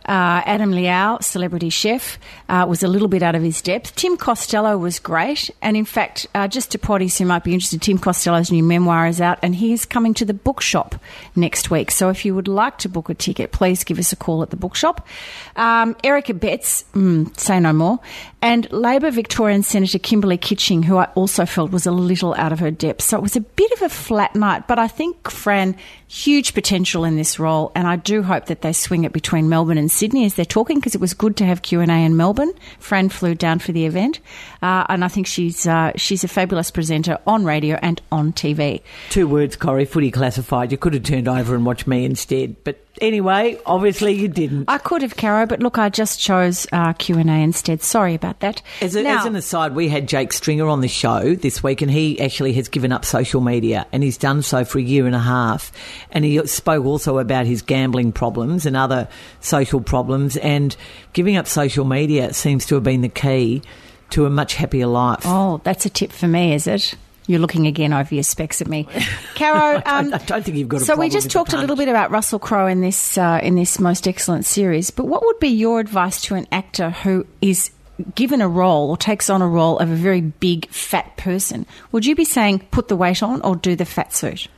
Uh, 0.05 0.43
Adam 0.47 0.73
Liaw, 0.73 1.23
celebrity 1.23 1.71
chef, 1.71 2.19
uh, 2.49 2.67
was 2.69 2.83
a 2.83 2.89
little 2.89 3.07
bit 3.07 3.23
out 3.23 3.35
of 3.35 3.43
his 3.43 3.63
depth. 3.63 3.95
Tim 3.95 4.17
Costello 4.17 4.77
was 4.77 4.99
great. 4.99 5.51
And 5.63 5.77
in 5.77 5.85
fact, 5.85 6.27
uh, 6.35 6.49
just 6.49 6.73
to 6.73 6.79
potties 6.79 7.19
who 7.19 7.25
might 7.25 7.45
be 7.45 7.53
interested, 7.55 7.83
Tim 7.83 7.99
Costello's 7.99 8.51
new 8.51 8.65
memoir 8.65 9.07
is 9.07 9.21
out 9.21 9.39
and 9.43 9.55
he 9.55 9.73
is 9.73 9.85
coming 9.85 10.13
to 10.15 10.25
the 10.25 10.35
bookshop 10.35 10.97
next 11.37 11.71
week. 11.71 11.91
So 11.91 12.09
if 12.09 12.25
you 12.25 12.35
would 12.35 12.49
like 12.49 12.79
to 12.79 12.89
book 12.89 13.11
a 13.11 13.15
ticket, 13.15 13.53
please 13.53 13.85
give 13.85 13.99
us 13.99 14.13
a 14.13 14.17
call 14.17 14.43
at 14.43 14.51
the 14.51 14.57
bookshop. 14.57 15.07
Um, 15.55 15.97
Eric 16.03 16.27
Abetz, 16.27 16.85
mm, 16.95 17.39
say 17.39 17.61
no 17.61 17.73
more. 17.73 18.01
And 18.43 18.71
Labor 18.73 19.13
Victorian 19.13 19.63
Senator 19.63 20.01
Kimberley 20.01 20.37
Kitching, 20.37 20.83
who 20.83 20.97
I 20.97 21.05
also 21.15 21.47
felt 21.47 21.71
was 21.71 21.87
a 21.87 21.93
little 21.93 22.35
out 22.35 22.53
of 22.53 22.59
her 22.59 22.73
depth. 22.73 23.03
So 23.03 23.17
it 23.17 23.23
was 23.23 23.37
a 23.37 23.41
bit 23.41 23.71
of 23.71 23.83
a 23.83 23.89
flat 23.89 24.35
night, 24.35 24.67
but 24.67 24.81
I 24.81 24.89
think 24.89 25.31
Fran, 25.31 25.77
huge 26.09 26.53
potential 26.53 27.05
in 27.05 27.15
this 27.15 27.39
role. 27.39 27.71
And 27.77 27.87
I 27.87 27.95
do 27.95 28.21
hope 28.21 28.47
that 28.47 28.63
they 28.63 28.73
swing 28.73 29.05
it 29.05 29.13
between 29.13 29.49
Melbourne 29.49 29.79
and 29.79 29.89
Sydney 29.89 30.25
as 30.25 30.35
they're 30.35 30.45
talking 30.45 30.81
because 30.81 30.97
it 30.97 31.01
was 31.01 31.15
good 31.15 31.37
to 31.37 31.47
have 31.47 31.63
Q&A 31.63 31.85
in 31.85 32.17
Melbourne. 32.17 32.53
Fran 32.81 33.11
flew 33.11 33.37
down 33.37 33.61
for 33.61 33.71
the 33.71 33.87
event. 33.87 34.19
Uh, 34.61 34.87
and 34.89 35.05
I 35.05 35.09
think 35.09 35.29
she's, 35.29 35.65
uh, 35.69 35.93
she's 35.95 36.25
a 36.25 36.29
fabulous 36.29 36.73
presenter 36.73 37.19
on 37.29 37.45
radio 37.45 37.79
and 37.81 38.03
on 38.11 38.33
TV. 38.33 38.83
Two 39.11 39.29
words, 39.29 39.55
Corrie, 39.55 39.85
footy 39.85 40.11
classified. 40.11 40.73
You 40.73 40.79
could 40.79 40.95
have 40.95 41.05
turned 41.05 41.29
over 41.29 41.55
and 41.55 41.65
watched 41.65 41.87
me 41.87 42.05
instead, 42.05 42.57
but 42.65 42.81
anyway, 43.01 43.59
obviously 43.67 44.13
you 44.13 44.29
didn't. 44.29 44.65
I 44.69 44.79
could 44.79 45.03
have, 45.03 45.17
Caro, 45.17 45.47
but 45.47 45.61
look, 45.61 45.79
I 45.79 45.89
just 45.89 46.21
chose 46.21 46.67
uh, 46.73 46.93
Q 46.93 47.19
and 47.19 47.31
A 47.31 47.35
instead. 47.35 47.83
Sorry 47.83 48.15
about 48.15 48.41
that. 48.41 48.63
As, 48.81 48.95
a, 48.95 49.03
Now- 49.03 49.21
as 49.21 49.27
an 49.27 49.37
aside, 49.37 49.75
we 49.75 49.89
had 49.89 50.09
Jake 50.09 50.33
Stringer 50.33 50.69
on 50.69 50.81
the 50.81 50.89
show 50.89 51.35
this 51.35 51.63
week, 51.63 51.83
and 51.83 51.91
he 51.91 52.21
actually 52.21 52.53
has 52.55 52.69
given 52.69 52.93
up 52.93 53.05
social 53.05 53.41
media, 53.41 53.87
and 53.93 54.03
he's 54.03 54.19
done 54.19 54.43
so 54.43 54.65
for 54.65 54.79
a 54.79 54.83
year 54.83 55.07
and 55.07 55.15
a 55.15 55.21
half. 55.21 55.73
And 56.11 56.25
he 56.25 56.45
spoke 56.47 56.85
also 56.85 57.19
about 57.19 57.47
his 57.47 57.63
gambling 57.63 58.13
problems 58.13 58.67
and 58.67 58.77
other 58.77 59.09
social 59.41 59.81
problems, 59.81 60.37
and 60.37 60.77
giving 61.13 61.37
up 61.37 61.47
social 61.47 61.85
media 61.85 62.33
seems 62.33 62.67
to 62.67 62.75
have 62.75 62.85
been 62.85 63.01
the 63.01 63.09
key 63.09 63.63
to 64.11 64.27
a 64.27 64.31
much 64.31 64.55
happier 64.55 64.87
life. 64.87 65.23
Oh, 65.25 65.61
that's 65.65 65.87
a 65.87 65.91
tip 65.91 66.13
for 66.13 66.29
me, 66.29 66.53
is 66.55 66.67
it? 66.67 66.95
You're 67.33 67.41
looking 67.41 67.67
again 67.67 67.93
over 67.95 68.15
your 68.15 68.25
specs 68.25 68.61
at 68.61 68.69
me, 68.69 68.87
Caro. 69.35 69.83
Um, 69.93 70.15
I 70.15 70.19
don't 70.19 70.45
think 70.45 70.57
you've 70.57 70.69
got 70.69 70.83
a 70.83 70.85
so 70.85 70.97
we 70.97 71.09
just 71.09 71.31
talked 71.31 71.53
a 71.55 71.57
little 71.57 71.77
bit 71.77 71.89
about 71.89 72.11
Russell 72.11 72.39
Crowe 72.39 72.67
in 72.67 72.81
this 72.83 73.17
uh, 73.17 73.41
in 73.43 73.55
this 73.55 73.81
most 73.81 74.07
excellent 74.07 74.45
series. 74.45 74.91
But 74.91 75.07
what 75.07 75.25
would 75.25 75.39
be 75.39 75.49
your 75.49 75.81
advice 75.81 76.21
to 76.23 76.35
an 76.35 76.47
actor 76.53 76.91
who 76.91 77.27
is 77.41 77.71
given 78.15 78.41
a 78.41 78.49
role 78.49 78.91
or 78.91 78.97
takes 78.97 79.31
on 79.31 79.43
a 79.43 79.49
role 79.49 79.79
of 79.79 79.91
a 79.91 79.95
very 79.95 80.21
big 80.21 80.69
fat 80.69 81.17
person? 81.17 81.67
Would 81.91 82.07
you 82.07 82.15
be 82.15 82.25
saying 82.25 82.61
put 82.71 82.89
the 82.89 82.97
weight 82.97 83.23
on 83.23 83.41
or 83.43 83.57
do 83.57 83.75
the 83.77 83.85
fat 83.85 84.13
suit? 84.13 84.49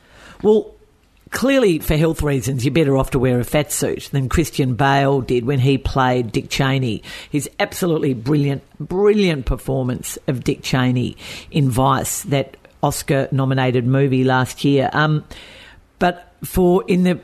Well, 0.41 0.75
clearly 1.31 1.79
for 1.79 1.97
health 1.97 2.21
reasons, 2.21 2.65
you're 2.65 2.73
better 2.73 2.97
off 2.97 3.11
to 3.11 3.19
wear 3.19 3.39
a 3.39 3.43
fat 3.43 3.71
suit 3.71 4.09
than 4.11 4.29
Christian 4.29 4.75
Bale 4.75 5.21
did 5.21 5.45
when 5.45 5.59
he 5.59 5.77
played 5.77 6.31
Dick 6.31 6.49
Cheney. 6.49 7.03
His 7.29 7.49
absolutely 7.59 8.13
brilliant, 8.13 8.63
brilliant 8.79 9.45
performance 9.45 10.17
of 10.27 10.43
Dick 10.43 10.61
Cheney 10.61 11.17
in 11.51 11.69
Vice, 11.69 12.23
that 12.23 12.57
Oscar-nominated 12.85 13.85
movie 13.85 14.23
last 14.23 14.63
year. 14.63 14.89
Um, 14.93 15.25
but 15.99 16.31
for 16.43 16.83
in 16.87 17.03
the 17.03 17.19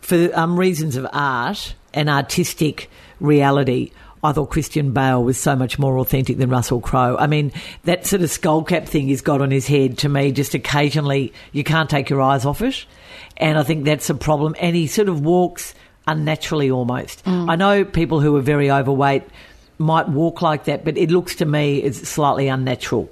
for 0.00 0.30
um, 0.38 0.58
reasons 0.58 0.96
of 0.96 1.06
art 1.12 1.74
and 1.92 2.08
artistic 2.08 2.90
reality. 3.18 3.90
I 4.22 4.32
thought 4.32 4.50
Christian 4.50 4.92
Bale 4.92 5.22
was 5.22 5.38
so 5.38 5.54
much 5.54 5.78
more 5.78 5.98
authentic 5.98 6.38
than 6.38 6.50
Russell 6.50 6.80
Crowe. 6.80 7.16
I 7.18 7.26
mean, 7.26 7.52
that 7.84 8.06
sort 8.06 8.22
of 8.22 8.30
skull 8.30 8.64
cap 8.64 8.86
thing 8.86 9.08
he's 9.08 9.20
got 9.20 9.40
on 9.40 9.50
his 9.50 9.66
head 9.66 9.98
to 9.98 10.08
me, 10.08 10.32
just 10.32 10.54
occasionally, 10.54 11.32
you 11.52 11.64
can't 11.64 11.90
take 11.90 12.08
your 12.08 12.20
eyes 12.22 12.44
off 12.44 12.62
it. 12.62 12.86
And 13.36 13.58
I 13.58 13.62
think 13.62 13.84
that's 13.84 14.08
a 14.10 14.14
problem. 14.14 14.56
And 14.58 14.74
he 14.74 14.86
sort 14.86 15.08
of 15.08 15.20
walks 15.20 15.74
unnaturally 16.06 16.70
almost. 16.70 17.22
I 17.26 17.56
know 17.56 17.84
people 17.84 18.20
who 18.20 18.36
are 18.36 18.40
very 18.40 18.70
overweight 18.70 19.24
might 19.78 20.08
walk 20.08 20.40
like 20.40 20.64
that, 20.64 20.84
but 20.84 20.96
it 20.96 21.10
looks 21.10 21.36
to 21.36 21.44
me 21.44 21.82
as 21.82 21.96
slightly 21.96 22.48
unnatural. 22.48 23.08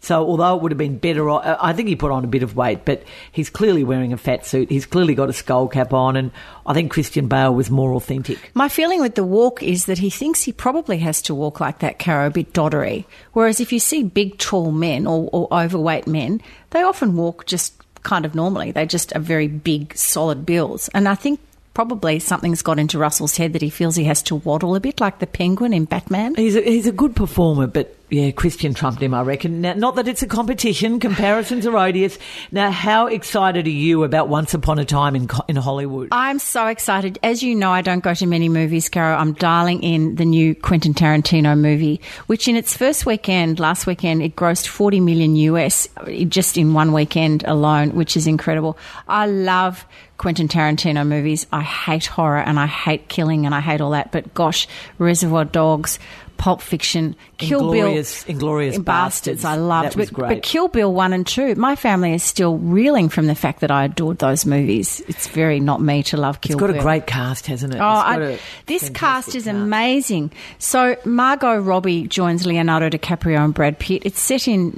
So 0.00 0.24
although 0.24 0.56
it 0.56 0.62
would 0.62 0.72
have 0.72 0.78
been 0.78 0.98
better, 0.98 1.28
uh, 1.28 1.56
I 1.60 1.72
think 1.72 1.88
he 1.88 1.96
put 1.96 2.12
on 2.12 2.24
a 2.24 2.28
bit 2.28 2.42
of 2.42 2.54
weight, 2.54 2.84
but 2.84 3.02
he's 3.32 3.50
clearly 3.50 3.82
wearing 3.84 4.12
a 4.12 4.16
fat 4.16 4.46
suit. 4.46 4.70
He's 4.70 4.86
clearly 4.86 5.14
got 5.14 5.28
a 5.28 5.32
skull 5.32 5.68
cap 5.68 5.92
on, 5.92 6.16
and 6.16 6.30
I 6.64 6.74
think 6.74 6.92
Christian 6.92 7.28
Bale 7.28 7.54
was 7.54 7.70
more 7.70 7.94
authentic. 7.94 8.50
My 8.54 8.68
feeling 8.68 9.00
with 9.00 9.14
the 9.14 9.24
walk 9.24 9.62
is 9.62 9.86
that 9.86 9.98
he 9.98 10.10
thinks 10.10 10.42
he 10.42 10.52
probably 10.52 10.98
has 10.98 11.20
to 11.22 11.34
walk 11.34 11.60
like 11.60 11.80
that, 11.80 11.98
Caro, 11.98 12.26
a 12.26 12.30
bit 12.30 12.52
doddery. 12.52 13.04
Whereas 13.32 13.60
if 13.60 13.72
you 13.72 13.80
see 13.80 14.04
big, 14.04 14.38
tall 14.38 14.70
men 14.70 15.06
or, 15.06 15.28
or 15.32 15.48
overweight 15.52 16.06
men, 16.06 16.40
they 16.70 16.82
often 16.82 17.16
walk 17.16 17.46
just 17.46 17.74
kind 18.02 18.24
of 18.24 18.34
normally. 18.34 18.70
They 18.70 18.86
just 18.86 19.14
are 19.16 19.20
very 19.20 19.48
big, 19.48 19.96
solid 19.96 20.46
builds. 20.46 20.88
And 20.94 21.08
I 21.08 21.16
think 21.16 21.40
probably 21.74 22.18
something's 22.18 22.62
got 22.62 22.78
into 22.78 22.98
Russell's 22.98 23.36
head 23.36 23.52
that 23.52 23.60
he 23.60 23.68
feels 23.68 23.96
he 23.96 24.04
has 24.04 24.22
to 24.22 24.36
waddle 24.36 24.74
a 24.76 24.80
bit 24.80 24.98
like 24.98 25.18
the 25.18 25.26
penguin 25.26 25.74
in 25.74 25.84
Batman. 25.84 26.34
He's 26.34 26.56
a, 26.56 26.62
he's 26.62 26.86
a 26.86 26.92
good 26.92 27.14
performer, 27.14 27.66
but 27.66 27.94
yeah, 28.08 28.30
Christian 28.30 28.72
trumped 28.72 29.02
him, 29.02 29.14
I 29.14 29.22
reckon. 29.22 29.62
Now, 29.62 29.74
not 29.74 29.96
that 29.96 30.06
it's 30.06 30.22
a 30.22 30.28
competition, 30.28 31.00
comparisons 31.06 31.66
are 31.66 31.76
odious. 31.76 32.18
Now, 32.52 32.70
how 32.70 33.06
excited 33.06 33.66
are 33.66 33.70
you 33.70 34.04
about 34.04 34.28
Once 34.28 34.54
Upon 34.54 34.78
a 34.78 34.84
Time 34.84 35.16
in, 35.16 35.28
in 35.48 35.56
Hollywood? 35.56 36.08
I'm 36.12 36.38
so 36.38 36.66
excited. 36.68 37.18
As 37.22 37.42
you 37.42 37.54
know, 37.54 37.70
I 37.70 37.82
don't 37.82 38.04
go 38.04 38.14
to 38.14 38.26
many 38.26 38.48
movies, 38.48 38.88
Caro. 38.88 39.16
I'm 39.16 39.32
dialing 39.32 39.82
in 39.82 40.14
the 40.14 40.24
new 40.24 40.54
Quentin 40.54 40.94
Tarantino 40.94 41.58
movie, 41.58 42.00
which 42.26 42.46
in 42.46 42.54
its 42.54 42.76
first 42.76 43.06
weekend, 43.06 43.58
last 43.58 43.86
weekend, 43.86 44.22
it 44.22 44.36
grossed 44.36 44.68
40 44.68 45.00
million 45.00 45.34
US 45.36 45.88
just 46.28 46.56
in 46.56 46.74
one 46.74 46.92
weekend 46.92 47.44
alone, 47.44 47.90
which 47.90 48.16
is 48.16 48.26
incredible. 48.26 48.78
I 49.08 49.26
love 49.26 49.84
Quentin 50.18 50.48
Tarantino 50.48 51.06
movies. 51.06 51.46
I 51.52 51.62
hate 51.62 52.06
horror 52.06 52.38
and 52.38 52.58
I 52.58 52.66
hate 52.66 53.08
killing 53.08 53.44
and 53.44 53.54
I 53.54 53.60
hate 53.60 53.80
all 53.80 53.90
that. 53.90 54.12
But 54.12 54.32
gosh, 54.34 54.66
Reservoir 54.98 55.44
Dogs, 55.44 55.98
Pulp 56.36 56.60
Fiction, 56.60 57.16
Kill 57.38 57.60
Inglorious- 57.60 58.24
Bill, 58.24 58.34
Inglorious 58.34 58.78
Bastards. 58.78 59.42
Bastards. 59.42 59.44
I 59.44 59.56
loved. 59.56 59.90
That 59.90 59.96
was 59.96 60.10
but, 60.10 60.14
great. 60.14 60.28
but 60.28 60.42
Kill 60.42 60.68
Bill 60.68 60.92
one 60.92 61.12
and 61.12 61.26
two. 61.26 61.54
My 61.54 61.76
family 61.76 62.14
is 62.14 62.22
still 62.22 62.58
reeling 62.58 63.08
from 63.08 63.26
the 63.26 63.34
fact 63.34 63.60
that 63.60 63.70
I 63.70 63.84
adored 63.84 64.18
those 64.18 64.46
movies. 64.46 65.02
It's 65.08 65.26
very 65.28 65.60
not 65.60 65.80
me 65.80 66.02
to 66.04 66.16
love 66.16 66.40
Kill 66.40 66.56
Bill. 66.56 66.66
it's 66.66 66.72
got 66.72 66.72
Bill. 66.74 66.80
a 66.80 66.82
great 66.82 67.06
cast, 67.06 67.46
hasn't 67.46 67.74
it? 67.74 67.78
Oh, 67.80 67.84
I, 67.84 68.38
this 68.66 68.88
cast 68.90 69.34
is 69.34 69.46
amazing. 69.46 70.32
So 70.58 70.96
Margot 71.04 71.58
Robbie 71.58 72.06
joins 72.06 72.46
Leonardo 72.46 72.88
DiCaprio 72.88 73.44
and 73.44 73.54
Brad 73.54 73.78
Pitt. 73.78 74.02
It's 74.04 74.20
set 74.20 74.48
in 74.48 74.72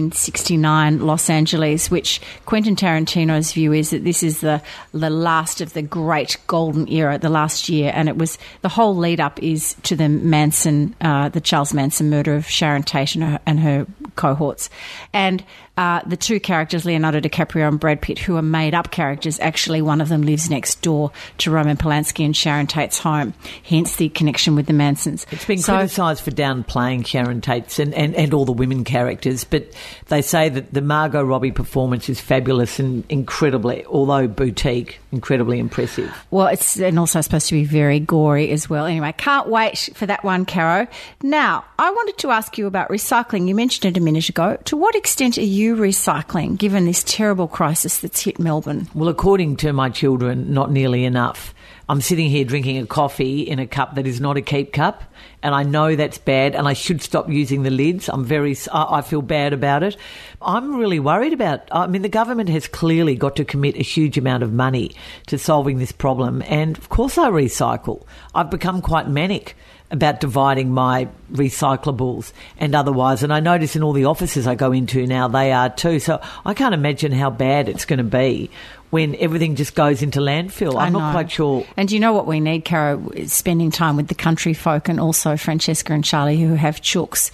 1969 0.00 1.00
Los 1.00 1.28
Angeles, 1.30 1.90
which 1.90 2.20
Quentin 2.44 2.76
Tarantino's 2.76 3.52
view 3.52 3.72
is 3.72 3.90
that 3.90 4.04
this 4.04 4.22
is 4.22 4.40
the 4.40 4.62
the 4.92 5.10
last 5.10 5.60
of 5.60 5.72
the 5.72 5.82
great 5.82 6.36
golden 6.46 6.88
era, 6.90 7.18
the 7.18 7.28
last 7.28 7.68
year, 7.68 7.92
and 7.94 8.08
it 8.08 8.16
was 8.16 8.38
the 8.62 8.68
whole 8.68 8.96
lead 8.96 9.20
up 9.20 9.42
is 9.42 9.74
to 9.82 9.96
the 9.96 10.08
Manson, 10.08 10.85
uh, 11.00 11.28
the 11.28 11.40
Charles 11.40 11.72
Manson 11.72 12.10
murder 12.10 12.34
of 12.34 12.48
Sharon 12.48 12.82
Tate 12.82 13.14
and 13.14 13.24
her, 13.24 13.40
and 13.46 13.60
her 13.60 13.86
cohorts, 14.16 14.70
and. 15.12 15.44
Uh, 15.76 16.00
the 16.06 16.16
two 16.16 16.40
characters, 16.40 16.86
Leonardo 16.86 17.20
DiCaprio 17.20 17.68
and 17.68 17.78
Brad 17.78 18.00
Pitt, 18.00 18.18
who 18.18 18.36
are 18.36 18.42
made 18.42 18.72
up 18.72 18.90
characters, 18.90 19.38
actually 19.40 19.82
one 19.82 20.00
of 20.00 20.08
them 20.08 20.22
lives 20.22 20.48
next 20.48 20.80
door 20.80 21.12
to 21.36 21.50
Roman 21.50 21.76
Polanski 21.76 22.24
and 22.24 22.34
Sharon 22.34 22.66
Tate's 22.66 22.98
home, 22.98 23.34
hence 23.62 23.96
the 23.96 24.08
connection 24.08 24.54
with 24.54 24.64
the 24.66 24.72
Mansons. 24.72 25.26
It's 25.30 25.44
been 25.44 25.58
So- 25.58 25.74
criticised 25.74 26.22
for 26.24 26.30
downplaying 26.30 27.06
Sharon 27.06 27.42
Tate's 27.42 27.78
and, 27.78 27.92
and, 27.92 28.14
and 28.14 28.32
all 28.32 28.46
the 28.46 28.52
women 28.52 28.84
characters, 28.84 29.44
but 29.44 29.70
they 30.08 30.22
say 30.22 30.48
that 30.48 30.72
the 30.72 30.80
Margot 30.80 31.22
Robbie 31.22 31.52
performance 31.52 32.08
is 32.08 32.20
fabulous 32.20 32.78
and 32.78 33.04
incredibly, 33.10 33.84
although 33.84 34.26
boutique, 34.28 34.98
incredibly 35.12 35.58
impressive. 35.58 36.10
Well, 36.30 36.46
it's 36.46 36.78
and 36.78 36.98
also 36.98 37.20
supposed 37.20 37.48
to 37.48 37.54
be 37.54 37.64
very 37.64 38.00
gory 38.00 38.50
as 38.50 38.70
well. 38.70 38.86
Anyway, 38.86 39.12
can't 39.18 39.48
wait 39.48 39.90
for 39.94 40.06
that 40.06 40.24
one, 40.24 40.46
Caro. 40.46 40.86
Now, 41.22 41.64
I 41.78 41.90
wanted 41.90 42.16
to 42.18 42.30
ask 42.30 42.56
you 42.56 42.66
about 42.66 42.88
recycling. 42.88 43.46
You 43.46 43.54
mentioned 43.54 43.94
it 43.94 44.00
a 44.00 44.02
minute 44.02 44.30
ago. 44.30 44.56
To 44.64 44.76
what 44.78 44.94
extent 44.94 45.36
are 45.36 45.42
you 45.42 45.65
recycling, 45.74 46.58
given 46.58 46.84
this 46.84 47.02
terrible 47.02 47.48
crisis 47.48 47.98
that's 47.98 48.22
hit 48.22 48.38
Melbourne? 48.38 48.88
Well, 48.94 49.08
according 49.08 49.56
to 49.56 49.72
my 49.72 49.88
children, 49.88 50.52
not 50.52 50.70
nearly 50.70 51.04
enough. 51.04 51.54
I'm 51.88 52.00
sitting 52.00 52.28
here 52.28 52.44
drinking 52.44 52.78
a 52.78 52.86
coffee 52.86 53.42
in 53.42 53.58
a 53.58 53.66
cup 53.66 53.94
that 53.94 54.06
is 54.06 54.20
not 54.20 54.36
a 54.36 54.42
keep 54.42 54.72
cup, 54.72 55.04
and 55.42 55.54
I 55.54 55.62
know 55.62 55.96
that's 55.96 56.18
bad, 56.18 56.54
and 56.54 56.66
I 56.66 56.72
should 56.72 57.00
stop 57.00 57.28
using 57.28 57.62
the 57.62 57.70
lids. 57.70 58.08
I'm 58.08 58.24
very, 58.24 58.56
I 58.72 59.02
feel 59.02 59.22
bad 59.22 59.52
about 59.52 59.82
it. 59.82 59.96
I'm 60.42 60.76
really 60.76 60.98
worried 60.98 61.32
about. 61.32 61.68
I 61.70 61.86
mean, 61.86 62.02
the 62.02 62.08
government 62.08 62.48
has 62.50 62.66
clearly 62.66 63.14
got 63.14 63.36
to 63.36 63.44
commit 63.44 63.76
a 63.76 63.82
huge 63.82 64.18
amount 64.18 64.42
of 64.42 64.52
money 64.52 64.96
to 65.28 65.38
solving 65.38 65.78
this 65.78 65.92
problem, 65.92 66.42
and 66.46 66.76
of 66.76 66.88
course, 66.88 67.18
I 67.18 67.30
recycle. 67.30 68.04
I've 68.34 68.50
become 68.50 68.82
quite 68.82 69.08
manic 69.08 69.56
about 69.90 70.20
dividing 70.20 70.72
my 70.72 71.08
recyclables 71.32 72.32
and 72.58 72.74
otherwise. 72.74 73.22
And 73.22 73.32
I 73.32 73.40
notice 73.40 73.76
in 73.76 73.82
all 73.82 73.92
the 73.92 74.06
offices 74.06 74.46
I 74.46 74.54
go 74.54 74.72
into 74.72 75.06
now, 75.06 75.28
they 75.28 75.52
are 75.52 75.68
too. 75.68 76.00
So 76.00 76.20
I 76.44 76.54
can't 76.54 76.74
imagine 76.74 77.12
how 77.12 77.30
bad 77.30 77.68
it's 77.68 77.84
going 77.84 77.98
to 77.98 78.04
be 78.04 78.50
when 78.90 79.16
everything 79.16 79.56
just 79.56 79.74
goes 79.74 80.02
into 80.02 80.20
landfill. 80.20 80.80
I'm 80.80 80.92
not 80.92 81.12
quite 81.12 81.30
sure. 81.30 81.66
And 81.76 81.90
you 81.90 82.00
know 82.00 82.12
what 82.12 82.26
we 82.26 82.40
need, 82.40 82.64
Caro? 82.64 83.10
Spending 83.26 83.70
time 83.70 83.96
with 83.96 84.08
the 84.08 84.14
country 84.14 84.54
folk 84.54 84.88
and 84.88 85.00
also 85.00 85.36
Francesca 85.36 85.92
and 85.92 86.04
Charlie 86.04 86.40
who 86.40 86.54
have 86.54 86.80
chooks. 86.80 87.30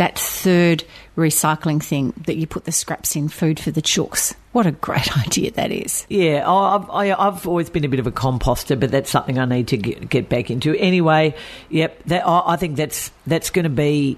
That 0.00 0.18
third 0.18 0.82
recycling 1.14 1.82
thing 1.82 2.14
that 2.26 2.36
you 2.36 2.46
put 2.46 2.64
the 2.64 2.72
scraps 2.72 3.14
in 3.16 3.28
food 3.28 3.60
for 3.60 3.70
the 3.70 3.82
chooks. 3.82 4.34
What 4.52 4.64
a 4.64 4.70
great 4.72 5.14
idea 5.26 5.50
that 5.52 5.70
is. 5.70 6.06
Yeah, 6.08 6.50
I've, 6.50 6.88
I, 6.88 7.12
I've 7.12 7.46
always 7.46 7.68
been 7.68 7.84
a 7.84 7.88
bit 7.88 8.00
of 8.00 8.06
a 8.06 8.10
composter, 8.10 8.80
but 8.80 8.90
that's 8.90 9.10
something 9.10 9.38
I 9.38 9.44
need 9.44 9.68
to 9.68 9.76
get, 9.76 10.08
get 10.08 10.30
back 10.30 10.50
into. 10.50 10.74
Anyway, 10.74 11.34
yep, 11.68 12.02
that, 12.06 12.26
I 12.26 12.54
I 12.54 12.56
think 12.56 12.76
that's 12.76 13.10
that's 13.26 13.50
going 13.50 13.64
to 13.64 13.68
be 13.68 14.16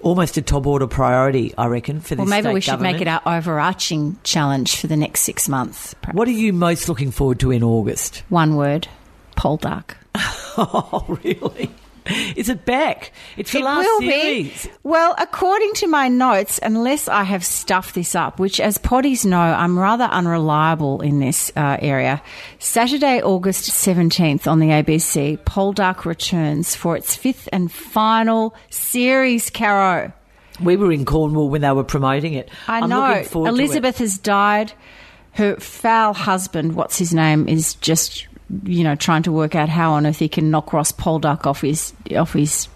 almost 0.00 0.36
a 0.36 0.42
top 0.42 0.66
order 0.66 0.88
priority, 0.88 1.54
I 1.56 1.66
reckon, 1.66 2.00
for 2.00 2.16
this 2.16 2.18
Well, 2.18 2.26
maybe 2.26 2.52
we 2.52 2.60
should 2.60 2.72
government. 2.72 2.94
make 2.94 3.02
it 3.02 3.08
our 3.08 3.22
overarching 3.24 4.16
challenge 4.24 4.76
for 4.80 4.88
the 4.88 4.96
next 4.96 5.20
six 5.20 5.48
months. 5.48 5.94
perhaps. 5.94 6.16
What 6.16 6.26
are 6.26 6.32
you 6.32 6.52
most 6.52 6.88
looking 6.88 7.12
forward 7.12 7.38
to 7.40 7.52
in 7.52 7.62
August? 7.62 8.24
One 8.30 8.56
word: 8.56 8.88
Poldark. 9.36 9.94
Oh, 10.62 11.18
really? 11.24 11.70
Is 12.36 12.48
it 12.48 12.64
back? 12.64 13.12
It's 13.36 13.52
the 13.52 13.58
It 13.60 13.64
last 13.64 13.84
will 13.84 14.00
series. 14.00 14.66
be. 14.66 14.72
Well, 14.82 15.14
according 15.18 15.74
to 15.74 15.86
my 15.86 16.08
notes, 16.08 16.58
unless 16.62 17.08
I 17.08 17.22
have 17.24 17.44
stuffed 17.44 17.94
this 17.94 18.14
up, 18.14 18.38
which 18.38 18.60
as 18.60 18.78
potties 18.78 19.24
know, 19.24 19.38
I'm 19.38 19.78
rather 19.78 20.04
unreliable 20.04 21.00
in 21.00 21.20
this 21.20 21.52
uh, 21.56 21.76
area. 21.80 22.22
Saturday, 22.58 23.22
August 23.22 23.70
17th 23.70 24.46
on 24.46 24.58
the 24.58 24.68
ABC, 24.68 25.38
Poldark 25.38 26.04
returns 26.04 26.74
for 26.74 26.96
its 26.96 27.14
fifth 27.16 27.48
and 27.52 27.70
final 27.70 28.54
series, 28.70 29.50
Caro. 29.50 30.12
We 30.62 30.76
were 30.76 30.92
in 30.92 31.04
Cornwall 31.04 31.48
when 31.48 31.62
they 31.62 31.70
were 31.72 31.84
promoting 31.84 32.34
it. 32.34 32.50
I 32.68 32.80
I'm 32.80 32.90
know. 32.90 33.08
looking 33.08 33.24
forward 33.24 33.48
to 33.48 33.54
it. 33.54 33.58
Elizabeth 33.60 33.98
has 33.98 34.18
died. 34.18 34.72
Her 35.32 35.56
foul 35.56 36.12
husband, 36.12 36.74
what's 36.74 36.98
his 36.98 37.14
name, 37.14 37.48
is 37.48 37.74
just 37.76 38.26
you 38.64 38.84
know, 38.84 38.94
trying 38.94 39.22
to 39.24 39.32
work 39.32 39.54
out 39.54 39.68
how 39.68 39.92
on 39.92 40.06
earth 40.06 40.18
he 40.18 40.28
can 40.28 40.50
knock 40.50 40.72
Ross 40.72 40.92
Poldark 40.92 41.46
off 41.46 41.60
his 41.60 41.92
off 42.16 42.32
his 42.32 42.68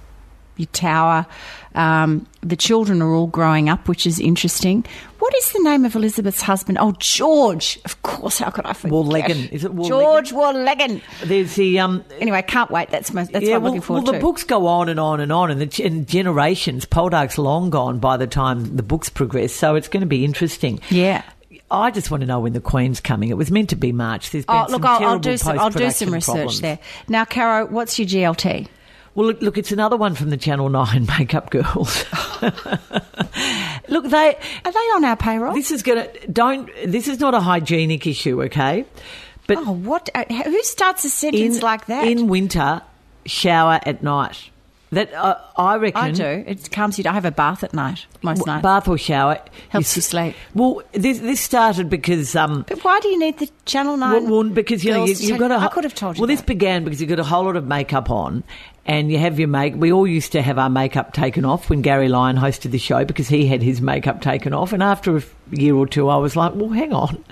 tower. 0.72 1.27
Um, 1.75 2.27
the 2.43 2.55
children 2.55 3.03
are 3.03 3.12
all 3.12 3.27
growing 3.27 3.68
up, 3.68 3.89
which 3.89 4.07
is 4.07 4.20
interesting. 4.20 4.85
What 5.18 5.35
is 5.37 5.53
the 5.53 5.61
name 5.61 5.85
of 5.85 5.97
Elizabeth's 5.97 6.43
husband? 6.43 6.79
Oh, 6.81 6.95
George. 7.01 7.81
Of 7.85 8.01
course, 8.03 8.39
how 8.39 8.51
could 8.51 8.66
I 8.66 8.75
forget? 8.75 8.93
Warlegan. 8.93 9.51
Is 9.51 9.64
it 9.64 9.75
Warlegan? 9.75 9.89
George 9.89 10.31
Warlegan. 10.33 11.03
There's 11.25 11.55
the 11.57 11.81
um. 11.81 12.05
Anyway, 12.20 12.43
can't 12.43 12.70
wait. 12.70 12.91
That's 12.91 13.12
my, 13.12 13.25
that's 13.25 13.45
yeah, 13.45 13.53
what 13.53 13.57
I'm 13.57 13.62
well, 13.62 13.72
looking 13.72 13.83
forward 13.83 14.05
well, 14.05 14.12
to. 14.12 14.18
the 14.18 14.22
books 14.22 14.45
go 14.45 14.66
on 14.66 14.89
and 14.89 15.01
on 15.01 15.20
and 15.20 15.33
on, 15.33 15.51
and, 15.51 15.61
the, 15.61 15.85
and 15.85 16.07
generations. 16.07 16.85
Poldark's 16.85 17.39
long 17.39 17.70
gone 17.70 17.99
by 17.99 18.16
the 18.16 18.27
time 18.27 18.77
the 18.77 18.83
books 18.83 19.09
progress, 19.09 19.53
so 19.53 19.75
it's 19.75 19.89
going 19.89 20.03
to 20.03 20.07
be 20.07 20.25
interesting. 20.25 20.81
Yeah. 20.91 21.22
I 21.71 21.91
just 21.91 22.11
want 22.11 22.21
to 22.21 22.27
know 22.27 22.41
when 22.41 22.53
the 22.53 22.61
Queen's 22.61 23.01
coming. 23.01 23.31
It 23.31 23.37
was 23.37 23.51
meant 23.51 23.71
to 23.71 23.77
be 23.77 23.91
March. 23.93 24.31
There's 24.31 24.45
been 24.45 24.55
Oh, 24.57 24.65
some 24.67 24.73
look, 24.73 24.85
I'll, 24.85 25.05
I'll 25.07 25.19
do 25.19 25.37
some. 25.37 25.59
I'll 25.59 25.71
do 25.71 25.91
some 25.91 26.12
research 26.12 26.35
problems. 26.35 26.61
there. 26.61 26.79
Now, 27.09 27.25
Caro, 27.25 27.67
what's 27.67 27.99
your 27.99 28.07
GLT? 28.07 28.69
Well, 29.15 29.29
look, 29.29 29.41
look, 29.43 29.59
it's 29.59 29.71
another 29.73 29.97
one 29.97 30.15
from 30.15 30.31
the 30.31 30.37
Channel 30.37 30.69
Nine 30.69 31.07
Makeup 31.19 31.51
Girls. 31.51 32.05
look, 33.89 34.05
they. 34.09 34.37
Are 34.65 34.73
they 34.73 34.79
on 34.79 35.05
our 35.05 35.17
payroll? 35.17 35.55
This 35.55 35.71
is 35.71 35.83
gonna 35.83 36.09
don't. 36.33 36.69
This 36.87 37.09
is 37.09 37.21
not 37.21 37.35
a 37.35 37.41
hygienic 37.41 38.07
issue, 38.07 38.43
okay? 38.45 38.85
But 39.47 39.59
oh, 39.59 39.73
what? 39.73 40.09
Uh, 40.15 40.25
who 40.45 40.62
starts 40.65 41.05
a 41.05 41.11
sentence 41.11 41.57
in 41.57 41.62
like 41.62 41.87
that? 41.87 42.07
in 42.07 42.29
winter, 42.29 42.83
shower 43.27 43.81
at 43.85 44.03
night. 44.03 44.51
That 44.95 45.12
uh, 45.12 45.38
I 45.57 45.76
reckon. 45.76 46.01
I 46.01 46.11
do. 46.11 46.45
It 46.47 46.70
calms 46.70 46.99
you. 46.99 47.05
down. 47.05 47.12
I 47.12 47.14
have 47.14 47.24
a 47.24 47.30
bath 47.30 47.62
at 47.62 47.74
night 47.74 48.07
most 48.22 48.38
w- 48.38 48.53
nights. 48.53 48.62
Bath 48.62 48.88
or 48.88 48.97
shower 48.99 49.38
Helps 49.68 49.97
you 49.97 50.01
s- 50.01 50.07
sleep. 50.07 50.34
Well, 50.55 50.82
this 50.92 51.18
this 51.18 51.40
started 51.40 51.90
because 51.90 52.34
um, 52.34 52.64
but 52.68 52.82
why 52.84 53.01
do 53.01 53.09
you 53.09 53.18
need 53.18 53.38
the 53.38 53.51
Channel 53.66 53.97
Nine? 53.97 54.24
Well, 54.24 54.42
well, 54.45 54.51
because 54.51 54.84
you 54.84 54.92
know 54.92 55.05
you, 55.05 55.14
you've 55.14 55.38
got 55.38 55.51
a. 55.51 55.57
I 55.57 55.68
could 55.68 55.84
have 55.84 55.95
told 55.95 56.16
you. 56.16 56.22
Well, 56.22 56.28
this 56.28 56.42
began 56.42 56.84
because 56.84 57.01
you've 57.01 57.11
got 57.11 57.20
a 57.20 57.24
whole 57.24 57.45
lot 57.45 57.57
of 57.57 57.66
makeup 57.66 58.11
on, 58.11 58.42
and 58.86 59.11
you 59.11 59.18
have 59.18 59.38
your 59.38 59.49
make. 59.49 59.74
We 59.74 59.92
all 59.92 60.07
used 60.07 60.32
to 60.32 60.42
have 60.42 60.59
our 60.59 60.70
makeup 60.70 61.12
taken 61.12 61.45
off 61.45 61.68
when 61.70 61.82
Gary 61.82 62.09
Lyon 62.09 62.36
hosted 62.36 62.70
the 62.70 62.78
show 62.78 63.05
because 63.05 63.28
he 63.28 63.47
had 63.47 63.62
his 63.62 63.80
makeup 63.80 64.20
taken 64.20 64.53
off, 64.53 64.72
and 64.72 64.82
after 64.82 65.16
a 65.16 65.22
year 65.51 65.74
or 65.74 65.86
two, 65.86 66.09
I 66.09 66.16
was 66.16 66.36
like, 66.36 66.55
well, 66.55 66.70
hang 66.70 66.92
on, 66.92 67.24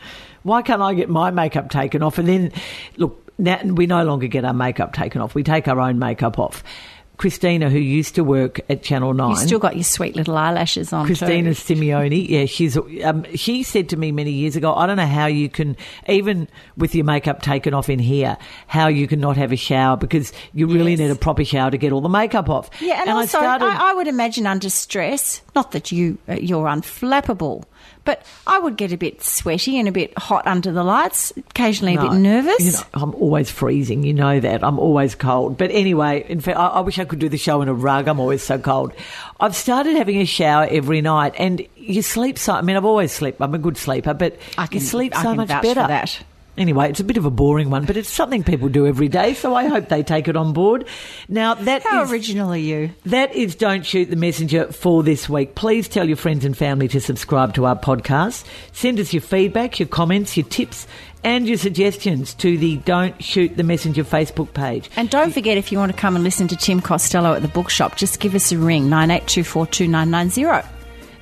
why 0.43 0.63
can't 0.63 0.83
I 0.83 0.95
get 0.95 1.09
my 1.09 1.31
makeup 1.31 1.71
taken 1.71 2.03
off? 2.03 2.19
And 2.19 2.29
then, 2.29 2.53
look, 2.97 3.19
now 3.39 3.61
we 3.65 3.87
no 3.87 4.05
longer 4.05 4.27
get 4.27 4.45
our 4.45 4.53
makeup 4.55 4.93
taken 4.93 5.21
off. 5.21 5.35
We 5.35 5.43
take 5.43 5.69
our 5.69 5.81
own 5.81 5.99
makeup 5.99 6.39
off. 6.39 6.63
Christina, 7.19 7.71
who 7.71 7.79
used 7.79 8.15
to 8.17 8.25
work 8.25 8.61
at 8.69 8.83
Channel 8.83 9.15
Nine, 9.15 9.31
you 9.31 9.37
still 9.37 9.59
got 9.59 9.77
your 9.77 9.85
sweet 9.85 10.17
little 10.17 10.37
eyelashes 10.37 10.93
on. 10.93 11.07
Christina 11.07 11.55
too. 11.55 11.75
Simeone, 11.75 12.29
yeah, 12.29 12.47
she's. 12.47 12.77
Um, 13.05 13.25
she 13.37 13.63
said 13.63 13.91
to 13.91 13.97
me 13.97 14.11
many 14.11 14.33
years 14.33 14.57
ago, 14.57 14.75
I 14.75 14.87
don't 14.87 14.97
know 14.97 15.07
how 15.07 15.27
you 15.27 15.49
can, 15.49 15.77
even 16.09 16.49
with 16.77 16.95
your 16.95 17.05
makeup 17.05 17.43
taken 17.43 17.75
off 17.75 17.89
in 17.89 17.99
here, 17.99 18.37
how 18.67 18.89
you 18.89 19.07
can 19.07 19.21
not 19.21 19.37
have 19.37 19.53
a 19.53 19.57
shower 19.57 19.97
because 19.97 20.33
you 20.53 20.67
really 20.67 20.93
Yes. 20.93 20.99
need 21.01 21.11
a 21.11 21.15
proper 21.15 21.45
shower 21.45 21.71
to 21.71 21.79
get 21.79 21.93
all 21.93 22.01
the 22.01 22.09
makeup 22.09 22.49
off. 22.51 22.71
Yeah, 22.81 23.01
and, 23.01 23.11
also 23.11 23.39
I 23.39 23.43
I, 23.43 23.57
started. 23.57 23.67
I, 23.67 23.95
would 23.95 24.09
imagine 24.09 24.47
under 24.47 24.69
stress, 24.71 25.43
not 25.55 25.71
that 25.73 25.93
you 25.93 26.19
uh, 26.29 26.35
you're 26.35 26.67
unflappable, 26.67 27.65
but 28.05 28.25
I 28.47 28.59
would 28.59 28.77
get 28.77 28.93
a 28.93 28.97
bit 28.97 29.23
sweaty 29.23 29.79
and 29.79 29.89
a 29.89 29.93
bit 29.93 30.17
hot 30.19 30.47
under 30.47 30.73
the 30.73 30.83
lights, 30.85 31.33
occasionally 31.37 31.95
a 31.95 31.97
No, 31.97 32.09
bit 32.11 32.19
nervous. 32.19 32.65
You 32.65 32.73
know, 32.73 33.03
I'm 33.03 33.15
always 33.15 33.51
freezing. 33.51 34.03
You 34.05 34.15
know 34.15 34.41
that. 34.41 34.65
I'm 34.65 34.79
always 34.79 35.15
cold. 35.15 35.57
But 35.59 35.71
anyway, 35.71 36.25
in 36.29 36.41
fact, 36.41 36.59
I, 36.59 36.67
I 36.69 36.81
wish 36.81 36.99
I 36.99 37.05
could 37.05 37.19
do 37.19 37.29
the 37.29 37.39
show 37.39 37.63
in 37.63 37.69
a 37.69 37.75
rug. 37.75 38.09
I'm 38.09 38.21
always 38.21 38.43
so 38.43 38.59
cold. 38.59 38.93
I've 39.41 39.57
started 39.57 39.97
having 39.97 40.19
a 40.21 40.25
shower 40.27 40.67
every 40.71 41.01
night, 41.01 41.35
and 41.39 41.67
you 41.77 42.03
sleep 42.03 42.39
so. 42.39 42.55
I 42.55 42.63
mean, 42.63 42.77
I've 42.77 42.85
always 42.85 43.13
slept. 43.13 43.41
I'm 43.41 43.55
a 43.55 43.59
good 43.59 43.77
sleeper, 43.77 44.15
but 44.15 44.37
I 44.59 44.67
can 44.67 44.81
you 44.81 44.87
sleep 44.87 45.15
so 45.15 45.35
much 45.35 45.49
better. 45.49 45.75
That. 45.75 46.23
Anyway, 46.59 46.91
it's 46.91 47.01
a 47.01 47.05
bit 47.05 47.17
of 47.17 47.25
a 47.25 47.31
boring 47.31 47.71
one, 47.71 47.87
but 47.87 47.97
it's 47.97 48.11
something 48.11 48.43
people 48.45 48.69
do 48.69 48.87
every 48.87 49.09
day, 49.09 49.33
so 49.33 49.55
I 49.55 49.67
hope 49.69 49.89
they 49.89 50.03
take 50.03 50.29
it 50.29 50.37
on 50.37 50.53
board. 50.53 50.85
Now 51.27 51.55
that 51.55 51.83
How 51.83 52.03
is- 52.03 52.13
original 52.13 52.53
are 52.53 52.57
you? 52.59 52.91
that 53.07 53.35
is 53.35 53.55
Don't 53.55 53.87
Shoot 53.87 54.11
the 54.11 54.17
Messenger 54.17 54.71
for 54.71 55.03
this 55.03 55.31
week. 55.31 55.55
Please 55.55 55.89
tell 55.89 56.07
your 56.07 56.19
friends 56.19 56.45
and 56.45 56.55
family 56.57 56.89
to 56.89 57.01
subscribe 57.01 57.55
to 57.55 57.65
our 57.65 57.75
podcast. 57.77 58.45
Send 58.73 59.01
us 59.01 59.15
your 59.15 59.23
feedback, 59.23 59.81
your 59.81 59.89
comments, 59.89 60.37
your 60.37 60.45
tips, 60.45 60.87
and 61.25 61.49
your 61.49 61.57
suggestions 61.57 62.35
to 62.35 62.59
the 62.59 62.77
Don't 62.79 63.23
Shoot 63.25 63.57
the 63.57 63.63
Messenger 63.63 64.05
Facebook 64.05 64.53
page. 64.53 64.91
And 64.97 65.09
don't 65.09 65.33
forget, 65.33 65.57
if 65.57 65.73
you 65.73 65.79
want 65.79 65.91
to 65.93 65.97
come 65.99 66.17
and 66.17 66.23
listen 66.25 66.49
to 66.49 66.57
Tim 66.57 66.83
Costello 66.83 67.33
at 67.33 67.41
the 67.41 67.49
bookshop, 67.49 67.97
just 67.97 68.21
give 68.21 68.35
us 68.35 68.53
a 68.53 68.59
ring 68.59 68.91
nine 68.91 69.11
eight 69.11 69.27
two 69.27 69.43
four 69.45 69.67
two 69.67 69.89
nine 69.89 70.11
nine 70.11 70.29
zero. 70.29 70.63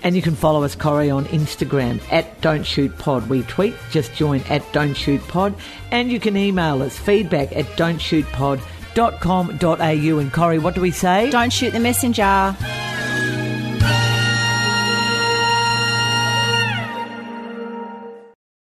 And 0.03 0.17
you 0.17 0.23
can 0.23 0.35
follow 0.35 0.65
us, 0.65 0.75
Corrie, 0.75 1.11
on 1.11 1.27
Instagram 1.27 2.01
at 2.11 2.41
Don't 2.41 2.65
Shoot 2.65 2.97
Pod. 2.99 3.29
We 3.29 3.43
tweet, 3.43 3.75
just 3.91 4.15
join 4.15 4.41
at 4.43 4.65
Don't 4.73 4.95
Shoot 4.95 5.21
Pod. 5.29 5.55
And 5.91 6.11
you 6.11 6.19
can 6.19 6.35
email 6.37 6.83
us 6.83 6.99
feedback 6.99 7.55
at 7.55 7.67
don'tshootpod.com.au. 7.77 10.19
And 10.19 10.33
Corrie, 10.33 10.59
what 10.59 10.75
do 10.75 10.81
we 10.81 10.91
say? 10.91 11.31
Don't 11.31 11.53
shoot 11.53 11.73
the 11.73 11.81
messenger. 11.81 12.57